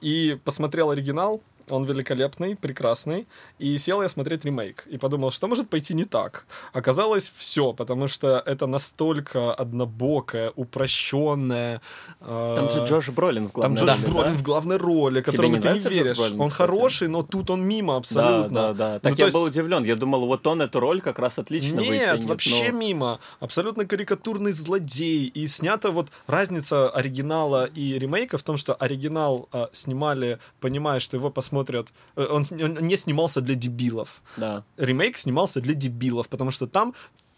и 0.04 0.36
посмотрел 0.44 0.90
оригинал, 0.90 1.40
он 1.69 1.85
великолепный, 1.85 2.55
прекрасный. 2.55 3.27
И 3.59 3.77
сел 3.77 4.01
я 4.01 4.09
смотреть 4.09 4.45
ремейк. 4.45 4.85
И 4.87 4.97
подумал, 4.97 5.31
что 5.31 5.47
может 5.47 5.69
пойти 5.69 5.93
не 5.93 6.05
так. 6.05 6.45
Оказалось 6.73 7.31
все, 7.35 7.73
потому 7.73 8.07
что 8.07 8.41
это 8.45 8.67
настолько 8.67 9.53
однобокое, 9.53 10.51
упрощенное. 10.55 11.81
Э, 12.19 12.55
Там 12.57 12.69
же 12.69 12.85
Джош 12.85 13.09
Бролин 13.09 13.49
в 13.49 13.51
главной 13.51 13.77
Там 13.77 13.87
Джош 13.87 13.97
роли, 13.97 14.11
Бролин 14.11 14.33
да? 14.33 14.37
в 14.37 14.43
главной 14.43 14.77
роли, 14.77 15.21
которому 15.21 15.55
не 15.55 15.61
ты 15.61 15.73
не 15.73 15.79
веришь. 15.79 16.17
Бролин, 16.17 16.41
он 16.41 16.49
кстати? 16.49 16.69
хороший, 16.69 17.07
но 17.07 17.23
тут 17.23 17.49
он 17.49 17.63
мимо 17.63 17.95
абсолютно. 17.95 18.49
Да, 18.49 18.73
да, 18.73 18.93
да. 18.93 18.99
Так 18.99 19.13
ну, 19.13 19.17
я 19.19 19.25
есть... 19.25 19.35
был 19.35 19.43
удивлен. 19.43 19.83
Я 19.83 19.95
думал, 19.95 20.25
вот 20.25 20.45
он 20.47 20.61
эту 20.61 20.79
роль 20.79 21.01
как 21.01 21.19
раз 21.19 21.39
отлично 21.39 21.79
Нет, 21.79 21.89
вытянет, 21.89 22.23
вообще 22.25 22.71
но... 22.71 22.77
мимо. 22.77 23.19
Абсолютно 23.39 23.85
карикатурный 23.85 24.51
злодей. 24.51 25.27
И 25.27 25.47
снято 25.47 25.91
вот 25.91 26.09
разница 26.27 26.89
оригинала 26.89 27.65
и 27.65 27.99
ремейка 27.99 28.37
в 28.37 28.43
том, 28.43 28.57
что 28.57 28.73
оригинал 28.73 29.47
э, 29.53 29.67
снимали, 29.71 30.39
понимая, 30.59 30.99
что 30.99 31.17
его 31.17 31.29
посмотрят 31.29 31.50
смотрят, 31.51 31.91
э, 32.15 32.25
он, 32.25 32.43
он 32.63 32.87
не 32.87 32.95
снимался 32.95 33.41
для 33.41 33.55
дебилов. 33.55 34.21
Да. 34.37 34.63
Ремейк 34.77 35.17
снимался 35.17 35.61
для 35.61 35.73
дебилов, 35.73 36.29
потому 36.29 36.51
что 36.51 36.65
там 36.67 36.93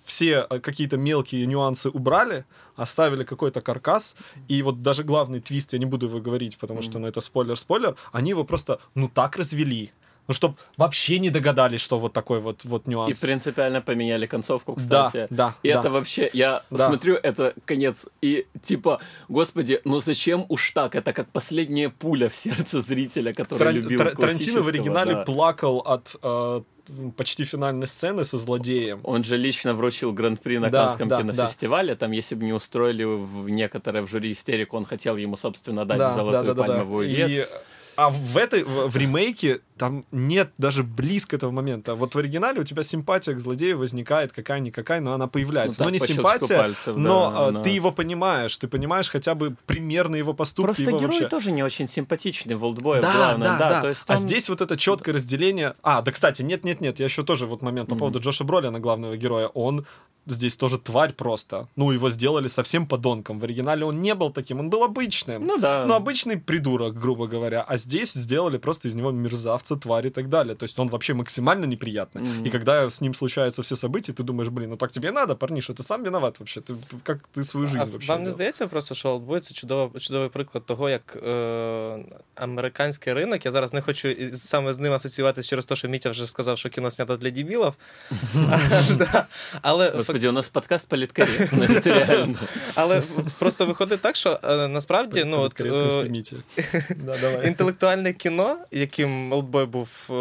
все 0.05 0.45
э, 0.49 0.59
какие-то 0.59 0.97
мелкие 0.97 1.47
нюансы 1.47 1.89
убрали, 1.89 2.45
оставили 2.75 3.23
какой-то 3.23 3.61
каркас, 3.61 4.15
и 4.51 4.61
вот 4.61 4.81
даже 4.81 5.03
главный 5.03 5.39
твист, 5.39 5.73
я 5.73 5.79
не 5.79 5.85
буду 5.85 6.05
его 6.05 6.19
говорить, 6.19 6.57
потому 6.57 6.81
что, 6.81 6.99
ну, 6.99 7.07
это 7.07 7.21
спойлер-спойлер, 7.21 7.95
они 8.11 8.29
его 8.29 8.43
просто, 8.43 8.79
ну, 8.95 9.09
так 9.09 9.37
развели. 9.37 9.91
Ну, 10.27 10.33
чтобы 10.33 10.55
вообще 10.77 11.19
не 11.19 11.29
догадались, 11.29 11.81
что 11.81 11.99
вот 11.99 12.13
такой 12.13 12.39
вот, 12.39 12.63
вот 12.63 12.87
И 12.87 12.91
нюанс. 12.91 13.19
принципиально 13.19 13.81
поменяли 13.81 14.25
концовку, 14.25 14.75
Да, 14.77 15.07
кстати. 15.07 15.27
да, 15.29 15.55
И 15.63 15.71
да. 15.73 15.79
это 15.79 15.89
вообще, 15.89 16.29
я 16.33 16.63
Да. 16.69 16.87
смотрю, 16.87 17.15
это 17.15 17.53
конец. 17.65 18.07
И 18.21 18.45
типа, 18.61 18.99
господи, 19.27 19.81
ну 19.83 19.99
зачем 19.99 20.45
уж 20.49 20.71
так? 20.71 20.95
Это 20.95 21.11
как 21.13 21.27
последняя 21.29 21.89
пуля 21.89 22.29
в 22.29 22.35
сердце 22.35 22.79
зрителя, 22.81 23.33
который 23.33 23.59
Таран- 23.59 23.73
любил 23.75 23.99
Тар- 23.99 24.15
Тарантино 24.15 24.61
в 24.61 24.67
оригинале 24.69 25.13
да. 25.15 25.23
плакал 25.23 25.79
от 25.79 26.15
э, 26.23 26.61
почти 27.17 27.43
финальной 27.43 27.87
сцены 27.87 28.23
со 28.23 28.37
злодеем. 28.37 29.01
Он 29.03 29.23
же 29.25 29.35
лично 29.37 29.73
вручил 29.73 30.13
гран-при 30.13 30.57
на 30.57 30.69
Да, 30.69 30.85
Каннском 30.85 31.07
да, 31.09 31.17
кинофестивале. 31.21 31.95
Там, 31.95 32.11
если 32.11 32.35
бы 32.35 32.45
не 32.45 32.53
устроили 32.53 33.03
в 33.03 33.49
некоторые 33.49 34.03
в 34.05 34.09
жюри 34.09 34.31
истерику, 34.31 34.77
он 34.77 34.85
хотел 34.85 35.17
ему, 35.17 35.35
собственно, 35.37 35.85
дать 35.85 35.97
Да, 35.97 36.13
золотую 36.13 36.43
да, 36.43 36.53
да, 36.53 36.53
да, 36.53 36.61
да. 36.67 36.73
пальмовую 36.75 37.09
И, 37.09 37.13
ветвь. 37.13 37.49
А 37.95 38.09
в 38.09 38.37
этой, 38.37 38.63
в, 38.63 38.87
в 38.89 38.97
ремейке 38.97 39.61
там 39.77 40.05
нет 40.11 40.51
даже 40.57 40.83
близко 40.83 41.35
этого 41.35 41.51
момента. 41.51 41.95
Вот 41.95 42.15
в 42.15 42.17
оригинале 42.19 42.61
у 42.61 42.63
тебя 42.63 42.83
симпатия 42.83 43.33
к 43.33 43.39
злодею 43.39 43.77
возникает 43.77 44.31
какая-никакая, 44.33 45.01
но 45.01 45.13
она 45.13 45.27
появляется. 45.27 45.81
Ну 45.83 45.89
но 45.89 45.97
так, 45.97 46.07
не 46.07 46.13
симпатия, 46.15 46.57
пальцев, 46.57 46.95
но 46.95 47.31
да, 47.31 47.37
а, 47.47 47.51
но- 47.51 47.63
ты 47.63 47.69
его 47.71 47.91
понимаешь, 47.91 48.57
ты 48.57 48.67
понимаешь 48.67 49.09
хотя 49.09 49.35
бы 49.35 49.55
примерно 49.65 50.15
его 50.15 50.33
поступки. 50.33 50.67
Просто 50.67 50.83
его 50.83 50.97
герой 50.99 51.11
вообще... 51.11 51.27
тоже 51.27 51.51
не 51.51 51.63
очень 51.63 51.89
симпатичный 51.89 52.55
в 52.55 52.63
Олдбое, 52.63 53.01
Да, 53.01 53.13
главное. 53.13 53.57
да, 53.57 53.69
да. 53.69 53.81
То 53.81 53.89
есть 53.89 54.03
А 54.07 54.13
он- 54.13 54.19
здесь 54.19 54.47
вот 54.49 54.61
это 54.61 54.77
четкое 54.77 55.15
разделение. 55.15 55.73
А, 55.81 56.01
да, 56.01 56.11
кстати, 56.11 56.41
нет, 56.41 56.63
нет, 56.63 56.81
нет, 56.81 56.99
я 56.99 57.05
еще 57.05 57.23
тоже 57.23 57.45
вот 57.47 57.61
момент 57.61 57.89
по 57.89 57.95
Мгм. 57.95 57.99
поводу 57.99 58.19
Джоша 58.19 58.43
Бролина, 58.43 58.79
главного 58.79 59.17
героя. 59.17 59.47
Он 59.47 59.85
здесь 60.30 60.56
тоже 60.56 60.76
тварь 60.78 61.12
просто. 61.12 61.66
Ну, 61.76 61.90
его 61.92 62.10
сделали 62.10 62.48
совсем 62.48 62.86
подонком. 62.86 63.40
В 63.40 63.44
оригинале 63.44 63.84
он 63.84 64.02
не 64.02 64.14
был 64.14 64.30
таким, 64.30 64.60
он 64.60 64.68
был 64.70 64.84
обычным. 64.84 65.38
Ну 65.38 65.56
да. 65.58 65.86
Ну, 65.86 65.94
обычный 65.94 66.36
придурок, 66.36 67.00
грубо 67.00 67.26
говоря. 67.26 67.64
А 67.68 67.76
здесь 67.78 68.12
сделали 68.12 68.58
просто 68.58 68.88
из 68.88 68.94
него 68.94 69.10
мерзавца, 69.10 69.76
тварь 69.76 70.06
и 70.06 70.10
так 70.10 70.28
далее. 70.28 70.54
То 70.54 70.64
есть 70.64 70.78
он 70.78 70.88
вообще 70.88 71.14
максимально 71.14 71.64
неприятный. 71.66 72.22
Мгм. 72.22 72.44
И 72.46 72.50
когда 72.50 72.84
с 72.90 73.00
ним 73.00 73.14
случаются 73.14 73.62
все 73.62 73.74
события, 73.74 74.12
ты 74.12 74.22
думаешь, 74.22 74.50
блин, 74.50 74.68
ну 74.70 74.76
так 74.76 74.90
тебе 74.90 75.08
и 75.08 75.12
надо, 75.12 75.34
парниша, 75.34 75.72
ты 75.72 75.82
сам 75.82 76.02
виноват 76.04 76.38
вообще. 76.40 76.60
Ты, 76.60 76.76
как 77.04 77.18
ты 77.36 77.42
свою 77.44 77.66
жизнь 77.66 77.78
А 77.80 77.84
вообще 77.86 78.08
вам 78.12 78.18
не 78.20 78.24
вел? 78.24 78.32
здається 78.32 78.66
просто, 78.66 78.94
що 78.94 79.08
Олдбой 79.08 79.40
це 79.40 79.54
чудова, 79.54 80.00
чудовий 80.00 80.28
приклад 80.28 80.66
того, 80.66 80.88
як 80.90 81.16
е, 81.26 81.98
американський 82.34 83.12
ринок. 83.12 83.44
Я 83.46 83.50
зараз 83.52 83.72
не 83.72 83.80
хочу 83.82 84.08
із- 84.08 84.40
саме 84.42 84.72
з 84.72 84.78
ним 84.78 84.92
асоціюватися 84.92 85.48
через 85.48 85.66
те, 85.66 85.76
що 85.76 85.88
Мітя 85.88 86.10
вже 86.10 86.26
сказав, 86.26 86.58
що 86.58 86.68
кіно 86.68 86.90
знято 86.90 87.16
для 87.16 87.30
дебілів. 87.30 87.72
Да. 88.98 89.26
Але 89.62 89.90
Господи, 90.12 90.28
у 90.28 90.32
нас 90.32 90.48
подкаст 90.48 90.88
политкорректность, 90.88 91.86
реально. 91.86 92.34
Але 92.74 93.02
просто 93.38 93.66
виходить 93.66 94.00
так, 94.00 94.16
що 94.16 94.40
е, 94.44 94.68
насправді 94.68 95.24
ну, 95.24 95.40
от, 95.40 95.54
Конкретно 95.54 96.00
е, 96.00 96.08
Міті. 96.08 96.36
Да, 96.96 97.18
давай. 97.20 97.46
інтелектуальне 97.46 98.12
кіно, 98.12 98.56
яким 98.72 99.32
Олдбой 99.32 99.66
був 99.66 99.88
е, 100.10 100.12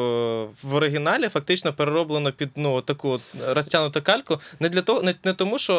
в 0.64 0.74
оригіналі, 0.74 1.30
фактично 1.30 1.74
перероблено 1.74 2.32
під 2.32 2.50
ну, 2.56 2.82
таку 2.82 3.10
от 3.10 3.22
розтягнуту 3.48 4.02
кальку. 4.02 4.40
Не 4.60 4.70
для 4.70 4.82
того, 4.82 5.02
не, 5.02 5.16
не 5.24 5.34
тому, 5.34 5.60
що 5.60 5.74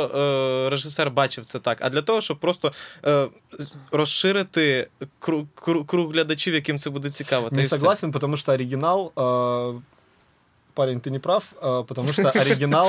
е, 0.66 0.70
режисер 0.70 1.10
бачив 1.10 1.44
це 1.44 1.58
так, 1.58 1.78
а 1.80 1.90
для 1.90 2.02
того, 2.02 2.20
щоб 2.20 2.38
просто 2.38 2.72
е, 3.06 3.26
з- 3.58 3.76
розширити 3.92 4.88
круг, 5.18 5.44
круг, 5.54 5.86
круг 5.86 6.12
глядачів, 6.12 6.54
яким 6.54 6.78
це 6.78 6.90
буде 6.90 7.10
цікаво. 7.10 7.48
Та 7.48 7.56
Не 7.56 7.62
й 7.62 7.64
все. 7.64 7.76
согласен, 7.76 8.12
потому 8.12 8.36
что 8.36 8.52
оригинал... 8.52 9.12
э, 9.16 9.80
парень, 10.74 11.00
ты 11.00 11.10
не 11.10 11.18
прав, 11.18 11.44
э, 11.62 11.84
потому 11.84 12.12
что 12.12 12.22
оригинал... 12.40 12.88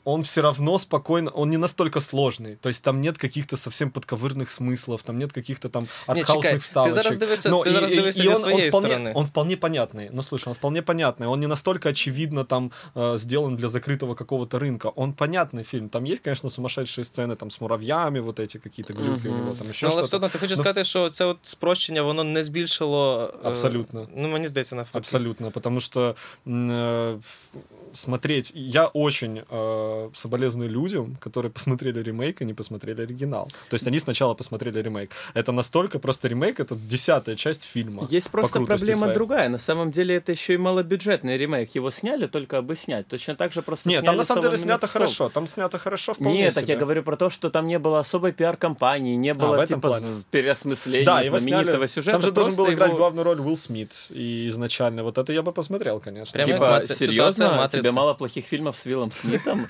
он 0.04 0.22
все 0.22 0.40
равно 0.42 0.78
спокойно, 0.78 1.30
он 1.34 1.50
не 1.50 1.56
настолько 1.56 1.98
сложный. 2.00 2.56
То 2.60 2.68
есть 2.68 2.84
там 2.84 3.00
нет 3.00 3.18
каких-то 3.18 3.56
совсем 3.56 3.90
подковырных 3.90 4.48
смыслов, 4.50 5.02
там 5.02 5.18
нет 5.18 5.32
каких-то 5.32 5.68
там 5.68 5.86
чекай, 5.86 6.22
артхаусных 6.22 6.52
ты 6.54 6.58
вставочек. 6.58 6.94
зараз 6.94 7.16
дивишься- 7.16 7.50
Но 7.50 7.62
ты 7.62 7.68
и- 7.68 7.72
зараз 7.72 7.90
и- 7.92 7.96
дивишься 7.96 8.20
и 8.22 8.24
зі 8.24 8.30
он, 8.30 8.36
своєї 8.36 8.62
он 8.62 8.68
вполне, 8.68 8.88
сторони. 8.88 9.12
Он 9.14 9.24
вполне 9.26 9.54
понятный. 9.56 10.08
Ну, 10.12 10.22
слушай, 10.22 10.48
он 10.48 10.54
вполне 10.54 10.80
понятный. 10.82 11.28
Он 11.30 11.40
не 11.40 11.46
настолько 11.46 11.88
очевидно 11.88 12.44
там 12.44 12.70
э, 12.94 13.18
сделан 13.18 13.56
для 13.56 13.66
закрытого 13.68 14.14
какого-то 14.14 14.58
рынка. 14.58 14.92
Он 14.96 15.12
понятный 15.12 15.64
фильм. 15.64 15.88
Там 15.88 16.04
есть, 16.04 16.22
конечно, 16.22 16.50
сумасшедшие 16.50 17.04
сцены 17.04 17.36
там 17.36 17.50
с 17.50 17.60
муравьями, 17.60 18.20
вот 18.20 18.40
эти 18.40 18.58
какие-то 18.58 18.94
глюки 18.94 19.28
у 19.28 19.32
Мгм. 19.32 19.40
него, 19.40 19.54
там 19.58 19.68
еще 19.70 19.86
Ну, 19.86 19.92
але 19.92 20.00
что-то. 20.02 20.06
все 20.06 20.16
одно 20.16 20.28
ти 20.28 20.38
хочеш 20.38 20.58
Ну, 20.58 20.64
сказати, 20.64 20.84
що 20.84 21.10
це 21.10 21.24
от 21.24 21.38
спрощення, 21.42 22.02
воно 22.02 22.24
не 22.24 22.44
збільшило. 22.44 23.30
е, 23.44 23.48
Абсолютно. 23.48 24.08
Ну, 24.16 24.28
мені 24.28 24.48
здається, 24.48 24.76
навпаки. 24.76 24.98
Абсолютно, 24.98 25.50
потому 25.50 25.80
что 25.80 26.14
м, 26.46 26.70
э, 26.70 27.18
ф- 27.18 27.48
смотреть... 27.93 28.51
Я 28.55 28.87
очень 28.87 29.43
э, 29.49 30.09
соболезную 30.13 30.69
людям, 30.69 31.17
которые 31.19 31.51
посмотрели 31.51 32.01
ремейк 32.01 32.41
и 32.41 32.45
не 32.45 32.53
посмотрели 32.53 33.01
оригинал. 33.03 33.49
То 33.69 33.75
есть 33.75 33.87
они 33.87 33.99
сначала 33.99 34.33
посмотрели 34.33 34.81
ремейк. 34.81 35.11
Это 35.33 35.51
настолько 35.51 35.99
просто 35.99 36.27
ремейк, 36.27 36.59
это 36.59 36.75
десятая 36.75 37.35
часть 37.35 37.63
фильма. 37.63 38.07
Есть 38.09 38.29
просто 38.29 38.59
проблема 38.61 38.99
своей. 38.99 39.13
другая. 39.13 39.49
На 39.49 39.57
самом 39.57 39.91
деле 39.91 40.15
это 40.15 40.31
еще 40.31 40.53
и 40.53 40.57
малобюджетный 40.57 41.37
ремейк. 41.37 41.75
Его 41.75 41.91
сняли 41.91 42.27
только 42.27 42.61
бы 42.61 42.75
снять. 42.75 43.07
Точно 43.07 43.35
так 43.35 43.53
же 43.53 43.61
просто 43.61 43.89
Нет, 43.89 43.99
сняли 43.99 44.05
там 44.07 44.17
на 44.17 44.23
самом 44.23 44.41
деле 44.43 44.55
«Соломенных 44.57 44.79
снято 44.81 44.87
псов». 44.87 44.93
хорошо. 44.93 45.29
Там 45.29 45.47
снято 45.47 45.77
хорошо 45.77 46.13
вполне 46.13 46.39
Нет, 46.43 46.53
так 46.53 46.63
я 46.63 46.67
себе. 46.75 46.77
говорю 46.77 47.03
про 47.03 47.15
то, 47.17 47.29
что 47.29 47.49
там 47.49 47.67
не 47.67 47.79
было 47.79 47.99
особой 47.99 48.31
пиар-компании, 48.33 49.15
не 49.15 49.33
в 49.33 49.37
было 49.37 49.55
этом 49.55 49.79
типа 49.79 49.87
плане. 49.89 50.05
переосмысления 50.31 51.05
Да, 51.05 51.21
его 51.21 51.39
знаменитого 51.39 51.75
сняли. 51.75 51.87
сюжета. 51.87 52.11
Там 52.11 52.21
же 52.21 52.31
должен 52.31 52.55
был 52.55 52.69
играть 52.71 52.89
его- 52.89 52.97
главную 52.97 53.23
роль 53.23 53.39
Уилл 53.39 53.55
Смит 53.55 53.93
и 54.09 54.47
изначально. 54.47 55.03
Вот 55.03 55.17
это 55.17 55.31
я 55.33 55.41
бы 55.41 55.51
посмотрел, 55.51 55.99
конечно. 55.99 56.33
Прямо 56.33 56.81
Типа, 56.81 56.93
серьезно? 56.93 57.55
«Матрица». 57.55 57.80
Тебе 57.81 57.91
мало 57.91 58.13
плохих 58.13 58.45
фильмов 58.45 58.77
с 58.77 58.85
Виллом 58.85 59.11
Смитом? 59.11 59.67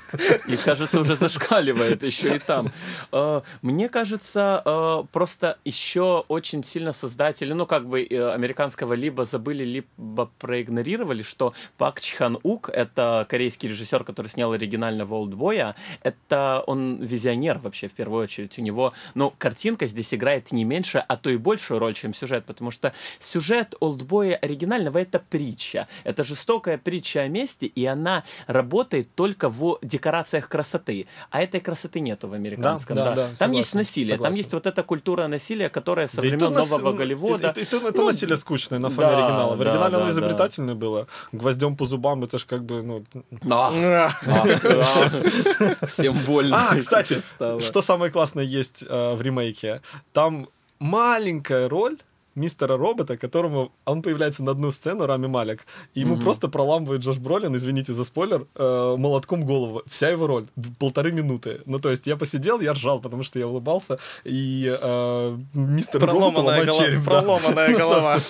И, 0.48 0.56
кажется, 0.58 1.00
уже 1.00 1.16
зашкаливает 1.16 2.04
еще 2.04 2.36
и 2.36 2.40
там. 2.40 2.70
Э, 3.12 3.42
Мне 3.62 3.90
кажется, 3.90 4.62
э, 4.66 5.04
просто 5.12 5.58
еще 5.66 6.26
очень 6.28 6.64
сильно 6.64 6.94
создатели, 6.94 7.54
ну, 7.54 7.66
как 7.66 7.88
бы 7.88 8.04
э, 8.04 8.34
американского 8.34 8.94
либо 8.94 9.26
забыли, 9.26 9.64
либо 9.64 10.30
проигнорировали, 10.40 11.24
что 11.24 11.54
Пак 11.78 12.02
Чхан 12.02 12.38
Ук, 12.44 12.70
это 12.70 13.26
корейский 13.30 13.70
режиссер, 13.70 14.04
который 14.04 14.28
снял 14.28 14.52
оригинального 14.52 15.16
Олдбоя, 15.16 15.76
это 16.04 16.64
он 16.68 17.04
визионер 17.04 17.60
вообще 17.60 17.88
в 17.88 17.94
первую 17.94 18.24
очередь. 18.24 18.58
У 18.58 18.62
него, 18.62 18.94
ну, 19.16 19.34
картинка 19.38 19.86
здесь 19.86 20.14
играет 20.14 20.52
не 20.52 20.64
меньше, 20.64 21.04
а 21.08 21.18
то 21.18 21.30
и 21.30 21.38
большую 21.38 21.80
роль, 21.80 21.94
чем 21.94 22.14
сюжет, 22.14 22.46
потому 22.46 22.72
что 22.72 22.94
сюжет 23.20 23.76
Олдбоя 23.80 24.36
оригинального 24.36 24.98
это 24.98 25.20
притча. 25.20 25.88
Это 26.04 26.24
жестокая 26.24 26.78
притча 26.78 27.22
о 27.22 27.28
мести, 27.28 27.66
и 27.66 27.86
она 27.86 28.01
работает 28.48 29.14
только 29.16 29.50
в 29.50 29.80
декорациях 29.82 30.48
красоты. 30.50 31.08
А 31.30 31.42
этой 31.42 31.60
красоты 31.60 32.00
нету 32.00 32.28
в 32.28 32.34
американском. 32.34 32.96
Да, 32.96 33.06
да, 33.06 33.16
да, 33.16 33.28
там 33.28 33.36
согласен, 33.36 33.58
есть 33.60 33.76
насилие, 33.76 34.10
там 34.12 34.18
согласен. 34.18 34.38
есть 34.38 34.54
вот 34.54 34.68
эта 34.68 34.84
культура 34.84 35.28
насилия, 35.28 35.70
которая 35.70 36.08
со 36.08 36.18
Да 36.22 36.28
и 36.28 36.30
времен 36.30 36.48
то 36.48 36.52
нас- 36.52 36.70
нового 36.70 36.94
Голливуда. 36.94 37.54
И, 37.56 37.60
и- 37.60 37.64
и 37.64 37.66
то 37.66 37.78
это 37.88 38.02
Ну, 38.02 38.08
насилие 38.08 38.38
скучное 38.38 38.80
на 38.80 38.90
фоне 38.90 39.08
да, 39.08 39.26
оригинала. 39.26 39.56
В 39.56 39.60
да, 39.60 39.66
оригинале 39.72 39.92
да, 39.92 39.98
оно 39.98 40.06
да. 40.06 40.12
изобретательное 40.12 40.76
было. 40.76 41.08
Гвоздем 41.32 41.76
по 41.76 41.86
зубам, 41.86 42.24
это 42.24 42.38
ж 42.38 42.46
как 42.46 42.64
бы, 42.64 42.82
ну... 42.84 43.04
Всем 45.88 46.18
больно. 46.26 46.58
А, 46.72 46.76
кстати, 46.78 47.20
что 47.62 47.82
самое 47.82 48.12
классное 48.12 48.44
есть 48.44 48.84
э, 48.88 49.14
в 49.16 49.22
ремейке? 49.22 49.82
Там 50.14 50.48
маленькая 50.80 51.68
роль 51.70 51.98
мистера 52.39 52.77
робота, 52.77 53.17
которому 53.17 53.71
он 53.87 54.03
появляется 54.03 54.43
на 54.43 54.51
одну 54.51 54.71
сцену, 54.71 55.07
Рами 55.07 55.27
Малик, 55.27 55.67
и 55.97 56.01
ему 56.03 56.15
Мгм. 56.15 56.23
просто 56.25 56.49
проламывает 56.49 56.99
Джош 56.99 57.17
Бролин, 57.19 57.55
извините 57.57 57.95
за 57.95 58.05
спойлер, 58.05 58.41
э, 58.55 58.97
молотком 58.99 59.43
голову. 59.43 59.83
Вся 59.87 60.11
его 60.11 60.27
роль. 60.27 60.45
Д- 60.57 60.69
Полторы 60.79 61.13
минуты. 61.13 61.61
Ну, 61.67 61.79
то 61.79 61.89
есть 61.91 62.07
я 62.07 62.17
посидел, 62.17 62.61
я 62.61 62.73
ржал, 62.73 63.01
потому 63.01 63.23
что 63.23 63.39
я 63.39 63.47
улыбался, 63.47 63.99
и 64.27 64.77
э, 64.83 65.39
мистер 65.55 66.01
робот 66.01 66.35
Проломанная 66.35 66.45
ломает 66.45 66.67
голова. 66.67 66.85
череп. 66.85 67.05
да. 67.05 67.11
Проломанная 67.11 67.79
голова. 67.79 68.21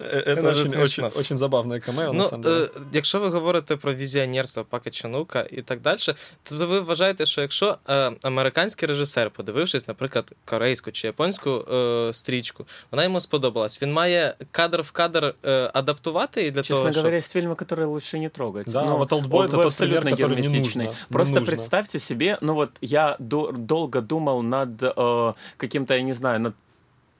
Э, 0.00 0.06
Это 0.26 0.40
Это 0.40 0.54
же 0.54 0.62
очень, 0.62 0.80
очень, 0.80 0.88
смешно. 0.88 1.10
очень 1.14 1.36
забавное 1.36 1.80
камео, 1.80 2.12
на 2.12 2.18
Ну, 2.18 2.24
самом 2.24 2.42
деле. 2.42 2.64
е, 2.64 2.68
якщо 2.92 3.20
ви 3.20 3.28
говорите 3.28 3.76
про 3.76 3.94
візіонерство 3.94 4.64
Пака 4.64 4.90
Чанука 4.90 5.46
і 5.50 5.62
так 5.62 5.80
далі, 5.80 5.98
то 6.42 6.66
ви 6.66 6.80
вважаєте, 6.80 7.26
що 7.26 7.40
якщо 7.40 7.76
е, 7.88 8.12
американський 8.22 8.88
режисер, 8.88 9.30
подивившись, 9.30 9.88
наприклад, 9.88 10.32
корейську 10.44 10.92
чи 10.92 11.06
японську 11.06 11.50
е, 11.50 12.10
стрічку, 12.14 12.66
вона 12.90 13.04
йому 13.06 13.20
сподобалась, 13.20 13.82
він 13.82 13.92
має 13.92 14.34
кадр 14.50 14.80
в 14.82 14.90
кадр 14.90 15.34
е, 15.44 15.70
адаптувати 15.74 16.46
і 16.46 16.50
для 16.50 16.62
Честно 16.62 16.76
того, 16.76 16.88
говоря, 16.88 17.00
щоб... 17.00 17.14
есть 17.14 17.36
фильмы, 17.36 17.54
которые 17.64 17.86
лучше 17.86 18.18
не 18.18 18.28
трогать. 18.28 18.66
Да, 18.70 18.84
Ну, 18.84 18.96
вот 18.98 19.12
«Олдбой» 19.12 19.40
это 19.46 19.56
«Олдбой» 19.56 19.62
тот 19.64 19.76
пример, 19.76 19.98
абсолютно 19.98 20.26
который 20.26 20.40
не 20.40 20.46
герметичный. 20.48 20.58
нужно, 20.58 20.82
не 20.84 20.92
Просто 21.08 21.34
нужно. 21.40 21.52
представьте 21.52 21.98
себе, 21.98 22.38
ну 22.40 22.54
вот 22.54 22.70
я 22.80 23.16
до- 23.18 23.52
долго 23.52 24.00
думал 24.00 24.42
над 24.42 24.82
э, 24.82 25.34
каким-то, 25.56 25.94
я 25.94 26.02
не 26.02 26.14
знаю, 26.14 26.40
над 26.40 26.52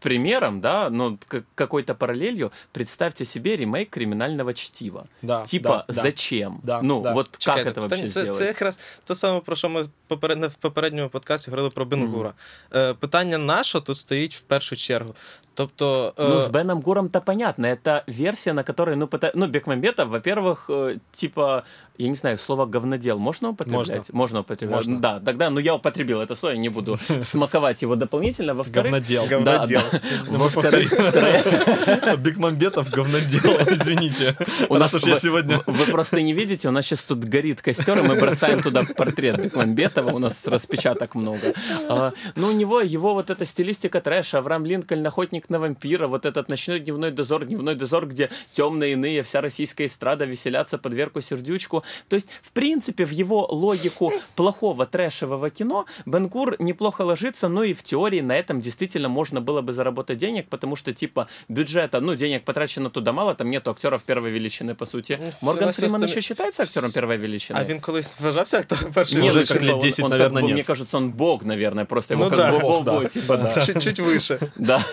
примером, 0.01 0.61
да, 0.61 0.91
ну, 0.91 1.19
к- 1.29 1.43
какой-то 1.55 1.95
параллелью, 1.95 2.51
представьте 2.73 3.25
себе 3.25 3.57
ремейк 3.57 3.91
криминального 3.91 4.53
чтива. 4.53 5.05
Да, 5.23 5.45
Типа, 5.45 5.69
да, 5.89 5.95
да. 5.95 6.03
зачем? 6.03 6.61
Да, 6.63 6.83
ну, 6.83 7.01
да. 7.03 7.13
вот 7.13 7.39
Чекайте, 7.39 7.65
как 7.65 7.77
это 7.77 7.81
вообще 7.81 7.97
питання- 7.97 8.09
це, 8.09 8.21
сделать? 8.21 8.35
це 8.39 8.47
якраз 8.47 8.79
те 9.05 9.15
саме, 9.15 9.41
про 9.41 9.57
що 9.57 9.69
ми 9.69 9.85
попередньо 10.09 10.49
в 10.49 10.55
попередньому 10.55 11.09
подкасті 11.09 11.51
говорили 11.51 11.71
про 11.71 11.85
Бенгура. 11.85 12.33
Е, 12.75 12.95
питання 12.95 13.39
наше 13.39 13.81
тут 13.81 13.97
стоїть 13.97 14.35
в 14.35 14.41
першу 14.41 14.77
чергу. 14.77 15.15
Тобто, 15.58 16.14
е, 16.18 16.28
Ну, 16.30 16.40
с 16.40 16.50
Беном 16.50 16.82
Гуром-то 16.82 17.20
понятно. 17.20 17.66
Это 17.66 18.04
версия, 18.08 18.54
на 18.54 18.64
которой, 18.64 18.96
ну, 18.96 19.08
пыта... 19.08 19.32
ну 19.34 19.48
Бекмамбетов, 19.48 20.08
во-первых, 20.08 20.70
э, 20.70 20.98
типа, 21.12 21.64
я 21.98 22.10
не 22.10 22.16
знаю, 22.16 22.38
слово 22.38 22.66
говнодел 22.68 23.18
можно 23.18 23.50
употреблять? 23.50 24.14
Можно. 24.14 24.42
употреблять. 24.42 24.76
Можно. 24.76 25.00
Да, 25.00 25.20
тогда, 25.20 25.50
ну, 25.50 25.60
я 25.60 25.74
употребил 25.74 26.22
это 26.22 26.36
слово, 26.36 26.54
я 26.54 26.60
не 26.60 26.70
буду 26.70 26.98
смаковать 27.22 27.82
его 27.82 27.96
дополнительно. 27.96 28.54
Во-вторых, 28.54 28.92
Говнодел. 28.92 29.24
Да, 29.24 29.30
Говнодел. 29.30 29.82
да. 29.92 30.02
Вы 30.28 30.38
Во-вторых. 30.48 30.94
Бекмамбетов 32.20 32.90
говнодел, 32.92 33.58
извините. 33.68 34.38
У 34.70 34.76
нас 34.76 34.94
уж 34.94 35.06
я 35.08 35.16
сегодня... 35.16 35.62
Вы, 35.66 35.74
вы 35.74 35.86
просто 35.92 36.22
не 36.22 36.34
видите, 36.34 36.68
у 36.68 36.72
нас 36.72 36.86
сейчас 36.86 37.02
тут 37.02 37.24
горит 37.24 37.64
костер, 37.64 37.98
и 37.98 38.02
мы 38.04 38.16
бросаем 38.16 38.62
туда 38.62 38.84
портрет 38.96 39.42
Бекмамбетова, 39.42 40.12
у 40.12 40.20
нас 40.20 40.48
распечаток 40.48 41.16
много. 41.16 41.54
А, 41.90 42.12
ну, 42.36 42.50
у 42.50 42.52
него 42.52 42.82
его 42.82 43.16
вот 43.16 43.32
эта 43.32 43.46
стилистика 43.46 44.02
трэша, 44.02 44.38
Авраам 44.38 44.64
Линкольн, 44.64 45.08
охотник 45.08 45.47
на 45.50 45.60
вампира, 45.60 46.08
вот 46.08 46.26
этот 46.26 46.50
ночной 46.50 46.80
дневной 46.80 47.12
дозор, 47.12 47.46
дневной 47.46 47.76
дозор, 47.76 48.08
где 48.08 48.30
темные 48.54 48.94
иные, 48.94 49.22
вся 49.24 49.42
российская 49.42 49.86
эстрада 49.86 50.26
веселятся 50.26 50.78
под 50.78 50.94
Верку 50.94 51.22
Сердючку. 51.22 51.84
То 52.10 52.16
есть, 52.16 52.30
в 52.42 52.52
принципе, 52.52 53.06
в 53.06 53.12
его 53.12 53.46
логику 53.46 54.14
плохого 54.36 54.86
трэшевого 54.86 55.50
кино 55.50 55.86
Бенгур 56.06 56.56
неплохо 56.60 57.02
ложится, 57.02 57.48
но 57.48 57.64
и 57.64 57.74
в 57.74 57.84
теории 57.84 58.22
на 58.22 58.38
этом 58.38 58.62
действительно 58.62 59.10
можно 59.10 59.42
было 59.42 59.62
бы 59.62 59.74
заработать 59.74 60.18
денег, 60.18 60.48
потому 60.50 60.76
что, 60.76 60.94
типа, 60.94 61.28
бюджета, 61.48 62.00
ну, 62.00 62.16
денег 62.16 62.44
потрачено 62.44 62.90
туда 62.90 63.12
мало, 63.12 63.36
там 63.36 63.50
нету 63.50 63.72
актеров 63.72 64.04
первой 64.04 64.32
величины, 64.32 64.76
по 64.76 64.86
сути. 64.86 65.20
Ну, 65.22 65.32
Морган 65.42 65.72
Фриман 65.72 66.04
еще 66.04 66.22
считается 66.22 66.64
актером 66.64 66.92
первой 66.92 67.18
величины? 67.18 67.58
А 67.60 67.64
він 67.64 67.80
колись 67.80 68.20
вважався 68.20 68.58
актором 68.58 68.92
першої 68.94 69.28
Уже 69.28 69.40
ну, 69.40 69.46
как 69.46 69.60
типа, 69.60 69.64
лет 69.64 69.80
10, 69.80 70.00
он, 70.00 70.06
он 70.06 70.12
наверное, 70.12 70.44
нет. 70.44 70.54
Мне 70.54 70.64
кажется, 70.64 70.98
он 70.98 71.12
бог, 71.12 71.44
наверное, 71.44 71.86
просто 71.86 72.14
его 72.14 72.24
Ну 72.24 72.30
как 72.30 72.40
да. 72.40 72.52
бы 72.52 72.60
Бог, 72.60 72.84
бог, 72.84 73.04
да. 73.04 73.10
типа, 73.10 73.38
да. 73.38 73.62
Чуть-чуть 73.62 74.00
вище. 74.00 74.40
Да. 74.56 74.86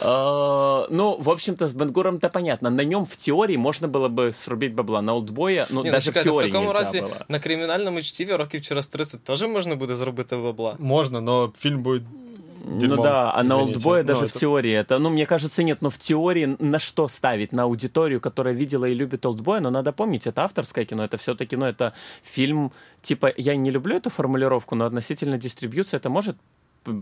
А, 0.00 0.86
Ну, 0.90 1.16
в 1.20 1.28
общем-то, 1.30 1.66
с 1.68 1.72
Бенгуром-то 1.72 2.28
понятно. 2.28 2.70
На 2.70 2.84
нем 2.84 3.04
в 3.04 3.16
теории 3.16 3.56
можно 3.56 3.88
было 3.88 4.08
бы 4.08 4.32
срубить 4.32 4.74
бабла. 4.74 5.02
На 5.02 5.14
олдбоя, 5.14 5.66
ну, 5.70 5.80
Ні, 5.82 5.86
ну, 5.86 5.92
даже 5.92 6.10
в 6.10 6.14
чекайте, 6.14 6.30
в 6.30 6.32
теории 6.32 6.50
такому 6.50 6.66
нельзя 6.66 6.78
разі 6.78 7.00
было. 7.00 7.24
на 7.28 7.38
кримінальному 7.38 8.02
чтіві 8.02 8.32
років 8.32 8.62
через 8.62 8.88
30 8.88 9.20
теж 9.24 9.42
можна 9.42 9.76
буде 9.76 9.96
зробити 9.96 10.36
бабла. 10.36 10.74
Можно, 10.78 11.20
но 11.20 11.52
фильм 11.58 11.82
будет 11.82 12.02
Ну 12.70 12.78
дерьмом, 12.78 13.02
да, 13.02 13.30
а 13.34 13.42
на 13.42 13.54
извините. 13.54 13.74
олдбоя 13.74 14.02
Ну, 14.02 14.06
даже 14.06 14.24
это- 14.24 14.36
в 14.36 14.40
теории 14.40 14.72
это, 14.82 14.98
ну, 14.98 15.10
мне 15.10 15.26
кажется, 15.26 15.62
нет, 15.62 15.82
но 15.82 15.88
в 15.88 15.96
теории 15.98 16.56
на 16.58 16.78
что 16.78 17.08
ставить? 17.08 17.52
На 17.52 17.62
аудиторию, 17.62 18.20
которая 18.20 18.54
видела 18.54 18.86
и 18.86 18.94
любит 18.94 19.26
олдбоя, 19.26 19.60
но 19.60 19.70
надо 19.70 19.92
помнить, 19.92 20.26
это 20.26 20.40
авторское 20.44 20.84
кино, 20.86 21.04
это 21.04 21.16
все-таки, 21.16 21.56
ну, 21.56 21.66
это 21.66 21.92
фильм, 22.22 22.70
типа, 23.02 23.32
я 23.36 23.56
не 23.56 23.70
люблю 23.70 23.96
эту 23.96 24.10
формулировку, 24.10 24.74
но 24.76 24.84
относительно 24.86 25.36
дистрибьюции 25.36 25.96
это 26.00 26.08
может 26.08 26.36
п- 26.36 26.40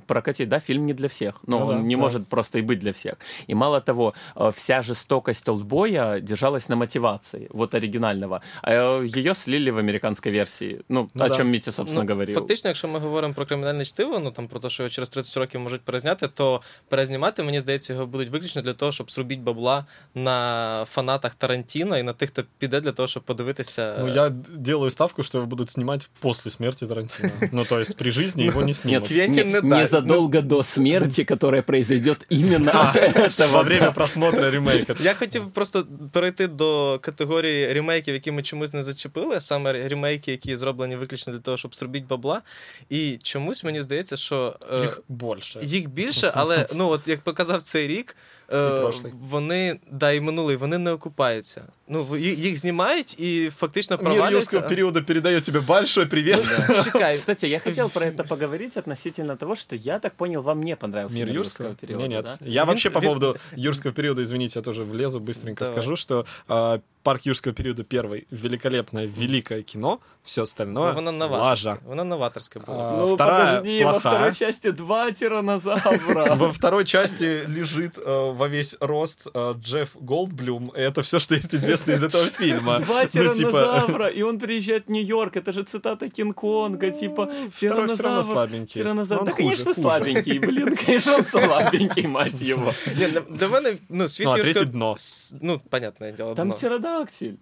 прокатить, 0.06 0.48
да, 0.48 0.60
фильм 0.60 0.86
не 0.86 0.94
для 0.94 1.08
всех, 1.08 1.40
но 1.46 1.58
Ну 1.58 1.66
он 1.66 1.76
да, 1.76 1.82
не 1.82 1.96
да. 1.96 2.00
может 2.02 2.28
просто 2.28 2.58
и 2.58 2.62
быть 2.62 2.78
для 2.78 2.92
всех. 2.92 3.14
И 3.48 3.54
мало 3.54 3.80
того, 3.80 4.14
э, 4.36 4.52
вся 4.54 4.82
жестокость 4.82 5.48
олдбоя 5.48 6.20
держалась 6.20 6.68
на 6.68 6.76
мотивации, 6.76 7.48
вот 7.50 7.74
оригинального, 7.74 8.40
а 8.62 9.00
ее 9.02 9.34
слили 9.34 9.70
в 9.70 9.78
американской 9.78 10.30
версии, 10.32 10.80
ну, 10.88 11.08
Ну 11.14 11.24
о 11.24 11.28
да. 11.28 11.34
чем 11.34 11.48
Митя, 11.50 11.72
собственно, 11.72 12.04
Ну, 12.04 12.08
говорил. 12.14 12.34
Фактично, 12.34 12.68
якщо 12.70 12.88
ми 12.88 12.98
говоримо 12.98 13.34
про 13.34 13.46
кримінальне 13.46 13.84
чтиво, 13.84 14.18
ну 14.18 14.30
там 14.30 14.48
про 14.48 14.60
те, 14.60 14.68
що 14.70 14.82
його 14.82 14.90
через 14.90 15.08
30 15.08 15.36
років 15.36 15.60
можуть 15.60 15.80
перезняти, 15.80 16.28
то 16.28 16.60
перезнімати, 16.88 17.42
мені 17.42 17.60
здається, 17.60 17.92
його 17.92 18.06
будуть 18.06 18.28
виключно 18.28 18.62
для 18.62 18.72
того, 18.72 18.92
щоб 18.92 19.10
зробити 19.10 19.40
бабла 19.40 19.86
на 20.14 20.84
фанатах 20.88 21.34
Тарантіна 21.34 21.98
і 21.98 22.02
на 22.02 22.12
тих, 22.12 22.30
хто 22.30 22.42
піде 22.58 22.80
для 22.80 22.92
того, 22.92 23.08
щоб 23.08 23.22
подивитися. 23.22 23.96
Ну, 24.00 24.08
я 24.08 24.28
д- 24.28 24.50
делаю 24.56 24.90
ставку, 24.90 25.22
что 25.22 25.38
его 25.38 25.46
будут 25.46 25.70
снимать 25.70 26.10
после 26.20 26.50
смерти 26.50 26.86
Тарантино. 26.86 27.30
Ну, 27.52 27.64
то 27.64 27.80
есть 27.80 27.96
при 27.96 28.10
жизни 28.10 28.44
его 28.48 28.62
не 28.62 28.72
снимут. 28.72 29.08
Квентин 29.08 29.50
не 29.50 29.60
не 29.65 29.65
дасть. 29.66 29.90
задолго 29.90 30.42
до 30.42 30.62
смерти, 30.62 31.24
которая 31.24 31.62
произойдет 31.62 32.26
именно 32.30 32.70
от 32.70 32.94
Во 32.94 33.00
этого. 33.20 33.62
время 33.64 33.90
просмотра 33.92 34.50
ремейка. 34.50 34.94
Я 35.00 35.14
хотів 35.14 35.50
просто 35.50 35.86
перейти 36.12 36.46
до 36.46 36.98
категорії 36.98 37.72
ремейків, 37.72 38.14
які 38.14 38.30
ми 38.32 38.42
чомусь 38.42 38.72
не 38.72 38.82
зачепили, 38.82 39.36
а 39.36 39.40
саме 39.40 39.88
ремейки, 39.88 40.30
які 40.30 40.56
зроблені 40.56 40.96
виключно 40.96 41.32
для 41.32 41.40
того, 41.40 41.56
щоб 41.56 41.74
зробити 41.74 42.06
бабла. 42.08 42.42
І 42.90 43.18
чомусь 43.22 43.64
мені 43.64 43.82
здається, 43.82 44.16
що 44.16 44.56
е, 44.72 44.84
Их 44.84 45.00
больше. 45.08 45.60
їх 45.62 45.88
більше, 45.90 46.32
але 46.34 46.66
ну 46.74 46.88
от 46.88 47.00
як 47.08 47.20
показав 47.20 47.62
цей 47.62 47.86
рік, 47.86 48.16
е, 48.52 48.76
І 48.76 48.80
прошлий. 48.80 49.12
вони 49.20 49.80
да 49.90 50.12
і 50.12 50.20
минулий, 50.20 50.56
вони 50.56 50.78
не 50.78 50.92
окупаються. 50.92 51.62
Ну 51.88 52.04
в- 52.04 52.18
їх, 52.20 52.38
їх 52.38 52.56
знімають 52.56 53.20
і 53.20 53.50
фактично 53.56 53.96
Мир 53.96 54.04
провалюються. 54.04 54.34
юрского 54.56 54.68
периода 54.68 55.00
передает 55.02 55.44
тебе 55.44 55.60
большой 55.60 56.06
привет. 56.06 56.44
Чекай, 56.84 57.16
Кстати, 57.16 57.48
я 57.48 57.58
хотел 57.58 57.90
про 57.90 58.06
это 58.06 58.28
поговорить 58.28 58.76
относительно 58.76 59.36
того, 59.36 59.56
что 59.56 59.76
я 59.76 59.98
так 59.98 60.14
понял, 60.14 60.42
вам 60.42 60.60
не 60.62 60.76
понравился 60.76 61.16
Мир 61.18 61.26
«Мир 61.26 61.34
юрского 61.36 61.74
периода. 61.74 62.04
Мне 62.06 62.16
нет. 62.16 62.24
да? 62.24 62.46
Я 62.46 62.62
Вин- 62.62 62.66
вообще 62.66 62.90
по 62.90 62.98
вин- 63.00 63.06
поводу 63.08 63.36
юрского 63.56 63.92
периода, 63.92 64.22
извините, 64.22 64.58
я 64.58 64.62
тоже 64.62 64.84
влезу, 64.84 65.20
быстренько 65.20 65.64
Давай. 65.64 65.72
скажу, 65.82 65.96
что 65.96 66.24
а, 66.48 66.78
парк 67.06 67.26
юрского 67.26 67.52
периода 67.54 67.82
первый 67.82 68.26
великолепное, 68.30 69.06
великое 69.06 69.62
кино, 69.62 69.98
все 70.22 70.42
остальное 70.42 70.92
вона 70.92 71.10
лажа. 71.10 71.18
новаторська. 71.18 71.78
Вона 71.88 72.04
новаторська 72.04 72.60
була. 72.60 72.78
А, 72.92 72.96
Ну, 72.96 73.14
вторая 73.14 73.56
подожди, 73.58 73.84
во 73.84 73.90
плохая. 73.90 74.14
второй 74.14 74.32
части 74.34 74.70
два 74.72 75.10
тиранозавра. 75.12 76.34
Во 76.34 76.48
второй 76.52 76.84
части 76.84 77.44
лежит 77.48 77.98
э, 77.98 78.32
во 78.32 78.48
весь 78.48 78.76
рост 78.80 79.28
э, 79.34 79.54
Джефф 79.62 79.96
Голдблюм. 80.00 80.72
И 80.76 80.80
это 80.80 81.00
все, 81.02 81.18
что 81.18 81.34
есть 81.34 81.54
известно 81.54 81.92
из 81.92 82.04
этого 82.04 82.24
фильма. 82.24 82.78
Два 82.78 83.02
Ну, 83.02 83.08
типа, 83.08 83.34
тиранозавра, 83.34 84.06
и 84.08 84.22
он 84.22 84.38
приезжает 84.38 84.84
в 84.86 84.90
Нью-Йорк, 84.90 85.36
это 85.36 85.52
же 85.52 85.62
цитата 85.64 86.06
Кинг-Конга, 86.06 86.90
типа 87.00 87.28
Второй 87.52 87.86
всё 87.88 88.02
равно 88.02 88.22
слабенький. 88.22 88.82
Тиранозавр. 88.82 89.20
Но 89.20 89.24
Да, 89.26 89.30
он 89.30 89.36
хуже, 89.36 89.42
конечно, 89.42 89.64
хуже. 89.74 89.80
слабенький, 89.80 90.38
блин, 90.38 90.76
конечно, 90.86 91.14
он 91.16 91.24
слабенький, 91.24 92.06
мать 92.06 92.42
его. 92.42 92.72
Ні, 92.98 93.06
для- 93.06 93.20
для 93.20 93.48
мене 93.48 93.76
ну, 93.88 94.08
світ 94.08 94.26
Ну, 94.26 94.32
а 94.32 94.36
юрського- 94.38 94.52
третє 94.54 94.64
дно. 94.64 94.92
С- 94.96 95.34
Ну, 95.42 95.60
понятне 95.70 96.12
діло, 96.12 96.34
Там 96.34 96.48
дно. 96.48 96.56
птеродактиль. 96.96 97.36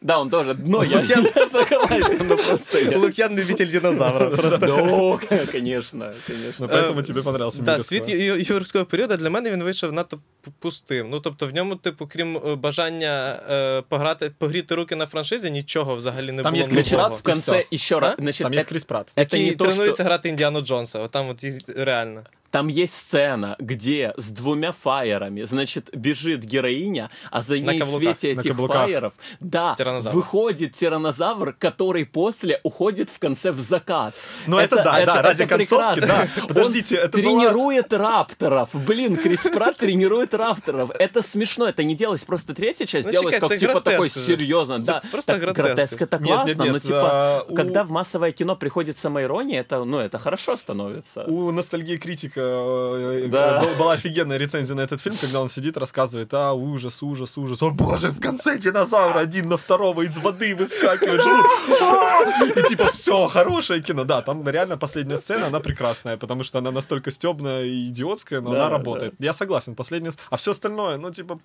Да, 0.00 0.18
он 0.18 0.30
тоже 0.30 0.54
дно, 0.54 0.82
я, 0.82 1.00
я 1.00 1.16
согласен, 1.48 2.26
но 2.26 2.36
просто 2.36 2.78
я... 2.90 2.98
Лук'ян 2.98 3.36
любитель 3.36 3.70
динозавра. 3.70 4.30
Просто. 4.30 4.58
Да, 4.66 5.46
конечно, 5.46 6.12
конечно. 6.26 6.66
Ну, 6.66 6.66
поэтому 6.66 7.00
Е, 7.00 7.02
тебе 7.02 7.22
понравился 7.22 7.62
Да, 7.62 7.72
«Мир 7.76 7.84
світ 7.84 8.08
юрского». 8.08 8.38
ю- 8.38 8.54
юрського 8.56 8.84
періоду 8.84 9.16
для 9.16 9.30
мене 9.30 9.50
він 9.50 9.62
вийшов 9.62 9.92
надто 9.92 10.16
п- 10.42 10.50
пустим. 10.58 11.10
Ну 11.10 11.20
тобто, 11.20 11.46
в 11.46 11.54
ньому, 11.54 11.76
типу, 11.76 12.06
крім 12.06 12.36
е, 12.36 12.54
бажання 12.54 13.40
е, 13.50 13.82
пограти, 13.88 14.32
погріти 14.38 14.74
руки 14.74 14.96
на 14.96 15.06
франшизі, 15.06 15.50
нічого 15.50 15.96
взагалі 15.96 16.32
не 16.32 16.42
Там 16.42 16.52
було 16.52 16.64
є 16.64 16.70
Значит, 16.70 16.92
нового. 16.92 17.16
в 17.16 17.22
конце 17.22 17.52
всё. 17.52 17.74
еще 17.74 17.98
раз, 18.00 18.14
А? 18.18 18.22
значит, 18.22 18.42
Там 18.42 18.52
это- 18.52 18.56
есть 18.56 18.68
Крис 18.68 18.84
Пратт. 18.84 19.08
это 19.16 19.20
Який 19.20 19.46
не 19.50 19.54
то, 19.56 19.64
тренується 19.64 19.94
что... 19.94 20.04
грати 20.04 20.28
Індіану 20.28 20.60
Джонса. 20.60 20.98
От 20.98 21.10
там 21.10 21.28
от 21.28 21.44
і- 21.44 21.58
реально. 21.76 22.22
Там 22.51 22.67
есть 22.67 22.93
сцена, 22.95 23.55
где 23.59 24.13
с 24.17 24.29
двумя 24.29 24.73
фаерами, 24.73 25.43
значит, 25.43 25.89
бежит 25.95 26.43
героиня, 26.43 27.09
а 27.31 27.41
за 27.41 27.57
ней 27.59 27.81
в 27.81 27.85
свете 27.85 28.33
этих 28.33 28.55
фаеров, 28.57 29.13
да, 29.39 29.73
Тираннозавр. 29.77 30.15
выходит 30.15 30.73
тиранозавр, 30.73 31.53
который 31.53 32.05
после 32.05 32.59
уходит 32.63 33.09
в 33.09 33.19
конце 33.19 33.51
в 33.53 33.59
закат. 33.61 34.13
Ну, 34.47 34.57
это 34.59 34.75
да, 34.83 35.05
да, 35.05 35.21
ради 35.21 35.45
концовки, 35.45 35.99
прекрасно. 36.01 36.29
да. 36.35 36.47
Подождите, 36.47 36.97
Он 36.99 37.03
это 37.05 37.17
тренирует 37.17 37.93
рапторов. 37.93 38.69
Блин, 38.73 39.15
Крис 39.15 39.47
Пратт 39.47 39.77
тренирует 39.77 40.33
рапторов. 40.33 40.91
Это 40.99 41.21
смешно, 41.23 41.67
это 41.69 41.83
не 41.83 41.95
делалось 41.95 42.25
просто 42.25 42.53
третья 42.53 42.85
часть, 42.85 43.05
Ну, 43.05 43.11
делалось 43.11 43.35
чекай, 43.35 43.49
как 43.49 43.59
типа 43.59 43.79
такой 43.81 44.09
серьезно. 44.09 44.77
Да, 44.79 45.01
просто 45.09 45.33
Так 45.33 45.41
гротеск. 45.41 45.63
гротеск 45.65 46.01
это 46.01 46.17
Нет, 46.17 46.27
классно, 46.27 46.47
нет, 46.49 46.57
но 46.57 46.65
нет, 46.65 46.83
типа, 46.83 47.09
а, 47.11 47.45
у- 47.47 47.55
когда 47.55 47.83
в 47.85 47.89
массовое 47.91 48.33
кино 48.33 48.55
приходит 48.57 48.97
самоирония, 48.99 49.61
это, 49.61 49.83
ну, 49.85 49.99
это 49.99 50.17
хорошо 50.19 50.57
становится. 50.57 51.23
У 51.23 51.51
ностальгии 51.51 51.95
критика 51.95 52.40
э, 52.41 53.27
Да. 53.27 53.61
э, 53.61 53.65
был- 53.65 53.75
была 53.75 53.93
офигенная 53.93 54.37
рецензия 54.37 54.75
на 54.75 54.81
этот 54.81 55.01
фильм, 55.01 55.15
когда 55.21 55.41
он 55.41 55.47
сидит, 55.49 55.77
рассказывает, 55.77 56.33
а, 56.33 56.53
ужас, 56.53 57.01
ужас, 57.03 57.37
ужас. 57.37 57.61
О, 57.61 57.71
боже, 57.71 58.09
в 58.09 58.19
конце 58.19 58.57
динозавр 58.57 59.17
один 59.17 59.49
на 59.49 59.57
второго 59.57 60.01
из 60.01 60.17
воды 60.19 60.55
выскакивает. 60.55 61.21
живут. 61.23 61.45
И 62.57 62.69
типа, 62.69 62.91
все, 62.91 63.27
хорошее 63.27 63.81
кино. 63.81 64.03
Да, 64.03 64.21
там 64.21 64.47
реально 64.47 64.77
последняя 64.77 65.17
сцена, 65.17 65.47
она 65.47 65.59
прекрасная, 65.59 66.17
потому 66.17 66.43
что 66.43 66.57
она 66.59 66.71
настолько 66.71 67.11
стебная 67.11 67.63
и 67.65 67.87
идиотская, 67.87 68.41
но 68.41 68.51
Да, 68.51 68.55
она 68.65 68.69
работает. 68.69 69.13
Я 69.19 69.33
согласен, 69.33 69.75
последняя... 69.75 70.11
А 70.29 70.35
все 70.37 70.51
остальное, 70.51 70.97
ну, 70.97 71.11
типа, 71.11 71.39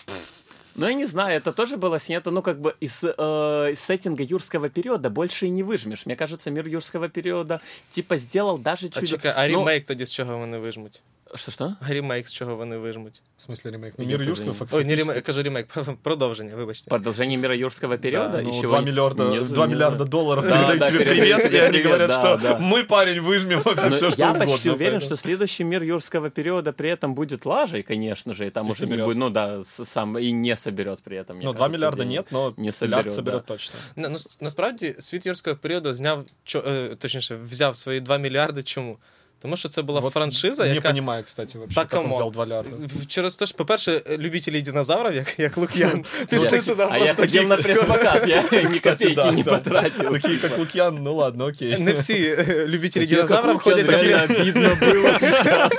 Ну, 0.77 0.87
я 0.87 0.95
не 0.95 1.07
знаю, 1.07 1.37
это 1.39 1.53
тоже 1.53 1.77
было 1.77 1.99
снято, 1.99 2.31
ну, 2.31 2.43
как 2.43 2.61
бы 2.61 2.75
из, 2.81 3.03
э, 3.03 3.73
из 3.73 3.81
сеттинга 3.81 4.23
юрского 4.23 4.69
периода 4.69 5.11
больше 5.11 5.47
и 5.47 5.51
не 5.51 5.63
выжмешь. 5.63 6.07
Мне 6.07 6.17
кажется, 6.17 6.51
мир 6.51 6.67
юрского 6.67 7.09
периода, 7.09 7.61
типа, 7.91 8.17
сделал 8.17 8.59
даже 8.59 8.89
А 8.95 9.01
чуть... 9.01 9.09
чекай, 9.09 9.33
а 9.37 9.49
ну, 9.49 9.59
ремейк 9.59 9.87
тоді 9.87 10.05
з 10.05 10.13
чого 10.13 10.39
вони 10.39 10.59
вижмуть? 10.59 11.03
Что-что? 11.36 11.76
А 11.82 11.94
ремейк 11.94 12.28
з 12.30 12.34
чого 12.34 12.56
вони 12.56 12.78
вижмуть? 12.78 13.22
в 13.38 13.52
смысле 13.52 13.72
ремейк? 13.72 13.94
Я 13.98 14.06
Мир 14.06 14.18
тоже 14.18 14.30
юрского 14.30 14.52
не- 14.52 14.58
фак- 14.58 14.68
Ой, 14.72 14.84
не 14.84 14.90
фактически- 14.90 15.00
ремейк, 15.02 15.16
я 15.16 15.22
кажу 15.22 15.44
ремейк, 15.44 15.68
продовження, 16.04 16.56
вибачте. 16.56 16.90
Продолжение 16.90 17.38
мира 17.38 17.56
юрского 17.56 17.98
периода? 17.98 18.42
Ну, 18.44 18.50
Еще 18.50 18.68
2 18.68 18.80
не- 18.80 18.86
миллиарда, 18.86 19.24
не- 19.30 19.40
2 19.42 19.68
не- 19.68 19.74
миллиарда 19.74 20.06
долларов 20.06 20.44
Да, 20.44 20.50
передают 20.52 20.80
да, 20.80 20.88
тебе 20.88 20.98
передают 21.00 21.20
привет, 21.42 21.48
тебе 21.52 21.58
и 21.58 21.62
они 21.62 21.70
привет, 21.72 21.86
говорят, 21.88 22.08
да, 22.10 22.16
что 22.20 22.38
да. 22.38 22.58
мы, 22.60 22.84
парень, 22.84 23.20
выжмем 23.22 23.60
вообще 23.66 23.90
Ну, 23.90 23.96
все, 23.96 24.12
что 24.12 24.22
я 24.22 24.30
угодно. 24.32 24.48
почти 24.48 24.70
уверен, 24.70 24.94
поэтому- 25.00 25.06
что 25.06 25.16
следующий 25.18 25.64
мир 25.64 25.84
юрского 25.84 26.30
периода 26.30 26.74
при 26.74 26.90
этом 26.90 27.14
будет 27.16 27.46
лажей, 27.46 27.84
конечно 27.84 28.34
же, 28.34 28.48
и 28.48 28.50
там 28.50 28.68
И 28.68 28.70
уже 28.72 28.82
не 28.82 28.88
соберет. 28.88 29.06
будет, 29.06 29.18
ну 29.18 29.30
да, 29.30 29.60
с- 29.64 29.86
сам 29.86 30.18
и 30.18 30.32
не 30.34 30.56
соберет 30.58 31.00
при 31.04 31.18
этом. 31.18 31.38
мне 31.38 31.46
Ну, 31.46 31.54
2 31.54 31.60
кажется, 31.60 31.78
миллиарда 31.78 32.04
денег. 32.04 32.18
нет, 32.18 32.32
но 32.32 32.54
не 32.58 32.64
миллиард 32.64 32.76
соберет, 32.76 33.12
соберет 33.12 33.44
да. 33.48 33.54
точно. 33.54 33.76
На- 33.96 34.10
ну, 34.10 34.16
с- 34.18 34.38
насправді 34.42 34.96
світ 35.00 35.26
юрського 35.26 35.56
періоду 35.56 35.94
зняв 35.94 36.26
чо- 36.44 36.64
е, 36.68 36.96
точніше, 36.96 37.36
взяв 37.36 37.78
свої 37.78 38.00
2 38.02 38.18
мільярди. 38.18 38.64
Чому? 38.64 38.98
Тому 39.42 39.58
що 39.58 39.70
це 39.70 39.82
була 39.82 40.00
Вот 40.00 40.14
франшиза, 40.14 40.64
Не 40.66 40.76
яка 40.76 40.90
понимаю, 40.90 41.24
кстати, 41.24 41.58
вообще, 41.58 41.76
Та 41.76 41.86
как 41.86 41.94
он 41.94 42.00
камон. 42.06 42.16
взял 42.18 42.32
2 42.32 42.46
лярда. 42.48 42.70
в- 43.02 43.08
через 43.08 43.36
те, 43.36 43.46
що, 43.46 43.58
по-перше, 43.58 44.02
любителі 44.18 44.62
динозаврів, 44.62 45.16
як, 45.16 45.40
як 45.40 45.58
Лук'ян, 45.58 46.06
пішли 46.30 46.60
туди 46.60 46.84
А 46.90 46.98
я 46.98 47.04
просто 47.06 47.22
ходил 47.22 47.44
на 47.44 47.56
диксько. 47.56 47.72
пресс-показ, 47.74 48.28
я 48.28 48.42
ни 48.42 48.48
Кстати, 48.70 48.80
копейки 48.90 49.16
да, 49.16 49.32
не 49.32 49.44
да. 49.44 49.52
потратил. 49.58 50.12
Такие, 50.14 50.38
как 50.38 50.58
Лукьян, 50.60 51.00
ну 51.04 51.16
ладно, 51.16 51.46
окей. 51.46 51.78
Не 51.80 51.94
всі 51.94 52.14
е, 52.24 52.66
любителі 52.68 53.04
Такие, 53.04 53.18
как 53.22 53.28
динозаврів 53.30 53.54
Лукьян, 53.54 53.74
ходять 53.76 53.92
на 53.92 54.04
реально 54.04 54.34
прес- 54.34 54.42
обидно 54.42 54.70
было 54.70 55.20
сейчас. 55.20 55.72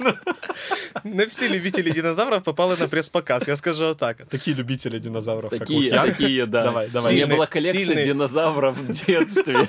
Не 1.03 1.25
всі 1.25 1.49
любителі 1.49 1.91
динозаврів 1.91 2.41
попали 2.41 2.75
на 2.79 2.87
прес-показ, 2.87 3.43
я 3.47 3.55
скажу 3.55 3.83
отак. 3.85 4.17
Такие 4.29 4.55
любители 4.57 4.99
динозавров, 4.99 5.49
как 5.49 5.59
Такие, 5.59 5.79
Лукьян. 5.79 6.05
такие, 6.11 6.45
да. 6.45 6.63
Давай, 6.63 6.87
давай. 6.93 7.11
У 7.13 7.15
меня 7.15 7.25
Сильный- 7.25 7.37
была 7.39 7.47
коллекция 7.53 7.95
сильный. 7.95 8.05
динозавров 8.05 8.75
в 8.75 9.05
детстве. 9.05 9.67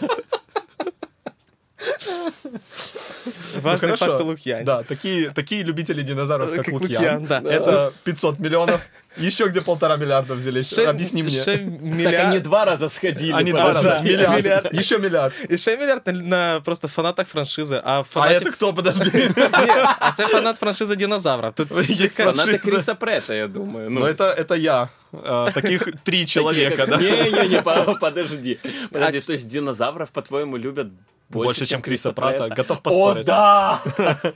Важний 3.62 3.72
Ну, 3.90 3.96
хорошо. 3.96 4.06
факт 4.06 4.20
о 4.20 4.24
Лук'яні. 4.24 4.64
Да, 4.64 4.82
такие, 4.82 5.30
такие 5.30 5.64
любители 5.64 6.02
динозавров, 6.02 6.50
как, 6.50 6.64
Как 6.64 6.74
Лукьян. 6.74 7.02
Лукьян, 7.02 7.24
да. 7.24 7.40
Это 7.50 7.90
500 8.04 8.38
миллионов. 8.40 8.80
Еще 9.22 9.46
где 9.48 9.60
полтора 9.60 9.96
миллиарда 9.96 10.34
взялись? 10.34 10.72
Ще, 10.72 10.88
Объясни 10.90 11.22
мне. 11.22 11.30
ще 11.30 11.56
Так 11.56 11.66
мільярд, 11.82 12.28
они 12.28 12.40
два 12.40 12.64
раза 12.64 12.88
сходили. 12.88 13.32
Они 13.32 13.50
два 13.52 13.64
подожди. 13.66 13.88
раза. 13.88 14.02
Миллиард. 14.04 14.36
Миллиард. 14.44 14.74
Еще 14.78 14.98
миллиард. 14.98 15.32
і 15.50 15.58
ще 15.58 15.76
мільярд 15.76 16.02
на, 16.06 16.12
на 16.12 16.60
просто 16.60 16.88
фанатах 16.88 17.26
франшизи, 17.28 17.80
а 17.84 18.00
А 18.00 18.02
фанатів... 18.02 18.48
это 18.48 18.52
кто, 18.52 18.74
подожди? 18.74 19.10
Ні, 19.36 19.72
а 19.98 20.12
це 20.16 20.26
фанат 20.26 20.56
франшизи 20.56 20.96
динозаврів. 20.96 21.52
Тут 21.52 21.78
Есть 21.78 21.90
всі- 21.90 22.08
фанат. 22.08 22.36
Фанаты 22.36 22.44
Франшиза. 22.44 22.70
Криса 22.70 22.94
Претта, 22.94 23.34
я 23.34 23.46
думаю. 23.46 23.86
Ну, 23.90 24.00
это, 24.06 24.40
это 24.44 24.56
я. 24.56 24.88
А, 25.12 25.50
Таких 25.52 25.88
три 26.04 26.26
человека, 26.26 26.86
да? 26.86 26.96
Не-не-не, 26.98 27.62
по- 27.62 27.94
подожди. 28.00 28.58
Подожди, 28.92 29.18
А, 29.18 29.20
то 29.26 29.32
есть 29.32 29.48
динозавров, 29.48 30.10
по-твоему, 30.10 30.56
любят 30.56 30.88
Больше, 31.28 31.46
больше, 31.46 31.66
чем 31.66 31.80
Криса 31.82 32.12
Пратта. 32.12 32.44
Претта? 32.46 32.54
Готов 32.62 32.78
О, 32.78 32.80
поспорить. 32.82 33.26
да! 33.26 33.80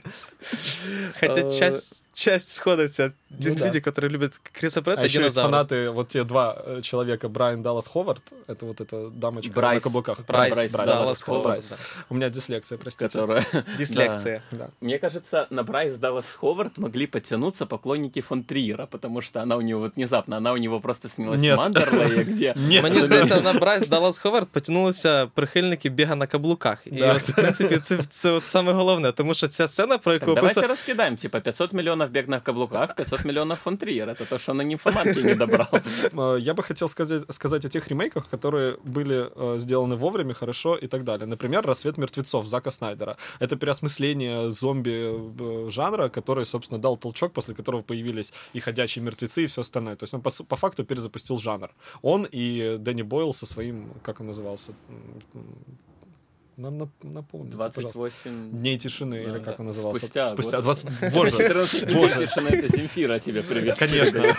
Хоча 1.19 1.33
Е, 1.39 1.51
часть, 1.51 2.05
часть 2.13 2.49
сходиться. 2.49 3.11
Ну 3.29 3.37
да. 3.55 3.65
люди, 3.67 3.81
які 3.85 4.01
люблять 4.01 4.39
Кріса 4.51 4.81
Претта, 4.81 5.01
А 5.01 5.05
еще 5.05 5.21
есть 5.21 5.35
динозаврів. 5.35 5.55
фанаты, 5.55 5.89
вот 5.91 6.07
те 6.07 6.23
два 6.23 6.63
э, 6.67 6.81
человека, 6.81 7.29
Брайан 7.29 7.61
Даллас 7.61 7.87
Ховард, 7.87 8.23
это 8.47 8.65
вот 8.65 8.81
эта 8.81 9.09
дамочка 9.09 9.49
на 9.49 9.55
Брайс. 9.55 9.83
каблуках. 9.83 10.17
Брайс, 10.27 10.53
Брайс 10.53 10.71
Даллас 10.71 10.97
Даллас 10.99 11.23
Ховард. 11.23 11.43
Брайс. 11.45 11.73
У 12.09 12.15
меня 12.15 12.29
дислексия, 12.29 12.77
простите. 12.77 13.19
Которая... 13.19 13.45
Дислекція. 13.77 14.41
Да. 14.51 14.69
Мне 14.81 14.97
кажется, 14.99 15.47
на 15.49 15.63
Брайс 15.63 15.97
Даллас 15.97 16.31
Ховард 16.33 16.77
могли 16.77 17.07
подтянуться 17.07 17.65
поклонники 17.65 18.21
фон 18.21 18.43
Триера, 18.43 18.85
потому 18.87 19.21
что 19.21 19.41
она 19.41 19.55
у 19.55 19.61
него 19.61 19.79
вот 19.81 19.95
внезапно, 19.95 20.37
она 20.37 20.51
у 20.53 20.57
него 20.57 20.64
просто 20.81 21.09
снялась 21.09 21.41
Нет. 21.41 21.55
в 21.57 21.61
Мандерлее, 21.61 22.23
где... 22.23 22.53
Нет. 22.57 22.83
Мені 22.83 22.99
здається, 23.01 23.41
на 23.41 23.53
Брайс 23.53 23.87
Даллас 23.87 24.17
Ховард 24.19 24.47
потягнулися 24.49 25.27
прихильники 25.35 25.89
біга 25.89 26.15
на 26.15 26.27
каблуках. 26.27 26.87
І 26.87 26.91
Да. 26.91 27.13
от, 27.15 27.21
в 27.21 27.35
принципі, 27.35 27.77
це, 27.77 27.97
це 28.09 28.31
от 28.31 28.45
саме 28.45 28.71
головне, 28.73 29.11
тому 29.11 29.33
що 29.33 29.47
ця 29.47 29.67
сцена, 29.67 29.97
про 29.97 30.13
яку 30.13 30.25
Так, 30.25 30.35
давайте 30.35 30.59
описав... 30.59 30.69
раскидаем, 30.69 31.15
типа 31.15 31.39
500 31.39 31.73
миллионов 31.73 32.11
бег 32.11 32.29
на 32.29 32.39
каблуках, 32.39 32.95
500 32.95 33.25
миллионов 33.25 33.59
фон 33.59 33.77
Триер. 33.77 34.09
Это 34.09 34.25
то, 34.29 34.37
что 34.39 34.53
на 34.53 34.63
нимфоманке 34.63 35.21
не 35.23 35.35
добрал. 35.35 35.67
Э, 35.71 36.37
Я 36.39 36.53
бы 36.53 36.63
хотел 36.67 36.87
сказать, 36.87 37.21
сказать 37.29 37.65
о 37.65 37.69
тех 37.69 37.87
ремейках, 37.87 38.23
которые 38.33 38.77
были 38.83 39.29
э, 39.35 39.59
сделаны 39.59 39.95
вовремя, 39.95 40.33
хорошо 40.33 40.75
и 40.83 40.87
так 40.87 41.03
далее. 41.03 41.25
Например, 41.27 41.65
«Рассвет 41.65 41.97
мертвецов» 41.97 42.47
Зака 42.47 42.71
Снайдера. 42.71 43.15
Это 43.39 43.55
переосмысление 43.55 44.49
зомби-жанра, 44.49 46.09
который, 46.09 46.45
собственно, 46.45 46.79
дал 46.81 46.97
толчок, 46.97 47.33
после 47.33 47.53
которого 47.55 47.81
появились 47.81 48.33
и 48.55 48.59
«Ходячие 48.59 49.03
мертвецы», 49.05 49.43
и 49.43 49.45
все 49.45 49.61
остальное. 49.61 49.95
То 49.95 50.03
есть 50.03 50.13
он 50.13 50.21
по, 50.21 50.29
с- 50.29 50.43
по 50.56 50.60
факту 50.60 50.84
перезапустил 50.84 51.36
жанр. 51.36 51.68
Он 52.02 52.26
и 52.32 52.76
Дэнни 52.78 53.02
Бойл 53.02 53.32
со 53.34 53.46
своим, 53.46 53.90
как 54.02 54.20
он 54.20 54.26
назывался? 54.26 54.72
Нам 56.56 56.78
нап- 56.78 56.88
напомните, 57.02 57.54
пожалуйста. 57.58 57.82
28... 57.92 58.50
Дней 58.50 58.78
тишины, 58.78 59.14
или 59.16 59.30
Да, 59.30 59.38
как 59.40 59.44
да. 59.44 59.54
он 59.58 59.66
назывался? 59.66 59.98
Спустя 60.00 60.26
Спустя 60.26 60.62
год. 60.62 60.82
20... 60.82 61.12
Боже, 61.14 61.30
14 61.36 61.86
дней 61.86 62.08
тишины, 62.08 62.48
это 62.48 62.76
Земфира 62.76 63.18
тебе 63.18 63.42
привет. 63.42 63.76
Конечно. 63.76 64.22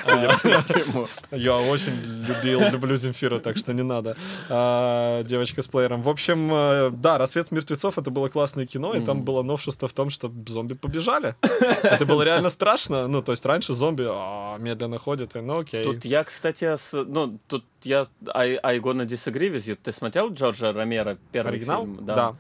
Всему. 0.62 1.08
Я 1.30 1.58
очень 1.58 1.94
любил, 2.28 2.62
люблю 2.62 2.96
Земфира, 2.96 3.38
так 3.38 3.58
что 3.58 3.72
не 3.74 3.84
надо. 3.84 4.18
А, 4.50 5.22
девочка 5.26 5.62
с 5.62 5.68
плеером. 5.68 6.02
В 6.02 6.10
общем, 6.10 6.52
э, 6.52 6.90
да, 6.90 7.20
«Рассвет 7.20 7.52
мертвецов»— 7.52 7.98
это 8.00 8.10
было 8.10 8.30
классное 8.30 8.66
кино, 8.66 8.96
и 8.96 9.06
там 9.06 9.22
было 9.22 9.44
новшество 9.44 9.88
в 9.88 9.94
том, 9.94 10.10
что 10.10 10.34
зомби 10.48 10.74
побежали. 10.74 11.36
Это 11.84 12.04
было 12.08 12.24
реально 12.24 12.50
страшно. 12.50 13.08
Ну, 13.08 13.22
то 13.22 13.32
есть 13.32 13.46
раньше 13.46 13.76
зомби 13.76 14.06
а, 14.08 14.58
медленно 14.58 14.98
ходят, 14.98 15.36
и 15.36 15.40
ну 15.40 15.60
окей. 15.60 15.84
Тут 15.84 16.04
я, 16.04 16.24
кстати, 16.24 16.76
ну, 16.94 17.38
тут 17.48 17.64
я 17.84 18.08
I, 18.34 18.60
I 18.64 18.80
gonna 18.80 19.06
disagree 19.06 19.50
with 19.50 19.66
you. 19.68 19.76
Ты 19.76 19.92
смотрел 19.92 20.32
Джорджа 20.34 20.74
Ромеро 20.74 21.18
первый 21.32 21.54
Оригинал? 21.54 21.82
фильм? 21.84 22.06
Да. 22.06 22.36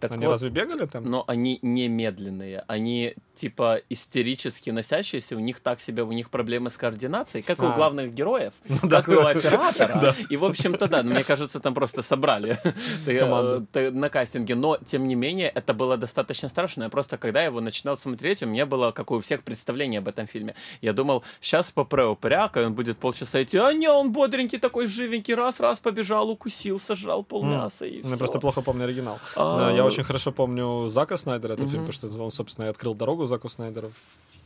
Так 0.00 0.12
Они 0.12 0.24
вот, 0.26 0.32
разве 0.32 0.50
бегали 0.50 0.86
там? 0.86 1.04
но 1.04 1.24
они 1.26 1.58
не 1.62 1.88
медленные, 1.88 2.64
они 2.66 3.14
типа 3.34 3.80
истерически 3.88 4.70
носящиеся, 4.70 5.36
у 5.36 5.38
них 5.38 5.60
так 5.60 5.80
себе, 5.80 6.02
у 6.02 6.12
них 6.12 6.30
проблемы 6.30 6.70
с 6.70 6.76
координацией, 6.76 7.42
как 7.42 7.58
и 7.58 7.62
у 7.62 7.68
А. 7.70 7.72
главных 7.72 8.14
героев, 8.14 8.52
да. 8.82 9.02
как 9.02 9.08
и 9.08 9.12
у 9.12 9.20
оператора. 9.20 10.14
И, 10.28 10.36
в 10.36 10.44
общем-то, 10.44 10.88
да, 10.88 11.02
ну, 11.02 11.10
мне 11.10 11.24
кажется, 11.24 11.60
там 11.60 11.74
просто 11.74 12.02
собрали 12.02 12.58
э, 13.06 13.90
на 13.90 14.08
кастинге. 14.08 14.54
Но, 14.54 14.78
тем 14.84 15.06
не 15.06 15.14
менее, 15.14 15.48
это 15.48 15.74
было 15.74 15.96
достаточно 15.96 16.48
страшно. 16.48 16.84
Я 16.84 16.88
просто, 16.88 17.16
когда 17.18 17.42
его 17.42 17.60
начинал 17.60 17.96
смотреть, 17.96 18.42
у 18.42 18.46
меня 18.46 18.66
было, 18.66 18.92
как 18.92 19.10
у 19.10 19.20
всех, 19.20 19.42
представление 19.42 19.98
об 19.98 20.08
этом 20.08 20.26
фильме. 20.26 20.54
Я 20.82 20.92
думал, 20.92 21.22
сейчас 21.40 21.70
попре 21.70 22.04
упряка, 22.04 22.60
и 22.60 22.64
он 22.64 22.74
будет 22.74 22.98
полчаса 22.98 23.42
идти, 23.42 23.58
а 23.58 23.72
не, 23.72 23.88
он 23.88 24.12
бодренький 24.12 24.58
такой, 24.58 24.86
живенький, 24.86 25.34
раз-раз 25.34 25.78
побежал, 25.80 26.28
укусил, 26.30 26.78
сожрал 26.80 27.22
полмяса 27.24 27.86
и 27.86 28.02
Ну, 28.02 28.10
Я 28.10 28.16
просто 28.16 28.38
плохо 28.38 28.60
помню 28.62 28.84
оригинал. 28.84 29.18
А. 29.36 29.72
Я 29.74 29.84
очень 29.92 30.04
хорошо 30.04 30.32
помню 30.32 30.88
Зака 30.88 31.16
Снайдера, 31.16 31.52
этот 31.54 31.68
фильм, 31.70 31.86
потому 31.86 31.92
что 31.92 32.24
он, 32.24 32.30
собственно, 32.30 32.66
и 32.66 32.68
открыл 32.70 32.94
дорогу 32.94 33.26
Заку 33.26 33.48
Снайдеру 33.48 33.88
в 33.88 33.94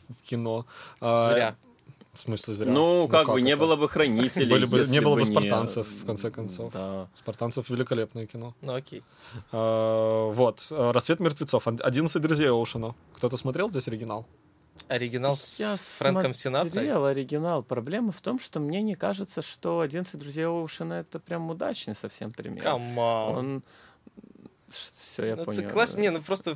в 0.08 0.30
кино. 0.30 0.64
А, 1.00 1.28
Зря. 1.28 1.54
В 2.12 2.20
смысле 2.20 2.54
зря? 2.54 2.70
Ну, 2.72 3.08
как, 3.08 3.26
бы, 3.26 3.40
не 3.42 3.52
это? 3.52 3.60
было 3.60 3.76
бы 3.76 3.88
хранителей, 3.88 4.50
Были 4.50 4.66
бы- 4.66 4.84
не 4.86 5.00
было 5.00 5.14
бы 5.14 5.22
не- 5.22 5.30
спартанцев, 5.30 5.86
в 5.88 6.04
конце 6.06 6.30
концов. 6.30 6.72
Да. 6.72 7.06
«Спартанцев»— 7.14 7.70
великолепное 7.70 8.26
кино. 8.26 8.52
Ну 8.62 8.74
окей. 8.74 9.02
А, 9.52 10.30
Вот. 10.30 10.66
«Рассвет 10.70 11.20
мертвецов». 11.20 11.66
«11 11.66 12.20
друзей 12.20 12.48
Оушена». 12.50 12.94
Кто-то 13.16 13.36
смотрел 13.36 13.68
здесь 13.70 13.88
оригинал? 13.88 14.24
Оригінал 14.88 15.36
з 15.36 15.60
Я 15.60 15.76
Френком 15.76 16.34
Сінатрою. 16.34 16.72
смотрел 16.72 17.04
оригинал. 17.06 17.62
Проблема 17.62 18.10
в 18.10 18.20
том, 18.20 18.38
что 18.38 18.60
мне 18.60 18.82
не 18.82 18.94
кажется, 18.94 19.42
что 19.42 19.82
«11 19.82 20.16
друзей 20.18 20.44
Оушена» 20.46 20.94
это 21.00 21.18
прям 21.18 21.50
удачный 21.50 21.94
совсем 21.94 22.30
пример. 22.32 22.62
Come 22.62 23.05
on. 23.05 23.36
Он... 23.36 23.62
Все, 24.73 25.25
я 25.25 25.35
Ну, 25.35 25.45
понял. 25.45 25.61
це 25.61 25.67
клас, 25.67 25.97
ні, 25.97 26.09
ну 26.09 26.19
просто 26.25 26.51
в- 26.51 26.55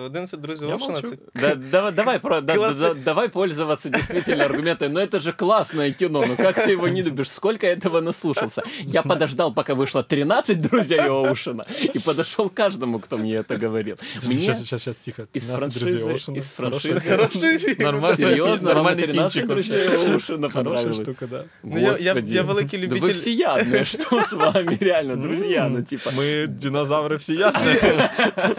в- 0.00 0.04
11 0.04 0.40
друзів 0.40 0.68
Я 0.68 0.74
Оушена 0.74 0.92
молчу. 0.92 1.08
це 1.10 1.16
Да, 1.40 1.54
давай, 1.54 1.92
давай, 1.92 2.18
про- 2.18 2.40
да- 2.40 2.54
Классы. 2.54 2.80
да- 2.80 2.94
давай 2.94 3.28
пользоваться 3.28 3.88
действительно 3.88 4.44
аргументами. 4.44 4.94
Но 4.94 5.00
это 5.00 5.20
же 5.20 5.32
классное 5.32 5.92
кино. 5.92 6.24
Ну 6.28 6.36
как 6.36 6.58
ты 6.58 6.70
его 6.70 6.88
не 6.88 7.02
любишь? 7.02 7.30
Сколько 7.30 7.66
я 7.66 7.72
этого 7.72 8.00
наслушался? 8.00 8.62
Я 8.84 9.02
подождал, 9.02 9.54
пока 9.54 9.74
вышло 9.74 10.02
13 10.02 10.60
друзей 10.60 11.00
Оушена, 11.00 11.64
и 11.94 11.98
подошел 11.98 12.48
к 12.50 12.54
каждому, 12.54 12.98
кто 12.98 13.16
мне 13.18 13.36
это 13.40 13.56
говорил. 13.64 13.96
Мне 14.26 14.34
Сейчас, 14.34 14.58
сейчас, 14.58 14.82
сейчас, 14.82 14.98
тихо. 14.98 15.22
из 15.22 15.44
13 15.46 15.74
друзей 15.74 15.98
франшизы, 15.98 16.12
Оушена. 16.12 16.38
из 16.38 16.52
Хорошая- 16.56 16.94
франшизы... 16.94 17.08
Хороший 17.10 17.58
фільм. 17.58 17.82
Нормально. 17.84 18.16
Серьезно, 18.16 18.74
вам 18.74 18.84
Нормальный 18.84 19.02
13 19.06 19.32
кинчик 19.32 19.46
друзей 19.48 19.88
вообще. 19.88 20.12
Оушена 20.14 20.50
Хорошая 20.50 20.64
понравилось? 20.64 20.96
штука, 21.02 21.26
да. 21.26 21.44
Ну, 21.62 21.78
я- 21.78 21.96
я- 21.98 22.14
Господи. 22.14 22.32
я 22.32 22.42
великий 22.42 22.78
Да 22.86 22.94
вы 22.96 22.98
любитель- 22.98 23.14
всеядные, 23.14 23.84
что 23.84 24.22
с 24.22 24.32
вами, 24.32 24.76
реально, 24.80 25.16
друзья, 25.16 25.68
ну 25.68 25.82
типа... 25.82 26.10
Мы 26.16 26.46
динозавры 26.46 27.16
всеядные. 27.35 28.11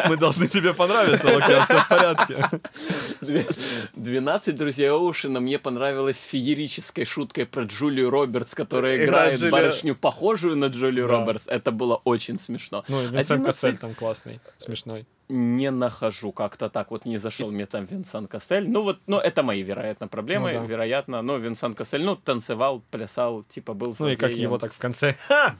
Мы 0.08 0.16
должны 0.16 0.48
тебе 0.48 0.72
понравиться, 0.74 1.28
Лукьян, 1.34 1.64
все 1.64 1.78
в 1.78 1.88
порядке. 1.88 2.48
Две- 3.20 3.46
12 3.94 4.54
друзей 4.56 4.90
Оушена 4.90 5.40
мне 5.40 5.58
понравилась 5.58 6.20
феерической 6.22 7.04
шуткой 7.04 7.46
про 7.46 7.62
Джулию 7.64 8.10
Робертс, 8.10 8.54
которая 8.54 9.04
Играет 9.04 9.50
барышню, 9.50 9.94
похожую 9.94 10.56
на 10.56 10.66
Джулию. 10.66 11.06
Робертс. 11.06 11.48
Это 11.48 11.72
было 11.72 11.96
очень 12.04 12.38
смешно. 12.38 12.84
Ну, 12.88 13.02
и 13.02 13.06
Винсент 13.06 13.40
11 13.40 13.46
Кассель 13.46 13.76
там 13.78 13.94
классный, 13.94 14.40
смешной. 14.56 15.06
не 15.28 15.70
нахожу 15.70 16.32
как-то 16.32 16.68
так, 16.68 16.90
вот 16.90 17.04
не 17.06 17.18
зашел 17.18 17.50
мне 17.50 17.66
там 17.66 17.84
Винсан 17.84 18.26
Кассель. 18.26 18.68
Ну 18.68 18.82
вот, 18.82 18.98
ну 19.06 19.18
это 19.18 19.42
мои, 19.42 19.62
вероятно, 19.62 20.08
проблемы, 20.08 20.52
Ну 20.52 20.60
да. 20.60 20.66
вероятно. 20.66 21.22
Но 21.22 21.36
Винсан 21.38 21.74
Кассель, 21.74 22.02
ну, 22.04 22.16
танцевал, 22.16 22.82
плясал, 22.90 23.42
типа 23.48 23.74
был 23.74 23.94
Ну 23.98 24.08
и 24.08 24.16
как 24.16 24.32
его 24.32 24.58
так 24.58 24.72
в 24.72 24.78
конце. 24.78 25.14
Ха! 25.28 25.54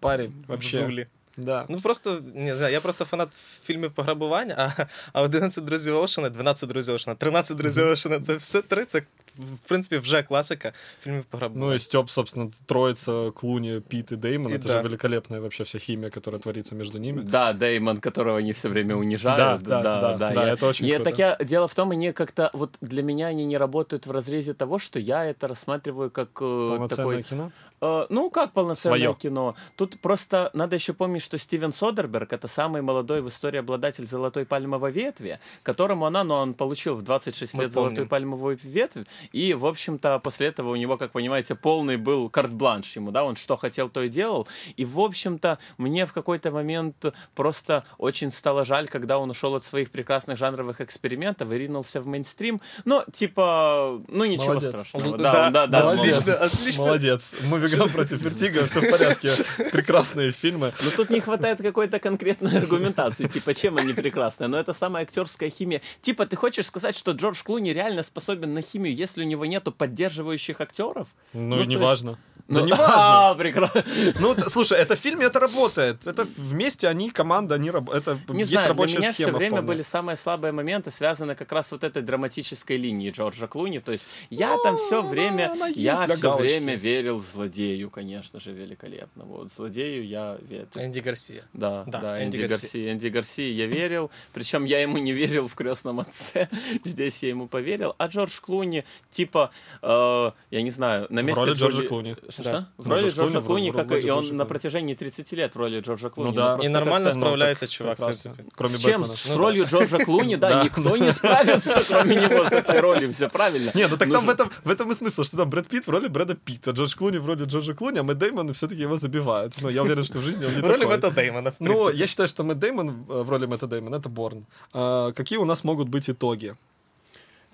Парень, 0.00 0.32
вообще. 0.48 0.76
Зулі. 0.76 1.06
Да. 1.37 1.65
Ну 1.69 1.77
просто 1.77 2.21
не 2.35 2.55
знаю, 2.55 2.73
я 2.73 2.81
просто 2.81 3.05
фанат 3.05 3.33
фільмів 3.63 3.91
пограбування, 3.91 4.73
а, 4.77 4.85
а 5.13 5.21
11 5.21 5.63
друзів 5.63 5.95
Оушена, 5.95 6.29
12 6.29 6.69
друзів 6.69 6.93
Оушена, 6.93 7.15
13 7.15 7.57
друзів 7.57 7.87
Оушена, 7.87 8.19
це 8.19 8.35
все 8.35 8.61
три. 8.61 8.85
Це 8.85 9.03
в 9.37 9.67
принципі 9.67 9.97
вже 9.97 10.23
класика 10.23 10.73
фільмів 11.03 11.23
пограбування. 11.23 11.65
Ну 11.67 11.73
и 11.73 11.79
Степ, 11.79 12.09
собственно, 12.09 12.49
троица 12.65 13.31
Клуни, 13.31 13.79
Пит 13.79 14.11
и 14.11 14.15
Деймон. 14.15 14.51
И 14.51 14.55
Это 14.55 14.67
да. 14.67 14.73
же 14.73 14.81
великолепная 14.83 15.39
вообще 15.39 15.63
вся 15.63 15.79
химия, 15.79 16.09
которая 16.09 16.41
творится 16.41 16.75
между 16.75 16.97
ними. 16.99 17.21
Да, 17.21 17.53
Дэймон, 17.53 17.97
которого 17.99 18.37
они 18.39 18.51
все 18.51 18.69
время 18.69 18.95
унижают. 18.97 19.63
Да, 19.63 19.81
да, 19.83 20.01
да, 20.17 20.17
да, 20.17 20.31
я- 20.47 20.53
это 20.53 20.67
очень 20.67 20.85
я- 20.87 20.95
круто. 20.95 21.09
Так 21.09 21.19
я, 21.19 21.37
дело 21.45 21.67
в 21.67 21.73
том, 21.75 21.91
они 21.91 22.11
как-то, 22.11 22.49
вот 22.53 22.77
для 22.81 23.03
меня 23.03 23.27
они 23.27 23.45
не 23.45 23.57
работают 23.57 24.05
в 24.05 24.11
разрезе 24.11 24.53
того, 24.53 24.79
что 24.79 24.99
я 24.99 25.25
это 25.25 25.47
рассматриваю 25.47 26.11
как 26.11 26.29
э, 26.29 26.39
Полноценное 26.39 26.87
такой 26.89 27.23
кино. 27.23 27.51
Э, 27.83 28.05
ну, 28.09 28.29
как 28.29 28.51
полноценное 28.51 28.97
Своё. 28.99 29.13
кино. 29.13 29.55
Тут 29.75 29.99
просто 30.01 30.51
надо 30.53 30.75
еще 30.75 30.93
помнить, 30.93 31.23
что 31.23 31.37
Стивен 31.37 31.73
Содерберг 31.73 32.33
это 32.33 32.47
самый 32.47 32.81
молодой 32.81 33.21
в 33.21 33.27
истории 33.27 33.59
обладатель 33.59 34.05
золотой 34.05 34.45
пальмовой 34.45 34.91
ветви, 34.91 35.39
которому 35.63 36.05
она, 36.05 36.23
ну, 36.23 36.33
он 36.35 36.53
получил 36.53 36.95
в 36.95 37.01
26 37.01 37.53
Мы 37.55 37.63
лет 37.63 37.71
золотую 37.71 37.95
помним. 37.95 38.09
пальмовую 38.09 38.59
ветвь, 38.63 39.05
и, 39.32 39.54
в 39.54 39.66
общем-то, 39.66 40.18
после 40.18 40.48
этого 40.48 40.70
у 40.70 40.76
него, 40.76 40.96
как 40.96 41.12
понимаете, 41.12 41.54
полный 41.54 41.96
был 41.96 42.28
карт-бланш 42.30 42.96
ему, 42.96 43.10
да, 43.10 43.24
он 43.24 43.36
что 43.36 43.56
хотел, 43.56 43.88
то 43.88 44.02
и 44.02 44.08
делал. 44.08 44.46
И, 44.76 44.84
в 44.84 45.00
общем-то, 45.00 45.58
мне 45.78 46.06
в 46.06 46.12
какой-то 46.12 46.50
момент 46.50 47.04
просто 47.34 47.84
очень 47.98 48.30
стало 48.30 48.64
жаль, 48.64 48.88
когда 48.88 49.18
он 49.18 49.30
ушел 49.30 49.54
от 49.54 49.64
своих 49.64 49.90
прекрасных 49.90 50.38
жанровых 50.38 50.80
экспериментов 50.80 51.50
и 51.50 51.58
ринулся 51.58 52.00
в 52.00 52.06
мейнстрим. 52.06 52.60
Но, 52.84 53.04
типа, 53.12 54.00
ну, 54.08 54.24
ничего 54.24 54.54
Молодец. 54.54 54.70
страшного. 54.70 55.18
Да, 55.18 55.32
да, 55.32 55.50
да, 55.50 55.66
да, 55.66 55.84
молодец. 55.84 56.18
Отлично, 56.22 56.44
отлично. 56.44 56.84
Молодец. 56.84 57.36
Мувиган 57.50 57.88
против 57.90 58.20
Вертига, 58.22 58.66
все 58.66 58.80
в 58.80 58.90
порядке. 58.90 59.30
Прекрасные 59.72 60.32
фильмы. 60.32 60.72
Но 60.84 60.90
тут 60.90 61.10
не 61.10 61.20
хватает 61.20 61.58
какой-то 61.62 61.98
конкретной 61.98 62.58
аргументации, 62.58 63.26
типа, 63.26 63.54
чем 63.54 63.76
они 63.76 63.92
прекрасны. 63.92 64.48
Но 64.48 64.58
это 64.58 64.74
самая 64.74 65.04
актерская 65.04 65.50
химия. 65.50 65.80
Типа, 66.02 66.26
ты 66.26 66.36
хочешь 66.36 66.66
сказать, 66.66 66.96
что 66.96 67.12
Джордж 67.12 67.42
Клуни 67.42 67.70
реально 67.70 68.02
способен 68.02 68.54
на 68.54 68.62
химию, 68.62 68.94
если 68.94 69.15
у 69.18 69.22
него 69.24 69.46
нету 69.46 69.72
поддерживающих 69.72 70.60
актеров? 70.60 71.08
Ну, 71.32 71.56
то 71.56 71.62
и 71.62 71.66
не 71.66 71.74
есть- 71.74 71.84
важно. 71.84 72.18
Ну, 72.48 72.60
Да 72.60 72.66
не 72.66 72.70
важно. 72.72 72.86
А, 72.96 73.34
прекрасно. 73.34 73.82
Ну, 74.20 74.36
слушай, 74.46 74.78
это 74.78 74.94
в 74.94 75.00
фильме 75.00 75.26
это 75.26 75.40
работает. 75.40 76.06
Это 76.06 76.24
вместе 76.36 76.86
они, 76.86 77.10
команда, 77.10 77.56
они 77.56 77.70
Это 77.70 78.20
Не 78.28 78.38
есть 78.40 78.50
знаю, 78.52 78.66
для 78.66 78.68
рабочая 78.68 78.98
меня 78.98 79.12
схема 79.12 79.30
все 79.30 79.38
время 79.38 79.50
вполне. 79.56 79.66
были 79.66 79.82
самые 79.82 80.16
слабые 80.16 80.52
моменты, 80.52 80.92
связаны 80.92 81.34
как 81.34 81.50
раз 81.50 81.72
вот 81.72 81.82
этой 81.82 82.02
драматической 82.02 82.76
линией 82.76 83.10
Джорджа 83.10 83.48
Клуни. 83.48 83.80
То 83.80 83.90
есть 83.90 84.04
я 84.30 84.56
там 84.62 84.76
все 84.76 85.02
время, 85.02 85.50
я 85.74 85.96
для 86.06 86.14
все 86.14 86.22
галочки. 86.22 86.42
время 86.58 86.76
верил 86.76 87.18
злодею, 87.20 87.90
конечно 87.90 88.38
же, 88.38 88.52
великолепно. 88.52 89.24
Вот 89.24 89.52
злодею 89.52 90.06
я 90.06 90.38
верил. 90.48 90.68
Энди 90.76 91.00
Гарсия. 91.00 91.42
Да, 91.52 91.82
Да, 91.88 91.98
да, 92.00 92.22
Энди 92.24 92.36
Энди, 92.36 92.46
Гарсия. 92.46 92.58
Гарсия. 92.60 92.92
Энди 92.92 93.08
Гарсия 93.08 93.52
я 93.52 93.66
верил. 93.66 94.10
Причем 94.32 94.64
я 94.66 94.80
ему 94.80 94.98
не 94.98 95.10
верил 95.12 95.48
в 95.48 95.54
крестном 95.56 95.98
отце. 95.98 96.48
Здесь 96.84 97.24
я 97.24 97.30
ему 97.30 97.48
поверил. 97.48 97.96
А 97.98 98.06
Джордж 98.06 98.38
Клуни, 98.40 98.84
типа, 99.10 99.50
э, 99.82 100.30
я 100.50 100.62
не 100.62 100.70
знаю, 100.70 101.06
на 101.10 101.20
месте 101.20 101.40
роли 101.40 101.52
Джоли- 101.52 101.58
Джорджа 101.72 101.88
Клуни. 101.88 102.16
Что? 102.28 102.42
Да. 102.42 102.68
В 102.76 102.84
Ну, 102.86 102.90
роли 102.90 103.00
Джордж 103.02 103.14
Джорджа 103.16 103.40
Клуни, 103.40 103.40
в 103.40 103.46
Клуни, 103.46 103.70
роли 103.70 103.88
как 103.88 104.04
и 104.04 104.10
он 104.10 104.20
Клуни. 104.22 104.36
на 104.36 104.44
протяжении 104.44 104.94
30 104.94 105.32
лет 105.36 105.54
в 105.54 105.58
роли 105.58 105.80
Джорджа 105.80 106.10
Клуни. 106.10 106.34
да. 106.36 106.46
просто 106.54 106.66
И 106.66 106.68
нормально 106.68 107.12
справляется 107.12 107.66
чувак, 107.66 107.98
в. 107.98 108.34
Кроме 108.54 108.74
С 108.76 108.80
чем? 108.80 109.04
С 109.06 109.26
Ну 109.28 109.36
ролью 109.36 109.66
Джорджа 109.66 109.98
Клуни, 109.98 110.36
да, 110.36 110.48
Да. 110.50 110.64
никто 110.64 110.96
не 110.96 111.12
справится, 111.12 111.78
кроме 111.88 112.16
него, 112.16 112.44
с 112.48 112.52
этой 112.52 112.80
ролью. 112.80 113.12
Все 113.12 113.28
правильно. 113.28 113.70
Не, 113.74 113.86
ну 113.88 113.96
так 113.96 114.10
там 114.10 114.26
в 114.26 114.30
этом, 114.30 114.50
в 114.64 114.70
этом 114.70 114.90
и 114.90 114.94
смысл, 114.94 115.24
что 115.24 115.36
там 115.36 115.50
Брэд 115.50 115.68
Питт 115.68 115.86
в 115.86 115.90
роли 115.90 116.08
Брэда 116.08 116.34
Питта, 116.34 116.72
Джордж 116.72 116.94
Клуни 116.96 117.18
в 117.18 117.26
роли 117.26 117.44
Джорджа 117.44 117.74
Клуни, 117.74 117.98
а 117.98 118.02
Мэтт 118.02 118.18
Дэймон 118.18 118.52
все-таки 118.52 118.82
его 118.82 118.96
забивают. 118.96 119.54
Но 119.62 119.70
я 119.70 119.82
уверен, 119.82 120.04
что 120.04 120.18
в 120.18 120.22
жизни 120.22 120.44
он 120.44 120.52
не 120.54 120.60
В 120.60 120.68
роли. 120.68 120.84
Мэтта 120.84 121.10
Дэймона, 121.10 121.50
в 121.52 121.60
Ну, 121.60 121.90
я 121.90 122.06
считаю, 122.06 122.28
что 122.28 122.44
Мэтт 122.44 122.58
Дэймон 122.60 122.88
э, 123.08 123.22
в 123.22 123.30
роли 123.30 123.46
Мэтта 123.46 123.66
Дэймона— 123.66 123.96
это 123.96 124.08
Борн. 124.08 124.46
А, 124.72 125.12
какие 125.12 125.38
у 125.38 125.44
нас 125.44 125.64
могут 125.64 125.88
быть 125.88 126.08
итоги? 126.10 126.54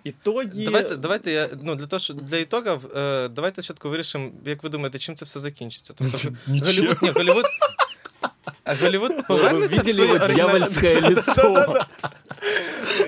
Итоги... 0.04 0.64
Давайте, 0.64 0.96
давайте 0.96 1.32
я, 1.32 1.48
ну, 1.62 1.74
для 1.74 1.86
того, 1.86 2.00
що 2.00 2.14
для 2.14 2.36
ітогів, 2.36 2.96
е, 2.96 3.28
давайте 3.28 3.62
спочатку 3.62 3.90
вирішимо, 3.90 4.30
як 4.46 4.62
ви 4.62 4.68
думаєте, 4.68 4.98
чим 4.98 5.14
це 5.14 5.24
все 5.24 5.40
закінчиться. 5.40 5.94
Тобто. 5.96 6.18
Голівуд, 6.46 6.96
ні, 7.02 7.10
Голівуд, 7.10 7.44
а 8.64 8.74
Голівуд 8.74 9.26
повернеться 9.28 9.82
в 9.82 9.84
видели 9.84 10.06
своє 10.06 10.18
оригінальне- 10.18 10.34
дьявольское 10.34 11.00
лицо? 11.08 11.74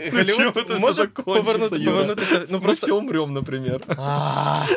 Чим 0.03 0.25
це 0.25 0.33
Голівуд 0.33 0.55
все 0.65 0.79
може 0.79 0.93
закончиться, 0.93 1.23
повернути, 1.23 1.75
Юра? 1.79 1.91
повернутися, 1.91 2.41
ну 2.49 2.57
Мы 2.57 2.61
просто... 2.61 2.85
все 2.85 2.93
умрем, 2.95 3.33
например. 3.33 3.81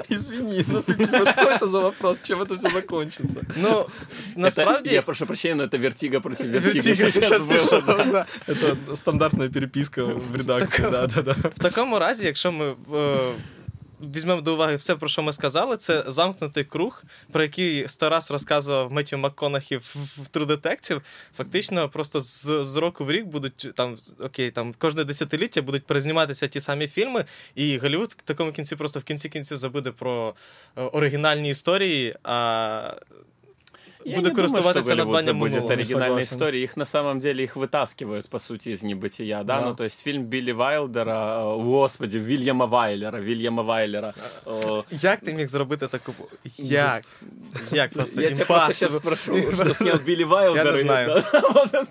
Извини, 0.10 0.64
ну 0.68 0.80
типа, 0.80 1.26
что 1.26 1.42
это 1.42 1.66
за 1.68 1.80
вопрос? 1.80 2.20
Чем 2.22 2.42
это 2.42 2.54
все 2.56 2.68
закончится? 2.70 3.40
Ну, 3.62 3.86
с- 4.18 4.36
Это- 4.36 4.40
насправді... 4.40 4.90
Я 4.94 5.02
прошу 5.02 5.26
прощения, 5.26 5.54
но 5.54 5.62
это 5.64 5.78
вертига 5.78 6.20
против 6.20 6.46
вертига 6.50 6.74
Вертига 6.74 7.10
сейчас 7.10 7.14
сейчас 7.14 7.46
было. 7.46 7.52
пішов, 7.52 7.86
да. 7.86 8.26
Это 8.48 8.96
стандартная 8.96 9.48
переписка 9.48 10.04
в 10.04 10.36
редакции, 10.36 10.84
да, 10.90 11.06
да, 11.06 11.22
да. 11.22 11.32
В 11.54 11.58
такому 11.58 11.98
разі, 11.98 12.26
якщо 12.26 12.52
ми 12.52 12.64
е, 12.94 13.18
візьмемо 14.01 14.41
до 14.41 14.53
уваги 14.53 14.75
все, 14.75 14.95
про 14.95 15.09
що 15.09 15.21
ми 15.21 15.33
сказали, 15.33 15.77
це 15.77 16.03
замкнутий 16.07 16.63
круг, 16.63 17.03
про 17.31 17.43
який 17.43 17.87
сто 17.87 18.09
раз 18.09 18.31
розказував 18.31 18.91
Меттю 18.91 19.17
МакКонахі 19.17 19.77
в, 19.77 19.95
в 20.17 20.27
True 20.33 20.45
Detective. 20.45 21.01
Фактично, 21.37 21.89
просто 21.89 22.21
з, 22.21 22.63
з 22.63 22.75
року 22.75 23.05
в 23.05 23.11
рік 23.11 23.25
будуть 23.25 23.71
там, 23.75 23.97
окей, 24.19 24.51
там 24.51 24.73
кожне 24.77 25.03
десятиліття 25.03 25.61
будуть 25.61 25.85
перезніматися 25.85 26.47
ті 26.47 26.61
самі 26.61 26.87
фільми, 26.87 27.25
і 27.55 27.77
Голлівуд 27.77 28.09
в 28.09 28.21
такому 28.21 28.51
кінці 28.51 28.75
просто 28.75 28.99
в 28.99 29.03
кінці 29.03 29.29
кінці 29.29 29.55
забуде 29.55 29.91
про 29.91 30.35
е, 30.75 30.81
оригінальні 30.81 31.49
історії. 31.49 32.15
А 32.23 32.93
Буде 34.15 34.27
что 34.29 34.35
користуватися 34.35 34.95
надбанням 34.95 35.43
оригинальные 35.43 35.85
согласен. 35.85 36.35
истории. 36.37 36.61
Их 36.61 36.77
на 36.77 36.85
самом 36.85 37.19
деле 37.19 37.43
их 37.43 37.55
вытаскивают, 37.55 38.29
по 38.29 38.39
сути, 38.39 38.69
из 38.69 38.83
небытия, 38.83 39.43
да? 39.43 39.61
Ну, 39.61 39.75
то 39.75 39.83
есть 39.83 40.01
фильм 40.03 40.23
Билли 40.23 40.51
Вайлдера, 40.53 41.41
э, 41.43 41.63
господи, 41.63 42.17
Вильяма 42.17 42.65
Вайлера, 42.67 43.17
Вильяма 43.19 43.63
Вайлера. 43.63 44.13
э, 44.45 44.83
Як 44.91 45.19
ти 45.21 45.33
міг 45.33 45.49
зробити 45.49 45.87
таку? 45.87 46.13
Як? 46.57 47.03
Як 47.71 47.93
просто 47.93 48.21
Я 48.21 48.29
тебя 48.31 48.45
просто 48.45 48.73
сейчас 48.73 48.91
impossible. 48.91 48.99
спрошу, 49.17 49.51
что 49.65 49.73
снял 49.73 49.97
Билли 50.05 50.23
Вайлдер. 50.23 50.65
Я 50.65 50.71
не 50.71 50.77
знаю. 50.79 51.23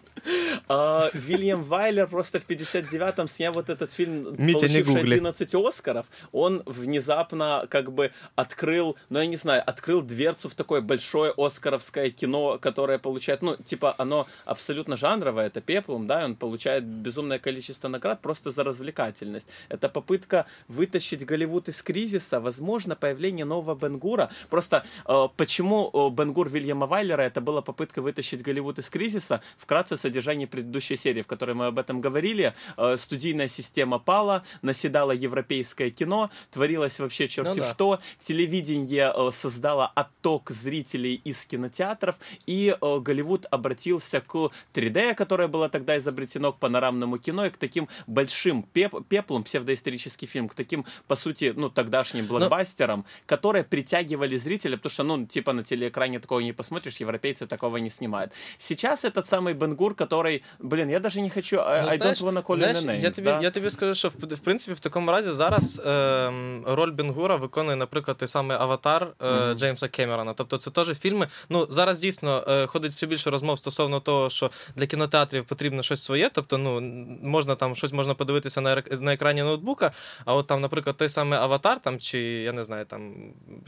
А, 0.69 1.09
Вильям 1.15 1.63
Вайлер 1.65 2.09
просто 2.09 2.39
в 2.41 2.47
59-м 2.51 3.29
снял 3.29 3.53
вот 3.53 3.71
этот 3.71 3.93
фильм, 3.93 4.35
Митя, 4.39 4.59
получивший 4.59 4.83
гугли. 4.83 5.15
11 5.15 5.55
Оскаров. 5.55 6.07
Он 6.33 6.63
внезапно 6.67 7.67
как 7.69 7.93
бы 7.93 8.11
открыл, 8.35 8.97
ну 9.11 9.21
я 9.21 9.27
не 9.27 9.37
знаю, 9.37 9.63
открыл 9.67 10.03
дверцу 10.03 10.49
в 10.49 10.55
такое 10.55 10.81
большое 10.81 11.33
оскаровское 11.37 12.06
кино, 12.11 12.59
которое 12.59 12.99
получает, 12.99 13.43
ну 13.43 13.57
типа 13.57 13.95
оно 13.99 14.27
абсолютно 14.45 14.97
жанровое, 14.97 15.47
это 15.47 15.61
пеплум, 15.61 16.07
да, 16.07 16.23
и 16.23 16.25
он 16.25 16.37
получает 16.37 16.85
безумное 16.85 17.39
количество 17.39 17.89
наград 17.89 18.21
просто 18.23 18.51
за 18.51 18.65
развлекательность. 18.65 19.49
Это 19.69 19.89
попытка 19.89 20.47
вытащить 20.69 21.25
Голливуд 21.25 21.69
из 21.69 21.83
кризиса, 21.83 22.41
возможно, 22.41 22.97
появление 22.97 23.45
нового 23.45 23.75
Бенгура. 23.75 24.31
Просто 24.51 24.85
э, 25.07 25.29
почему 25.37 25.91
э, 25.93 26.11
Бенгур 26.15 26.49
Вильяма 26.49 26.87
Вайлера 26.87 27.23
это 27.23 27.41
была 27.41 27.63
попытка 27.63 28.03
вытащить 28.03 28.43
Голливуд 28.43 28.79
из 28.79 28.91
кризиса? 28.91 29.41
Вкратце 29.57 29.97
содержание 29.97 30.47
предыдущей 30.47 30.97
серии, 30.97 31.23
в 31.23 31.27
которой 31.27 31.55
мы 31.55 31.67
об 31.67 31.79
этом 31.79 32.01
говорили. 32.01 32.55
Э, 32.77 32.97
студийная 32.99 33.49
система 33.49 33.99
пала, 33.99 34.43
наседало 34.63 35.13
европейское 35.13 35.91
кино, 35.91 36.31
творилось 36.51 36.99
вообще 36.99 37.29
черти 37.29 37.49
Ну 37.49 37.55
да. 37.57 37.73
что. 37.73 38.01
Телевидение 38.21 39.13
э, 39.15 39.31
создало 39.33 39.87
отток 39.87 40.51
зрителей 40.51 41.21
из 41.25 41.45
кинотеатров, 41.96 42.16
и 42.50 42.76
э, 42.82 43.00
Голливуд 43.00 43.46
обратился 43.52 44.22
к 44.22 44.50
3D, 44.74 45.16
которое 45.16 45.48
было 45.48 45.70
тогда 45.70 45.98
изобретено, 45.98 46.52
к 46.52 46.60
панорамному 46.60 47.18
кино 47.18 47.46
и 47.46 47.50
к 47.50 47.58
таким 47.58 47.88
большим 48.08 48.66
пеп- 48.74 49.04
пеплам, 49.10 49.44
псевдоисторический 49.44 50.28
фильм, 50.28 50.48
к 50.50 50.54
таким, 50.54 50.86
по 51.08 51.16
сути, 51.16 51.54
ну, 51.56 51.70
тогдашним 51.70 52.26
блокбастерам, 52.26 53.06
которые 53.26 53.64
притягивали 53.64 54.38
зрителя, 54.38 54.78
потому 54.78 54.92
что, 54.92 55.04
ну, 55.04 55.26
типа 55.26 55.54
на 55.54 55.64
телеэкране 55.64 56.20
такого 56.20 56.42
не 56.42 56.54
посмотришь, 56.54 56.98
европейцы 57.02 57.48
такого 57.48 57.78
не 57.78 57.90
снимают. 57.90 58.32
Сейчас 58.58 59.06
этот 59.06 59.26
самый 59.28 59.54
Бенгур, 59.54 59.96
который, 59.96 60.42
блин, 60.60 60.90
я 60.90 61.00
даже 61.00 61.22
не 61.22 61.30
хочу, 61.30 61.58
I, 61.58 61.82
Ну, 61.84 61.90
I 61.90 61.98
знаєш, 61.98 62.22
don't 62.22 62.26
wanna 62.32 62.44
call 62.44 62.58
знаєш, 62.58 62.78
any 62.78 62.88
names, 62.88 63.02
я, 63.02 63.12
тобі, 63.12 63.28
да? 63.28 63.40
я 63.42 63.52
тобі 63.52 63.70
скажу, 63.70 63.96
що 63.96 64.10
в, 64.10 64.34
в 64.36 64.40
принципі 64.40 64.76
в 64.76 64.80
такому 64.80 65.12
разі 65.12 65.32
зараз 65.32 65.82
ем, 65.86 66.64
роль 66.68 66.92
Бенгура 66.92 67.36
виконує, 67.36 67.76
наприклад, 67.76 68.18
той 68.18 68.28
самий 68.28 68.58
Аватар 68.58 69.08
е, 69.24 69.54
Джеймса 69.56 69.88
Кемерона. 69.88 70.34
Тобто 70.34 70.58
це 70.58 70.72
теж 70.72 70.98
фільми. 71.00 71.28
Ну 71.50 71.68
зараз 71.76 72.00
дійсно 72.00 72.44
е, 72.48 72.68
ходить 72.68 72.92
все 72.92 73.08
більше 73.08 73.30
розмов 73.30 73.58
стосовно 73.58 74.00
того, 74.00 74.30
що 74.30 74.52
для 74.76 74.86
кінотеатрів 74.86 75.46
потрібно 75.46 75.84
щось 75.84 76.04
своє. 76.04 76.30
Тобто, 76.34 76.58
ну 76.58 76.82
можна 77.22 77.56
там 77.56 77.76
щось 77.76 77.92
можна 77.94 78.14
подивитися 78.14 78.62
на, 78.62 78.76
ек- 78.76 79.02
на 79.02 79.14
екрані 79.14 79.42
ноутбука. 79.44 79.92
А 80.26 80.36
от 80.36 80.48
там, 80.48 80.62
наприклад, 80.62 80.98
той 80.98 81.10
самий 81.10 81.40
Аватар, 81.40 81.80
там 81.80 82.00
чи 82.00 82.20
я 82.20 82.52
не 82.54 82.64
знаю, 82.64 82.86
там 82.86 83.14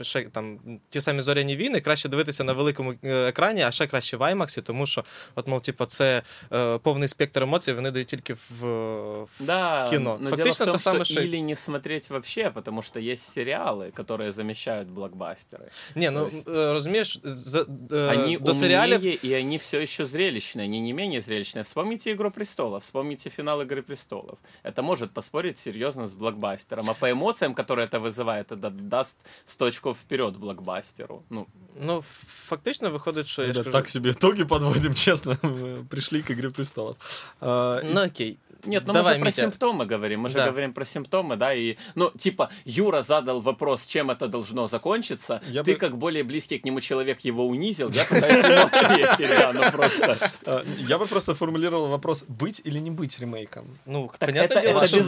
ще 0.00 0.22
там 0.22 0.58
ті 0.88 1.00
самі 1.00 1.22
зоряні 1.22 1.56
війни, 1.56 1.80
краще 1.80 2.08
дивитися 2.08 2.44
на 2.44 2.52
великому 2.52 2.94
е, 3.04 3.28
екрані, 3.28 3.62
а 3.62 3.70
ще 3.70 3.86
краще 3.86 4.16
в 4.16 4.22
IMAX, 4.22 4.62
тому 4.62 4.86
що, 4.86 5.04
от, 5.34 5.46
мов, 5.48 5.60
типу, 5.62 5.84
це 5.84 6.22
е, 6.52 6.78
повний 6.78 7.08
спектр 7.08 7.42
емоцій, 7.42 7.72
вони 7.72 7.90
дають 7.90 8.08
тільки 8.08 8.34
в, 8.34 8.38
в, 8.60 9.26
Да, 9.40 9.86
в 9.86 9.90
кіно. 9.90 10.18
но 10.20 10.30
Фактично 10.30 10.64
дело 10.64 10.76
в 10.76 10.80
те 10.82 10.84
том, 10.84 10.92
саме, 10.92 11.04
что 11.04 11.14
що... 11.14 11.22
или 11.22 11.40
не 11.40 11.56
смотреть 11.56 12.10
вообще, 12.10 12.50
потому 12.50 12.82
что 12.82 13.00
есть 13.00 13.38
сериалы, 13.38 13.90
которые 13.92 14.32
замещают 14.32 14.88
блокбастеры. 14.88 15.68
Ні, 15.94 16.10
ну 16.10 16.20
то 16.20 16.36
есть- 16.36 16.48
е, 16.48 16.72
розумієш, 16.72 17.20
з, 17.24 17.66
е, 17.92 17.97
Они 18.07 18.37
до 18.37 18.51
умнее, 18.51 19.15
и 19.15 19.33
они 19.33 19.57
все 19.57 19.81
еще 19.81 20.05
зрелищные, 20.05 20.63
они 20.63 20.79
не 20.79 20.93
менее 20.93 21.21
зрелищные. 21.21 21.63
Вспомните 21.63 22.11
«Игру 22.11 22.31
престолов», 22.31 22.83
вспомните 22.83 23.29
финал 23.29 23.61
«Игры 23.61 23.81
престолов». 23.81 24.37
Это 24.63 24.81
может 24.81 25.11
поспорить 25.11 25.57
серьезно 25.57 26.07
с 26.07 26.13
блокбастером. 26.13 26.89
А 26.89 26.93
по 26.93 27.11
эмоциям, 27.11 27.53
которые 27.53 27.85
это 27.85 27.99
вызывает, 27.99 28.51
это 28.51 28.69
даст 28.69 29.17
сто 29.45 29.65
очков 29.65 29.97
вперед 29.97 30.37
блокбастеру. 30.37 31.23
Ну, 31.29 31.47
Ну, 31.81 32.03
фактично 32.47 32.89
виходить, 32.89 33.27
що 33.27 33.41
я 33.41 33.47
ж 33.47 33.53
Да, 33.53 33.63
кажу, 33.63 33.71
так 33.71 33.89
себе 33.89 34.09
итоги 34.11 34.45
подводим, 34.45 34.93
честно. 35.05 35.37
Мы 35.43 35.85
Пришли 35.89 36.21
к 36.21 36.31
«Игре 36.31 36.49
престолов». 36.49 36.95
А, 37.39 37.81
Ну 37.83 38.01
окей. 38.01 38.37
Нет, 38.65 38.83
ну 38.87 38.93
Давай, 38.93 39.13
мы 39.13 39.17
же 39.17 39.21
про 39.21 39.27
Митя. 39.29 39.41
симптомы 39.41 39.85
говорим. 39.85 40.21
Мы 40.21 40.29
же 40.29 40.35
Да. 40.35 40.47
говорим 40.49 40.73
про 40.73 40.85
симптомы, 40.85 41.35
да, 41.35 41.53
и, 41.53 41.77
ну, 41.95 42.11
типа, 42.11 42.49
Юра 42.65 43.01
задал 43.03 43.39
вопрос, 43.39 43.85
чем 43.85 44.11
это 44.11 44.27
должно 44.27 44.67
закончиться. 44.67 45.41
Я 45.49 45.63
Ты, 45.63 45.73
бы- 45.73 45.79
как 45.79 45.97
более 45.97 46.23
близкий 46.23 46.57
к 46.59 46.65
нему 46.65 46.79
человек, 46.81 47.21
его 47.21 47.47
унизил. 47.47 47.89
Я 47.91 48.03
пытаюсь 48.05 48.43
ему 48.43 48.65
ответить, 48.71 49.29
да, 49.39 49.53
ну 49.53 49.61
просто. 49.71 50.17
А, 50.45 50.65
Я 50.77 50.97
бы 50.97 51.05
просто 51.05 51.35
формулировал 51.35 51.87
вопрос, 51.87 52.25
быть 52.27 52.61
или 52.63 52.79
не 52.79 52.91
быть 52.91 53.17
ремейком. 53.19 53.67
Ну, 53.85 54.11
это, 54.19 54.61
дело, 54.61 54.85
что 54.87 55.03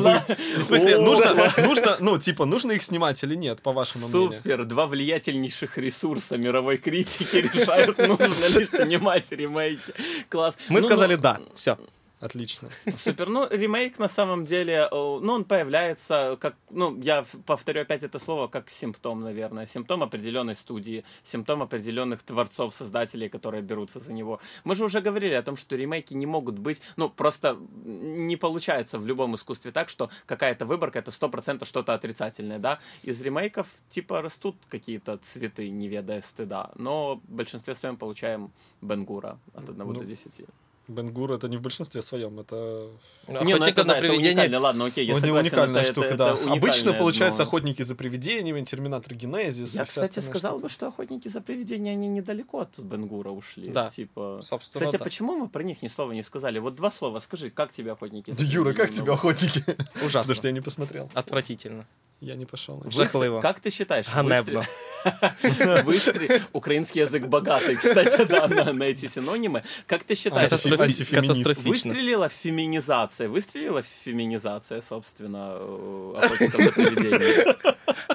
В 0.58 0.62
смысле, 0.64 0.98
нужно, 1.00 1.98
ну, 2.00 2.18
типа, 2.18 2.46
нужно 2.46 2.72
их 2.74 2.84
снимать 2.84 3.22
или 3.24 3.36
нет, 3.36 3.62
по 3.62 3.72
вашему 3.74 4.08
мнению? 4.08 4.34
Супер, 4.34 4.64
два 4.66 4.88
влиятельнейших 4.88 5.78
ресурса 5.78 6.38
мировой 6.38 6.78
критики 6.78 7.38
решают, 7.38 7.98
нужно 7.98 8.58
ли 8.60 8.66
снимать 8.66 9.32
ремейки. 9.32 9.94
Класс. 10.30 10.56
мы 10.70 10.80
Ну, 10.82 10.86
сказали 10.86 11.16
ну, 11.16 11.22
да. 11.22 11.40
Все. 11.54 11.78
Отлично. 12.22 12.70
Супер. 12.98 13.30
Ну, 13.30 13.48
ремейк 13.50 13.98
на 13.98 14.08
самом 14.08 14.46
деле, 14.46 14.74
э, 14.74 14.90
ну, 14.92 15.34
он 15.34 15.44
появляется 15.44 16.38
как, 16.40 16.56
ну, 16.70 17.02
я 17.02 17.26
повторю 17.48 17.82
опять 17.82 18.04
это 18.04 18.20
слово, 18.20 18.48
как 18.48 18.70
симптом, 18.70 19.22
наверное. 19.22 19.66
Симптом 19.66 20.04
определенной 20.04 20.56
студии, 20.56 21.04
симптом 21.24 21.64
определенных 21.64 22.22
творцов, 22.22 22.76
создателей, 22.76 23.28
которые 23.28 23.64
берутся 23.64 24.00
за 24.00 24.14
него. 24.14 24.40
Мы 24.64 24.76
же 24.76 24.86
уже 24.86 25.02
говорили 25.02 25.34
о 25.34 25.42
том, 25.42 25.58
что 25.58 25.76
ремейки 25.76 26.14
не 26.14 26.28
могут 26.28 26.60
быть, 26.60 26.82
ну, 26.96 27.10
просто 27.10 27.58
не 27.86 28.38
получается 28.38 29.00
в 29.00 29.08
любом 29.08 29.34
искусстве 29.34 29.72
так, 29.72 29.90
что 29.90 30.12
какая-то 30.28 30.68
выборка 30.68 31.00
это 31.00 31.10
100% 31.10 31.66
что-то 31.66 31.96
отрицательное, 31.96 32.60
да. 32.60 32.80
Из 33.02 33.20
ремейков, 33.22 33.68
типа, 33.90 34.22
растут 34.22 34.56
какие-то 34.70 35.18
цветы, 35.18 35.70
не 35.70 35.88
ведая 35.88 36.22
стыда, 36.22 36.70
но 36.76 37.16
в 37.16 37.34
большинстве 37.34 37.74
своем 37.74 37.98
получаем 37.98 38.52
Бенгура 38.82 39.40
от 39.56 39.70
1 39.70 39.78
Ну, 39.78 39.94
до 39.94 40.06
10. 40.06 40.46
Бенгур 40.92 41.32
это 41.32 41.48
не 41.48 41.58
в 41.58 41.62
большинстве 41.62 42.02
своем, 42.02 42.40
это 42.40 42.90
Не, 43.28 43.56
ну 43.58 43.66
это, 43.66 43.84
да, 43.84 43.98
это 43.98 44.14
уникально, 44.14 44.60
ладно, 44.60 44.86
окей, 44.86 45.06
я 45.06 45.14
ну, 45.14 45.20
согласен, 45.20 45.46
уникальная 45.48 45.82
это- 45.82 45.92
штука, 45.92 46.08
это- 46.08 46.18
да. 46.18 46.34
это 46.34 46.52
Обычно, 46.52 46.94
получается, 46.94 47.42
но- 47.42 47.48
охотники 47.48 47.82
за 47.84 47.96
привидениями, 47.96 48.64
терминатор 48.64 49.14
Генезис. 49.16 49.76
Я, 49.76 49.86
кстати, 49.86 50.20
сказал 50.20 50.52
штука. 50.52 50.64
бы, 50.64 50.70
что 50.70 50.88
охотники 50.88 51.28
за 51.28 51.42
привидения, 51.42 51.92
они 51.94 52.08
недалеко 52.08 52.60
от 52.60 52.80
Бенгура 52.80 53.30
ушли. 53.32 53.66
Да. 53.72 53.90
Типа... 53.90 54.40
Собственно, 54.44 54.86
Кстати, 54.86 54.98
да. 55.00 55.04
почему 55.04 55.36
мы 55.36 55.50
про 55.50 55.64
них 55.64 55.82
ни 55.82 55.88
слова 55.88 56.12
не 56.12 56.24
сказали? 56.24 56.60
Вот 56.60 56.76
два 56.76 56.92
слова. 56.92 57.20
Скажи, 57.20 57.50
как 57.50 57.72
тебе 57.72 57.92
охотники? 57.92 58.32
за 58.32 58.38
Да, 58.38 58.44
Юра, 58.44 58.74
как 58.74 58.88
привидениями? 58.88 58.96
тебе 58.96 59.06
Ну, 59.08 59.14
охотники? 59.14 59.62
Потому 59.62 60.06
Ужасно. 60.08 60.36
что 60.36 60.48
я 60.48 60.54
не 60.54 60.62
посмотрел. 60.62 61.10
Отвратительно. 61.14 61.86
Я 62.21 62.35
не 62.35 62.47
пошел. 62.47 62.79
выстр- 62.79 62.93
Жахливо. 62.97 63.41
Как 63.41 63.61
ты 63.61 63.71
считаешь? 63.71 64.07
Ганебно. 64.15 64.65
выстр- 65.05 65.85
выстр- 65.85 66.43
Украинский 66.53 67.03
язык 67.03 67.27
богатый, 67.27 67.77
кстати, 67.77 68.25
да, 68.25 68.49
на, 68.49 68.73
на 68.73 68.85
эти 68.85 69.07
синонимы. 69.09 69.63
Как 69.87 70.03
ты 70.03 70.15
считаешь, 70.17 70.51
Катастрофи- 70.51 70.83
антифеминист. 70.83 71.43
Катастрофично. 71.45 71.93
выстрелила 71.93 72.29
феминизация? 72.29 73.29
Выстрелила 73.29 73.83
феминизация, 74.05 74.83
собственно, 74.83 75.59
э, 75.61 76.17
охотников 76.25 76.61
за 76.65 76.71
привидениями? 76.73 77.55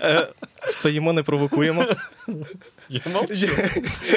Е, 0.02 0.28
Стоїмо, 0.68 1.14
не 1.14 1.24
провокуємо. 1.24 1.86
Я 2.90 3.02
молчу. 3.14 3.50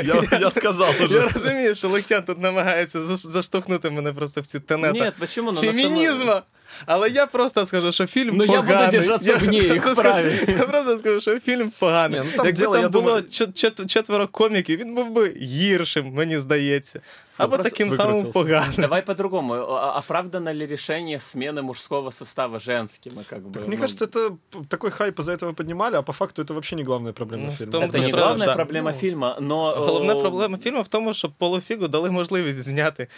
Я, 0.04 0.22
я 0.40 0.50
сказал 0.50 0.88
Я 1.00 1.06
уже. 1.06 1.20
розумію, 1.20 1.74
що 1.74 1.88
Локтян 1.88 2.22
тут 2.22 2.38
намагається 2.40 2.98
заш- 2.98 3.30
заштовхнути 3.30 3.90
мене 3.90 4.12
просто 4.12 4.40
в 4.40 4.46
ці 4.46 4.60
тенета 4.60 4.98
Нет, 4.98 5.14
почему? 5.18 5.52
Ну, 5.52 5.62
на 5.62 5.72
самом- 5.72 5.74
фемінізму. 5.74 6.40
Але 6.85 7.09
я 7.09 7.25
просто 7.25 7.65
скажу, 7.65 7.91
що 7.91 8.07
фільм 8.07 8.35
Ну, 8.37 8.43
я 8.45 8.51
буду 8.61 8.73
поганий. 8.73 8.99
в 9.35 9.43
ній, 9.49 9.57
їх, 9.57 9.83
просто 9.83 9.95
скажу- 10.03 10.25
Я 10.59 10.67
просто 10.67 10.97
скажу, 10.97 11.19
що 11.21 11.39
фільм 11.39 11.71
поганий. 11.79 12.19
Ну, 12.25 12.31
там 12.37 12.45
Якби 12.45 12.51
діло, 12.61 12.73
там 12.77 12.91
було 12.91 13.03
думаю- 13.05 13.23
чет- 13.23 13.53
чет- 13.65 13.85
четверо 13.85 14.27
коміків, 14.27 14.79
він 14.79 14.95
був 14.95 15.11
би 15.11 15.33
гіршим, 15.41 16.13
мені 16.13 16.37
здається. 16.39 16.99
Або 17.38 17.48
просто 17.54 17.70
таким 17.70 17.90
самим 17.90 18.16
викрутився. 18.16 18.38
поганим. 18.38 18.72
Давай 18.78 19.02
по-другому. 19.02 19.54
А- 19.54 19.98
Оправдано 19.98 20.54
ли 20.54 20.66
решение 20.66 21.18
смены 21.18 21.62
мужского 21.62 22.10
состава 22.12 22.58
женским? 22.60 23.12
И 23.20 23.24
Как 23.30 23.38
бы, 23.42 23.52
Так, 23.52 23.66
мне 23.66 23.76
ну, 23.76 23.82
кажется, 23.82 24.04
это 24.04 24.36
п- 24.50 24.58
такой 24.68 24.90
хайп 24.90 25.18
из-за 25.18 25.32
этого 25.32 25.52
поднимали, 25.52 25.96
а 25.96 26.02
по 26.02 26.12
факту 26.12 26.42
это 26.42 26.52
вообще 26.54 26.76
не 26.76 26.84
главная 26.84 27.12
проблема 27.12 27.44
Ну, 27.44 27.50
в 27.50 27.54
фильма. 27.54 27.72
том-то 27.72 27.98
это 27.98 28.00
не 28.00 28.08
справа, 28.08 28.26
главная 28.26 28.46
да. 28.48 28.54
проблема 28.54 28.90
Ну, 28.92 28.98
фильма, 28.98 29.36
но... 29.40 29.74
Головна 29.76 30.14
э, 30.14 30.20
проблема 30.20 30.58
фільму 30.58 30.82
в 30.82 30.88
тому, 30.88 31.14
що 31.14 31.30
Полуфігу 31.38 31.88
дали 31.88 32.10
можливість 32.10 32.58
зняти 32.62 33.08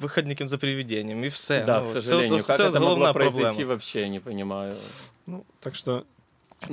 виходників 0.00 0.46
за 0.46 0.58
привіденням, 0.58 1.24
і 1.24 1.28
все. 1.28 1.60
Да, 1.64 1.80
Ну, 1.80 1.86
к 1.86 1.92
це 1.92 2.00
сожалению. 2.02 2.34
от- 2.36 2.46
как 2.46 2.56
це 2.56 2.64
от 2.68 2.70
это 2.74 2.78
могло 2.80 2.88
головна 2.88 3.12
произойти, 3.12 3.46
проблема. 3.48 3.68
вообще 3.68 4.00
я 4.00 4.08
не 4.08 4.20
понимаю. 4.20 4.72
Ну, 5.26 5.42
так 5.60 5.74
что 5.74 6.02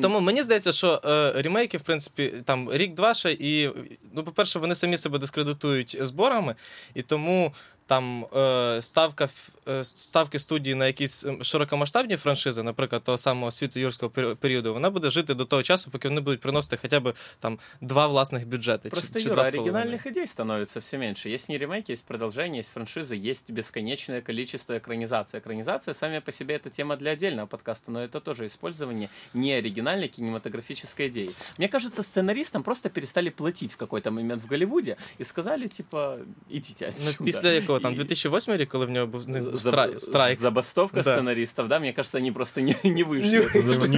Тому 0.01 0.19
мені 0.19 0.43
здається, 0.43 0.71
що 0.71 1.01
е, 1.05 1.41
ремейки, 1.41 1.77
в 1.77 1.81
принципі, 1.81 2.33
там 2.45 2.69
рік-два 2.73 3.13
ще, 3.13 3.31
і 3.31 3.69
ну, 4.13 4.23
по-перше, 4.23 4.59
вони 4.59 4.75
самі 4.75 4.97
себе 4.97 5.19
дискредитують 5.19 5.97
зборами, 6.01 6.55
і 6.93 7.01
тому 7.01 7.53
там 7.87 8.25
е, 8.35 8.81
ставка 8.81 9.23
ф- 9.23 9.49
е, 9.67 9.83
ставки 9.83 10.39
студії 10.39 10.75
на 10.75 10.87
якісь 10.87 11.25
ем, 11.25 11.43
широкомасштабні 11.43 12.15
франшизи, 12.15 12.63
наприклад, 12.63 13.03
того 13.03 13.17
самого 13.17 13.51
світу 13.51 13.79
юрського 13.79 14.09
пері- 14.11 14.35
періоду, 14.35 14.73
вона 14.73 14.89
буде 14.89 15.09
жити 15.09 15.33
до 15.33 15.45
того 15.45 15.63
часу, 15.63 15.91
поки 15.91 16.07
вони 16.09 16.21
будуть 16.21 16.39
приносити 16.41 16.77
хоча 16.81 16.99
б 16.99 17.13
там 17.39 17.59
два 17.81 18.07
власних 18.07 18.47
бюджети. 18.47 18.89
Просто, 18.89 19.07
чи, 19.07 19.23
чи 19.23 19.29
Юра, 19.29 19.35
два 19.35 19.45
з 19.45 19.51
половиною. 19.51 19.85
оригинальных 19.85 20.07
идей 20.07 20.27
становится 20.27 20.79
все 20.79 20.97
меньше. 20.97 21.29
Есть 21.29 21.49
не 21.49 21.57
ремейки, 21.57 21.91
есть 21.93 22.05
продолжение, 22.05 22.59
есть 22.59 22.73
франшизы, 22.77 23.29
есть 23.31 23.51
бесконечное 23.51 24.21
количество 24.21 24.77
экранизаций. 24.77 25.39
Экранизация 25.39 25.93
сами 25.93 26.19
по 26.19 26.31
себе 26.31 26.55
это 26.55 26.69
тема 26.69 26.95
для 26.95 27.11
отдельного 27.11 27.47
подкаста, 27.47 27.91
но 27.91 27.99
это 28.03 28.21
тоже 28.21 28.45
использование 28.45 29.09
неоригинальной 29.33 30.07
кинематографической 30.07 31.07
идеи. 31.07 31.29
Мне 31.57 31.67
кажется, 31.67 32.03
сценаристам 32.03 32.63
просто 32.63 32.89
перестали 32.89 33.29
платить 33.29 33.73
в 33.73 33.77
какой-то 33.77 34.11
момент 34.11 34.41
в 34.41 34.47
Голливуде 34.47 34.95
и 35.19 35.23
сказали, 35.23 35.67
типа, 35.67 36.17
идите 36.49 36.85
Ну, 36.85 36.89
отсюда. 37.09 37.25
після 37.25 37.49
якого 37.51 37.76
там 37.80 37.92
И- 37.92 37.96
2008 37.96 38.56
рік, 38.56 38.68
коли 38.68 38.86
в 38.86 38.90
нього 38.90 39.06
був, 39.06 39.20
Заб- 39.22 39.58
страйк, 39.58 40.00
страйк. 40.00 40.38
Забастовка 40.40 41.02
Да. 41.02 41.12
сценаристов, 41.12 41.68
да, 41.68 41.78
мне 41.80 41.92
кажется, 41.92 42.18
они 42.18 42.32
просто 42.32 42.60
не, 42.60 42.74
не 42.84 43.04
вышли. 43.04 43.30
Не 43.30 43.38
вышли. 43.38 43.88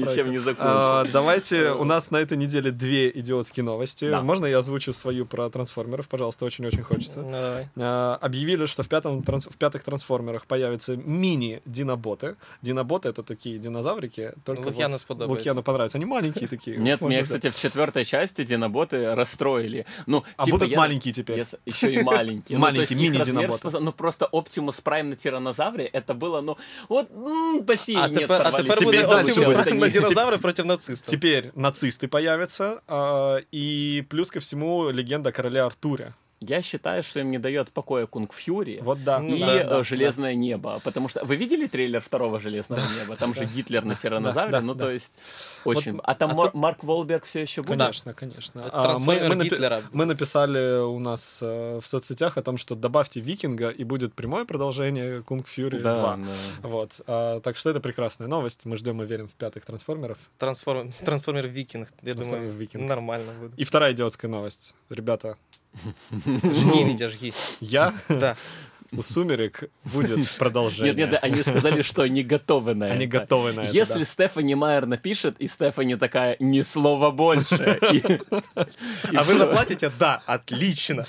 Ничем 0.00 0.30
не 0.30 0.38
закончилась. 0.38 0.56
а, 0.58 1.04
давайте, 1.12 1.70
у 1.70 1.84
нас 1.84 2.10
на 2.10 2.16
этой 2.20 2.36
неделе 2.38 2.70
две 2.70 3.10
идиотские 3.10 3.64
новости. 3.64 4.20
Можно 4.22 4.46
я 4.46 4.58
озвучу 4.58 4.92
свою 4.92 5.26
про 5.26 5.48
трансформеров, 5.50 6.08
пожалуйста, 6.08 6.44
очень-очень 6.44 6.82
хочется. 6.82 7.20
Ну. 7.20 7.82
А, 7.82 8.18
объявили, 8.20 8.66
что 8.66 8.82
в, 8.82 8.88
пятых 8.88 9.82
трансформерах 9.84 10.46
появятся 10.46 10.96
мини-диноботы. 10.96 12.36
Диноботы— 12.62 13.08
это 13.10 13.22
такие 13.22 13.58
динозаврики. 13.58 14.32
Только 14.44 14.66
Лукьяну 14.68 14.98
сподобается. 14.98 15.38
Лукьяну 15.38 15.62
понравится. 15.62 15.98
Они 15.98 16.04
маленькие 16.04 16.48
такие. 16.48 16.76
Нет, 16.76 17.00
взять. 17.00 17.22
кстати, 17.24 17.50
в 17.50 17.56
четвертой 17.56 18.04
части 18.04 18.44
диноботы 18.44 19.14
расстроили. 19.14 19.86
Ну, 20.06 20.24
А 20.36 20.44
типа, 20.44 20.58
будут 20.58 20.76
маленькие 20.76 21.12
теперь. 21.12 21.44
еще 21.64 21.92
и 21.92 22.02
маленькие. 22.02 22.58
Маленькие, 22.66 22.85
их 22.90 22.98
мини-диноботы. 22.98 23.58
способ- 23.58 23.82
Ну, 23.82 23.92
просто 23.92 24.26
Оптимус 24.26 24.80
Прайм 24.80 25.10
на 25.10 25.16
тиранозавре, 25.16 25.90
это 25.94 26.14
было, 26.14 26.40
ну, 26.42 26.56
вот 26.88 27.08
почти 27.66 27.94
А 27.96 28.08
нет, 28.08 28.18
тепер, 28.20 28.40
а 28.40 28.44
сорвались. 28.44 28.66
Теперь 28.66 28.84
буде 28.84 29.06
дальше 29.06 29.32
Оптимус. 29.32 29.62
Прайм 29.62 29.78
на 29.78 29.84
Они- 29.86 29.92
динозаври 29.92 30.36
проти 30.38 30.64
нацистів. 30.64 31.10
Теперь 31.10 31.50
нацисты 31.56 32.06
появятся, 32.08 32.80
а, 32.86 33.38
и 33.54 34.04
плюс 34.08 34.30
ко 34.30 34.38
всему 34.38 34.90
легенда 34.92 35.28
о 35.28 35.32
короле 35.32 35.60
Артуре. 35.60 36.12
Я 36.43 36.63
считаю, 36.63 37.03
что 37.03 37.19
им 37.19 37.29
не 37.29 37.37
дает 37.37 37.69
покоя 37.71 38.07
Кунг 38.07 38.33
Фьюри. 38.33 38.79
Вот 38.81 39.03
да. 39.03 39.19
Ну 39.19 39.35
и 39.35 39.39
да, 39.39 39.55
э, 39.61 39.69
да, 39.69 39.83
Железное 39.83 40.33
небо. 40.33 40.79
Потому 40.83 41.07
что 41.07 41.23
вы 41.23 41.35
видели 41.35 41.67
трейлер 41.67 42.01
второго 42.01 42.39
Железного 42.39 42.81
неба? 42.99 43.15
Там 43.15 43.35
же 43.35 43.45
Гитлер 43.45 43.85
на 43.85 43.93
тиранозавре. 43.93 44.51
да, 44.51 44.61
ну, 44.61 44.73
да. 44.73 44.85
то 44.85 44.91
есть, 44.91 45.13
очень. 45.65 45.91
Вот, 45.91 46.01
а 46.03 46.15
там 46.15 46.31
а 46.31 46.33
Мар- 46.33 46.45
тут- 46.47 46.55
Марк 46.55 46.83
Волберг 46.83 47.25
все 47.25 47.41
еще 47.41 47.61
будет? 47.61 47.77
Конечно, 47.77 48.13
конечно. 48.15 48.61
Это 48.61 48.71
А, 48.73 48.83
трансформер 48.87 49.31
напи- 49.35 49.43
Гитлера. 49.43 49.81
мы 49.93 50.05
написали 50.05 50.79
у 50.81 50.97
нас 50.97 51.43
э, 51.43 51.77
в 51.79 51.85
соцсетях 51.87 52.37
о 52.37 52.41
том, 52.41 52.57
что 52.57 52.75
добавьте 52.75 53.19
Викинга, 53.21 53.69
и 53.69 53.83
будет 53.83 54.15
прямое 54.15 54.43
продолжение 54.45 55.21
Кунг 55.21 55.47
Фьюри 55.47 55.77
Да, 55.77 55.93
2. 55.93 56.15
да. 56.17 56.23
Вот. 56.69 57.01
А, 57.05 57.39
так 57.41 57.55
что 57.55 57.69
это 57.69 57.79
прекрасная 57.81 58.27
новость. 58.27 58.65
Мы 58.65 58.77
ждем 58.77 58.99
и 59.03 59.05
верим 59.05 59.27
в 59.27 59.35
пятых 59.35 59.63
трансформеров. 59.63 60.17
Трансформер, 60.39 60.91
трансформер 61.05 61.47
Вікінг. 61.47 61.87
Я 62.03 62.13
думаю, 62.13 62.29
Трансформер 62.29 62.57
Вікінг. 62.57 62.83
нормально 62.89 63.31
буде. 63.41 63.53
И 63.57 63.63
вторая 63.63 63.91
идиотская 63.93 64.31
новость. 64.31 64.73
Ребята, 64.89 65.35
Жги, 66.26 66.84
Вітя, 66.84 67.08
жги. 67.08 67.30
я 67.60 67.92
Да. 68.08 68.36
у 68.92 69.02
Сумерек 69.02 69.64
будет 69.84 70.38
продолжение. 70.38 70.94
Нет, 70.94 71.10
нет, 71.12 71.24
они 71.24 71.42
сказали, 71.42 71.82
что 71.82 72.02
они 72.02 72.22
готовы 72.22 72.74
на 72.74 72.86
Они 72.86 73.04
это. 73.06 73.18
готовы 73.20 73.52
на 73.52 73.60
это, 73.64 73.72
Если 73.76 73.98
да. 73.98 74.04
Стефани 74.04 74.54
Майер 74.54 74.86
напишет, 74.86 75.34
и 75.40 75.48
Стефани 75.48 75.96
такая, 75.96 76.36
ни 76.40 76.62
слова 76.62 77.10
больше. 77.10 77.78
А 78.54 79.22
всё. 79.22 79.38
заплатите? 79.38 79.90
Да, 79.98 80.22
отлично. 80.26 81.04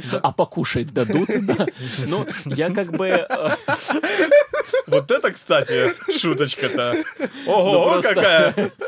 Все. 0.00 0.20
А 0.22 0.30
покушать 0.32 0.92
дадут? 0.92 1.28
Да. 1.42 1.66
Ну, 2.06 2.26
я 2.46 2.70
как 2.70 2.92
бы... 2.96 3.26
э, 4.89 4.89
Вот 4.89 5.11
это, 5.11 5.31
кстати, 5.31 5.93
шуточка-то. 6.19 6.95
Ого, 7.47 7.71
Ну, 7.73 7.83
просто- 7.91 8.13
какая! 8.15 8.71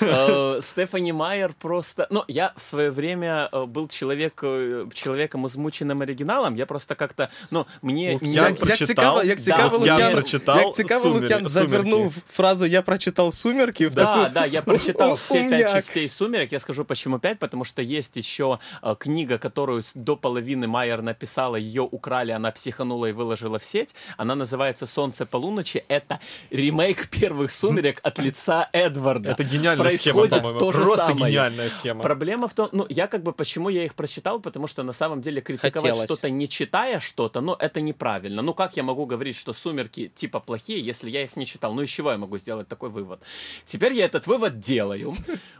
Э, 0.00 0.60
Стефани 0.62 1.12
Майер 1.12 1.52
просто... 1.58 2.06
Ну, 2.10 2.24
я 2.28 2.52
в 2.56 2.62
свое 2.62 2.90
время 2.90 3.48
э, 3.52 3.66
был 3.66 3.88
человек, 3.88 4.40
э, 4.42 4.86
человеком, 4.94 5.46
измученным 5.46 6.02
оригиналом. 6.02 6.54
Я 6.56 6.66
просто 6.66 6.94
как-то... 6.94 7.28
Ну, 7.50 7.66
мне... 7.82 8.12
Лук'ян 8.14 8.28
не- 8.30 8.34
Як, 8.34 8.50
як 8.50 8.58
прочитав, 8.58 8.86
цікаво, 8.88 9.22
як 9.22 9.36
да, 9.38 9.42
цікаво, 9.42 9.86
я 9.86 9.92
Лук'ян, 9.94 10.12
прочитав 10.12 10.56
як 10.60 10.74
цікаво 10.74 11.00
«Сумер- 11.04 11.12
Лук'ян 11.22 11.28
«Сумерки». 11.30 11.48
завернув 11.48 12.16
фразу 12.28 12.64
«Я 12.66 12.82
прочитал 12.82 13.32
«Сумерки» 13.32 13.88
в 13.88 13.94
Да, 13.94 14.04
таку... 14.16 14.34
да, 14.34 14.46
я 14.46 14.62
прочитал 14.62 15.12
У- 15.12 15.14
все 15.16 15.34
пять 15.34 15.44
умняк. 15.44 15.72
частей 15.72 16.08
«Сумерек». 16.08 16.52
Я 16.52 16.60
скажу, 16.60 16.84
почему 16.84 17.18
пять, 17.18 17.38
потому 17.38 17.64
что 17.64 17.82
есть 17.82 18.16
еще 18.16 18.58
э, 18.82 18.96
книга, 18.98 19.38
которую 19.38 19.82
с- 19.82 19.92
до 19.94 20.16
половины 20.16 20.66
Майер 20.66 21.02
написала, 21.02 21.56
ее 21.56 21.82
украли, 21.82 22.32
она 22.32 22.50
психанула 22.50 23.06
и 23.06 23.12
выложила 23.12 23.58
в 23.58 23.64
сеть. 23.64 23.94
Она 24.16 24.34
называется 24.34 24.86
«Солнце 24.86 25.26
полуночи». 25.37 25.83
Это 25.87 26.19
ремейк 26.49 27.09
первых 27.09 27.51
«Сумерек» 27.51 27.99
от 28.03 28.19
лица 28.19 28.69
Эдварда. 28.73 29.29
Это 29.29 29.43
гениальная 29.43 29.89
схема, 29.89 30.21
Происходит 30.21 30.37
по-моему. 30.37 30.59
то 30.59 30.71
же 30.71 30.77
Просто 30.81 31.07
самое. 31.07 31.31
гениальная 31.31 31.69
схема. 31.69 32.01
Проблема 32.03 32.47
в 32.47 32.53
том, 32.53 32.69
ну, 32.71 32.85
я 32.89 33.07
как 33.07 33.23
бы, 33.23 33.31
почему 33.33 33.69
я 33.69 33.85
их 33.85 33.93
прочитал, 33.93 34.39
потому 34.39 34.67
что 34.67 34.83
на 34.83 34.93
самом 34.93 35.21
деле 35.21 35.41
критиковать 35.41 35.91
Хотелось. 35.91 36.09
что-то, 36.11 36.29
не 36.29 36.47
читая 36.49 36.99
что-то, 36.99 37.41
ну, 37.41 37.53
это 37.53 37.81
неправильно. 37.81 38.41
Ну, 38.41 38.53
как 38.53 38.77
я 38.77 38.83
могу 38.83 39.05
говорить, 39.05 39.35
что 39.35 39.53
«Сумерки» 39.53 40.11
типа 40.15 40.39
плохие, 40.39 40.79
если 40.79 41.09
я 41.09 41.23
их 41.23 41.35
не 41.35 41.45
читал? 41.45 41.73
Ну, 41.73 41.81
из 41.81 41.89
чего 41.89 42.11
я 42.11 42.17
могу 42.17 42.37
сделать 42.37 42.67
такой 42.67 42.89
вывод? 42.89 43.21
Теперь 43.65 43.93
я 43.93 44.05
этот 44.05 44.27
вывод 44.27 44.59
делаю. 44.59 45.13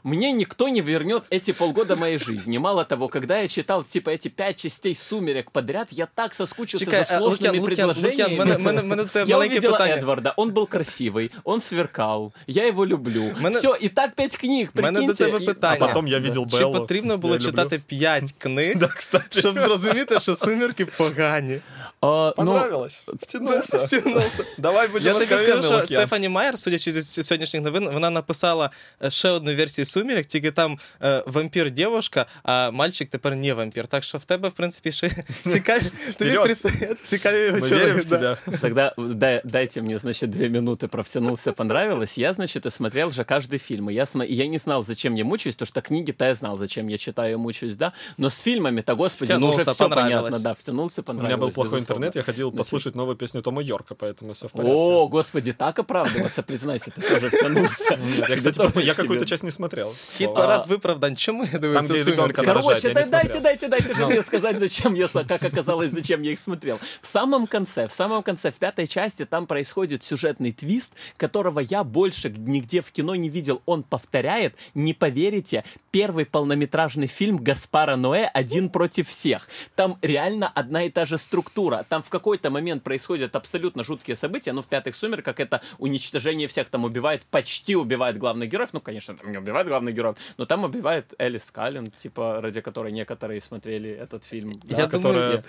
Мне 0.03 0.31
никто 0.31 0.67
не 0.69 0.81
вернет 0.81 1.23
эти 1.29 1.51
полгода 1.51 1.95
моей 1.95 2.17
жизни. 2.17 2.57
Мало 2.57 2.85
того, 2.85 3.07
когда 3.07 3.39
я 3.39 3.47
читал, 3.47 3.83
типа, 3.83 4.09
эти 4.09 4.29
пять 4.29 4.57
частей 4.57 4.95
«Сумерек» 4.95 5.51
подряд, 5.51 5.87
я 5.91 6.07
так 6.07 6.33
соскучился 6.33 6.85
Чекай, 6.85 7.05
за 7.05 7.15
а, 7.15 7.19
сложными 7.19 7.59
Лук'ян, 7.59 7.87
Лук'ян, 7.87 7.89
предложениями. 7.95 8.39
Лук'ян, 8.39 8.61
мене, 8.63 8.71
мене, 8.71 8.89
мене 8.89 9.03
до 9.03 9.09
тебе 9.09 9.23
Я 9.25 9.37
маленьке 9.37 9.56
увидела 9.56 9.78
питання. 9.78 9.96
Эдварда, 10.02 10.32
он 10.36 10.50
был 10.50 10.68
красивый, 10.76 11.30
он 11.44 11.60
сверкал, 11.60 12.32
я 12.46 12.66
его 12.66 12.86
люблю. 12.86 13.24
Мене- 13.40 13.58
Все, 13.58 13.76
и 13.82 13.88
так 13.88 14.14
пять 14.14 14.36
книг, 14.36 14.68
Мене 14.74 14.88
до 14.90 15.06
прикиньте. 15.06 15.24
тебе 15.24 15.38
и- 15.38 15.46
питання. 15.46 15.78
А 15.80 15.86
потом 15.86 16.06
я 16.06 16.18
видел 16.18 16.46
Чи 16.50 16.58
Беллу. 16.58 16.72
потрібно 16.72 17.18
було 17.18 17.34
Я 17.34 17.38
люблю. 17.40 17.50
читати 17.50 17.80
5 17.86 18.34
книг, 18.38 18.76
Да, 18.76 18.86
кстати. 18.86 19.40
щоб 19.40 19.58
зрозуміти, 19.58 20.20
що 20.20 20.36
«Сумерки» 20.36 20.86
погані? 20.86 21.58
А, 22.00 22.26
ну, 22.38 22.44
Понравилось? 22.44 23.04
Втянулся. 23.20 23.78
Стягнувся. 23.78 24.44
Давай 24.58 24.88
будем 24.88 25.06
Я 25.06 25.12
тобі 25.12 25.24
скажу, 25.26 25.44
откровенны, 25.44 25.62
що 25.62 25.74
Лук'ян. 25.74 25.86
Стефані 26.00 26.28
Майер, 26.28 26.58
судячи 26.58 26.92
зі 26.92 27.22
сьогоднішніх 27.22 27.62
новин, 27.62 27.88
вона 27.92 28.10
написала 28.10 28.70
е, 29.04 29.10
ще 29.10 29.28
одну 29.30 29.56
версію 29.56 29.86
сумірок, 29.86 30.26
тільки 30.26 30.50
там 30.50 30.78
е, 31.02 31.24
вампір 31.26 31.70
дівчинка, 31.70 32.26
а 32.42 32.70
мальчик 32.70 33.08
тепер 33.08 33.36
не 33.36 33.54
вампір. 33.54 33.86
Так 33.86 34.04
що 34.04 34.18
в 34.18 34.24
тебе, 34.24 34.48
в 34.48 34.52
принципі, 34.52 34.92
ще 34.92 35.10
цікаві. 35.42 35.80
Тобі 36.18 36.30
Вперед. 36.30 36.42
предстоять 36.42 37.04
цікаві 37.04 37.36
Мы 37.36 37.52
вечори. 37.52 37.76
верим 37.84 37.96
в 38.00 38.04
да. 38.04 38.16
тебя. 38.16 38.36
Тогда 38.60 38.94
дай- 38.98 39.40
дайте 39.44 39.82
мне, 39.82 39.98
значит, 39.98 40.30
две 40.30 40.48
минуты 40.48 40.86
провтянулся, 40.86 41.52
понравилось. 41.52 42.18
Я, 42.18 42.32
значит, 42.32 42.66
и 42.66 42.70
смотрел 42.70 43.10
же 43.10 43.22
каждый 43.24 43.58
фильм. 43.58 43.90
И 43.90 43.94
я, 43.94 44.04
смо- 44.04 44.24
и 44.26 44.34
я 44.34 44.46
не 44.46 44.58
знал, 44.58 44.82
зачем 44.84 45.14
я 45.14 45.24
мучаюсь, 45.24 45.54
потому 45.54 45.66
что 45.68 45.80
книги-то 45.80 46.24
я 46.24 46.34
знал, 46.34 46.58
зачем 46.58 46.88
я 46.88 46.98
читаю 46.98 47.32
и 47.32 47.36
мучаюсь, 47.36 47.76
да. 47.76 47.92
Но 48.18 48.26
с 48.30 48.40
фильмами-то, 48.40 48.94
господи, 48.96 49.32
ну 49.32 49.46
уже 49.48 49.56
Втянулся, 49.58 49.70
все 49.72 49.88
понравилось. 49.88 50.22
понятно, 50.22 50.38
да, 50.38 50.54
втянулся, 50.54 51.00
У 51.00 51.04
понравилось. 51.04 51.36
меня 51.36 51.46
был 51.46 51.52
плохой 51.54 51.78
безусловно. 51.78 51.95
интернет, 51.97 52.15
я 52.15 52.23
ходил 52.23 52.51
послушать 52.51 52.95
новую 52.95 53.15
песню 53.15 53.41
Тома 53.41 53.61
Йорка, 53.61 53.95
поэтому 53.95 54.33
все 54.33 54.47
в 54.47 54.51
порядке. 54.51 54.77
О, 54.77 55.07
господи, 55.07 55.53
так 55.53 55.79
оправдываться, 55.79 56.43
признайся, 56.43 56.91
ты 56.91 57.01
тоже 57.01 57.29
втянулся. 57.29 57.99
Я, 58.29 58.35
кстати, 58.35 58.85
я 58.85 58.93
какую-то 58.93 59.25
часть 59.25 59.43
не 59.43 59.51
смотрел. 59.51 59.91
к 59.91 60.11
Хід 60.11 60.25
слову. 60.25 60.35
парад 60.35 60.67
виправдань. 60.67 61.15
Чому 61.15 61.43
я 61.51 61.59
дивився 61.59 61.93
де 61.93 61.99
«Сумерки»? 61.99 62.11
ребенка 62.11 62.43
Короче, 62.43 62.93
дайте, 62.93 63.39
дайте, 63.39 63.67
дайте 63.67 63.93
же 63.93 64.05
мне 64.07 64.21
сказать, 64.21 64.59
зачем 64.59 64.93
я, 64.93 65.07
как 65.07 65.43
оказалось, 65.43 65.91
зачем 65.91 66.21
я 66.21 66.31
их 66.31 66.39
смотрел. 66.39 66.79
В 67.01 67.07
самом 67.07 67.47
конце, 67.47 67.87
в 67.87 67.93
самом 67.93 68.23
конце, 68.23 68.51
в 68.51 68.55
пятой 68.55 68.87
части 68.87 69.25
там 69.25 69.47
происходит 69.47 70.03
сюжетный 70.03 70.51
твист, 70.51 70.93
которого 71.17 71.59
я 71.59 71.83
больше 71.83 72.29
нигде 72.29 72.81
в 72.81 72.91
кино 72.91 73.15
не 73.15 73.29
видел. 73.29 73.61
Он 73.65 73.83
повторяет, 73.83 74.55
не 74.73 74.93
поверите, 74.93 75.63
первый 75.91 76.25
полнометражный 76.25 77.07
фильм 77.07 77.37
Гаспара 77.37 77.95
Ноэ 77.95 78.25
«Один 78.33 78.69
против 78.69 79.09
всех». 79.09 79.47
Там 79.75 79.97
реально 80.01 80.51
одна 80.53 80.83
и 80.83 80.89
та 80.89 81.05
же 81.05 81.17
структура. 81.17 81.76
Там 81.83 82.03
в 82.03 82.09
какой-то 82.09 82.49
момент 82.49 82.83
происходят 82.83 83.35
абсолютно 83.35 83.83
жуткие 83.83 84.15
события, 84.15 84.53
ну, 84.53 84.61
в 84.61 84.67
«Пятых 84.67 84.95
сумерках» 84.95 85.39
это 85.39 85.61
уничтожение 85.77 86.47
всех, 86.47 86.69
там 86.69 86.83
убивает, 86.85 87.25
почти 87.25 87.75
убивает 87.75 88.17
главных 88.17 88.49
героев, 88.49 88.69
ну, 88.73 88.81
конечно, 88.81 89.15
там 89.15 89.31
не 89.31 89.37
убивает 89.37 89.67
главных 89.67 89.93
героев, 89.93 90.15
но 90.37 90.45
там 90.45 90.63
убивает 90.63 91.13
Элис 91.17 91.51
Каллен, 91.51 91.87
типа, 91.87 92.41
ради 92.41 92.61
которой 92.61 92.91
некоторые 92.91 93.41
смотрели 93.41 93.89
этот 93.89 94.23
фильм. 94.23 94.53
Да, 94.63 94.77
Я 94.77 94.87
думаю, 94.87 94.89
которая 94.89 95.31
нет. 95.37 95.45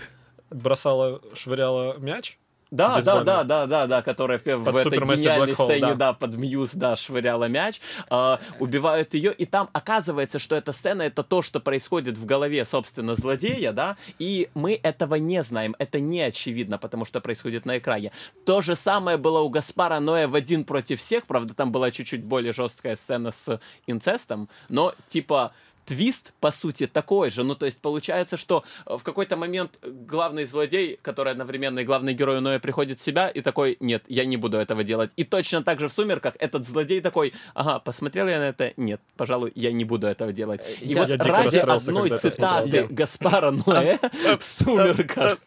бросала, 0.51 1.21
швыряла 1.35 1.99
мяч. 1.99 2.39
Да, 2.71 3.01
да, 3.01 3.23
да, 3.25 3.45
да, 3.45 3.67
да, 3.67 3.87
да, 3.87 4.03
которая 4.03 4.39
в, 4.39 4.45
в 4.45 4.77
этой 4.77 4.99
гениальной 4.99 5.53
Hole, 5.53 5.65
сцене, 5.65 5.81
да. 5.81 5.95
да. 5.95 6.13
под 6.13 6.35
Мьюз, 6.35 6.75
да, 6.75 6.97
швыряла 6.97 7.47
мяч, 7.47 7.81
а, 8.11 8.39
убивают 8.61 9.15
ее, 9.15 9.33
и 9.33 9.47
там 9.47 9.71
оказывается, 9.73 10.39
что 10.39 10.55
эта 10.55 10.73
сцена 10.73 11.03
это 11.03 11.23
то, 11.23 11.41
что 11.41 11.61
происходит 11.61 12.19
в 12.19 12.27
голове, 12.27 12.65
собственно, 12.67 13.15
злодея, 13.15 13.73
да, 13.73 13.97
и 14.19 14.49
мы 14.55 14.79
этого 14.83 15.15
не 15.15 15.43
знаем, 15.43 15.77
это 15.79 15.99
не 15.99 16.21
очевидно, 16.21 16.77
потому 16.77 17.07
что 17.07 17.21
происходит 17.21 17.65
на 17.65 17.79
экране. 17.79 18.13
То 18.45 18.61
же 18.61 18.77
самое 18.77 19.17
было 19.17 19.41
у 19.41 19.49
Гаспара 19.49 19.99
Ноэ 19.99 20.27
в 20.27 20.35
«Один 20.35 20.65
против 20.65 21.01
всех», 21.01 21.27
правда, 21.27 21.55
там 21.55 21.73
была 21.73 21.91
чуть-чуть 21.91 22.23
более 22.23 22.53
жесткая 22.53 22.97
сцена 22.97 23.31
с 23.31 23.61
инцестом, 23.87 24.51
но, 24.69 24.95
типа, 25.09 25.53
твист, 25.89 26.33
по 26.41 26.51
сути, 26.51 26.87
такой 26.87 27.31
же. 27.31 27.45
Ну, 27.45 27.55
то 27.55 27.65
есть, 27.67 27.81
получается, 27.81 28.37
что 28.37 28.63
э, 28.85 28.93
в 28.99 29.03
какой-то 29.03 29.37
момент 29.37 29.79
главный 29.83 30.45
злодей, 30.45 30.99
который 31.01 31.33
одновременно 31.33 31.79
и 31.81 31.85
главный 31.85 32.13
герой 32.13 32.41
Ноя, 32.43 32.59
приходит 32.59 33.01
в 33.01 33.03
себя 33.03 33.29
и 33.31 33.41
такой, 33.41 33.79
нет, 33.81 34.05
я 34.09 34.27
не 34.27 34.37
буду 34.37 34.59
этого 34.59 34.85
делать. 34.85 35.11
И 35.17 35.25
точно 35.25 35.63
так 35.65 35.81
же 35.81 35.89
в 35.89 35.93
«Сумерках» 35.93 36.35
этот 36.39 36.67
злодей 36.67 37.01
такой, 37.01 37.33
ага, 37.55 37.79
посмотрел 37.79 38.29
я 38.29 38.39
на 38.39 38.49
это, 38.51 38.75
нет, 38.77 39.01
пожалуй, 39.17 39.51
я 39.55 39.73
не 39.73 39.85
буду 39.85 40.07
этого 40.07 40.33
делать. 40.33 40.61
И 40.83 40.89
Я- 40.93 41.01
вот 41.01 41.09
я 41.09 41.17
дико 41.17 41.33
ради 41.37 41.57
одной 41.57 42.11
цитаты. 42.19 42.87
Гаспара 42.91 43.51
Ноэ 43.51 43.99
в 44.39 44.45
«Сумерках» 44.45 45.39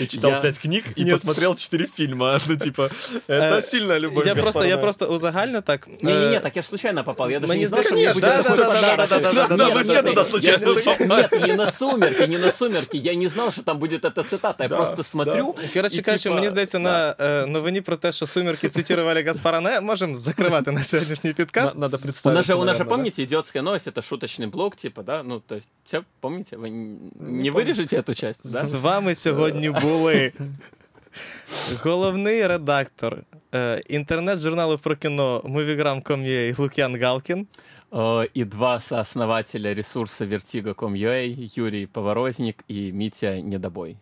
Ты 0.00 0.06
читал 0.06 0.30
Я- 0.30 0.40
пять 0.40 0.58
книг 0.58 0.84
и 0.96 1.04
Нет. 1.04 1.12
посмотрел 1.14 1.54
четыре 1.54 1.86
фильма. 1.96 2.40
Ну, 2.48 2.56
типа, 2.56 2.90
это 3.28 3.58
Э, 3.58 3.62
сильная 3.62 3.98
любовь. 4.00 4.26
Я 4.26 4.32
просто, 4.34 4.44
Гаспара 4.44 4.66
я 4.66 4.74
Ноэ. 4.76 4.80
просто 4.80 5.06
узагальню 5.06 5.62
так. 5.62 5.88
Не-не-не, 6.02 6.36
е, 6.36 6.40
так 6.40 6.56
я 6.56 6.62
ж 6.62 6.68
случайно 6.68 7.04
попал. 7.04 7.30
Я 7.30 7.38
даже 7.40 7.48
Мені 7.48 7.62
не 7.62 7.68
знал, 7.68 7.80
что 7.82 7.90
здається, 7.96 8.26
мне 8.26 8.36
будет 8.36 8.42
да, 8.46 8.54
такой 8.54 8.56
да, 8.56 8.80
да, 8.96 8.96
подарок. 8.96 9.08
да, 9.08 9.18
да, 9.18 9.32
да, 9.32 9.46
да, 9.48 9.56
да, 9.56 9.64
Нет, 9.68 9.76
мы 9.76 9.82
все 9.84 9.92
нет, 9.94 10.04
туда 10.06 10.20
нет, 10.20 10.30
случайно 10.30 10.66
я- 10.66 10.74
зашли. 10.74 11.06
Нет, 11.06 11.46
не 11.48 11.54
на 11.54 11.70
«Сумерки», 11.70 12.26
не 12.28 12.38
на 12.38 12.50
«Сумерки». 12.50 12.96
Я 12.96 13.14
не 13.14 13.28
знал, 13.28 13.50
что 13.52 13.62
там 13.62 13.78
будет 13.78 14.04
эта 14.04 14.24
цитата. 14.24 14.64
Я 14.64 14.68
Да, 14.68 14.76
просто 14.76 15.02
смотрю. 15.04 15.54
Коротше 15.74 15.98
і, 15.98 16.02
кажучи, 16.02 16.22
типа, 16.24 16.34
мені 16.34 16.48
здається, 16.50 16.78
на 16.78 17.14
е, 17.20 17.46
новині 17.46 17.80
про 17.80 17.96
те, 17.96 18.12
що 18.12 18.26
сумерки 18.26 18.68
цитували 18.68 19.22
Гаспара 19.22 19.58
Ноэ, 19.60 19.80
можемо 19.80 20.14
закривати 20.14 20.70
наш 20.70 20.86
сьогоднішній 20.88 21.32
підкаст. 21.32 21.74
На- 21.74 21.80
надо 21.80 21.96
У 21.96 22.00
представить. 22.00 22.36
нас 22.36 22.46
же, 22.46 22.54
у 22.54 22.56
нас 22.56 22.64
же, 22.64 22.66
наверное, 22.66 22.84
да? 22.84 22.94
помните, 22.94 23.22
идиотская 23.22 23.62
новость, 23.62 23.86
это 23.88 24.02
шуточный 24.02 24.50
блог, 24.50 24.76
типа, 24.76 25.02
да? 25.02 25.22
Ну, 25.22 25.40
то 25.46 25.54
есть, 25.54 25.68
все, 25.84 26.02
помните? 26.20 26.56
Вы 26.56 26.66
н- 26.66 26.98
не 27.42 27.50
вырежете 27.50 27.96
эту 27.96 28.14
часть, 28.14 28.52
да? 28.52 28.58
З 28.60 28.74
вами 28.74 29.14
сьогодні 29.14 29.61
були 29.72 30.32
головний 31.82 32.46
редактор 32.46 33.18
е, 33.54 33.82
інтернет-журналу 33.88 34.78
про 34.78 34.96
кіно 34.96 35.42
Moviegram.com.ua 35.44 36.60
Лук'ян 36.60 36.96
Галкін. 37.00 37.46
Э, 37.92 38.28
И 38.34 38.44
два 38.44 38.80
сооснователя 38.80 39.74
ресурса 39.74 40.26
Vertigo.com.ua, 40.26 41.50
Юрий 41.56 41.86
Поворозник 41.86 42.64
и 42.68 42.92
Митя 42.92 43.40
Недобой. 43.40 43.96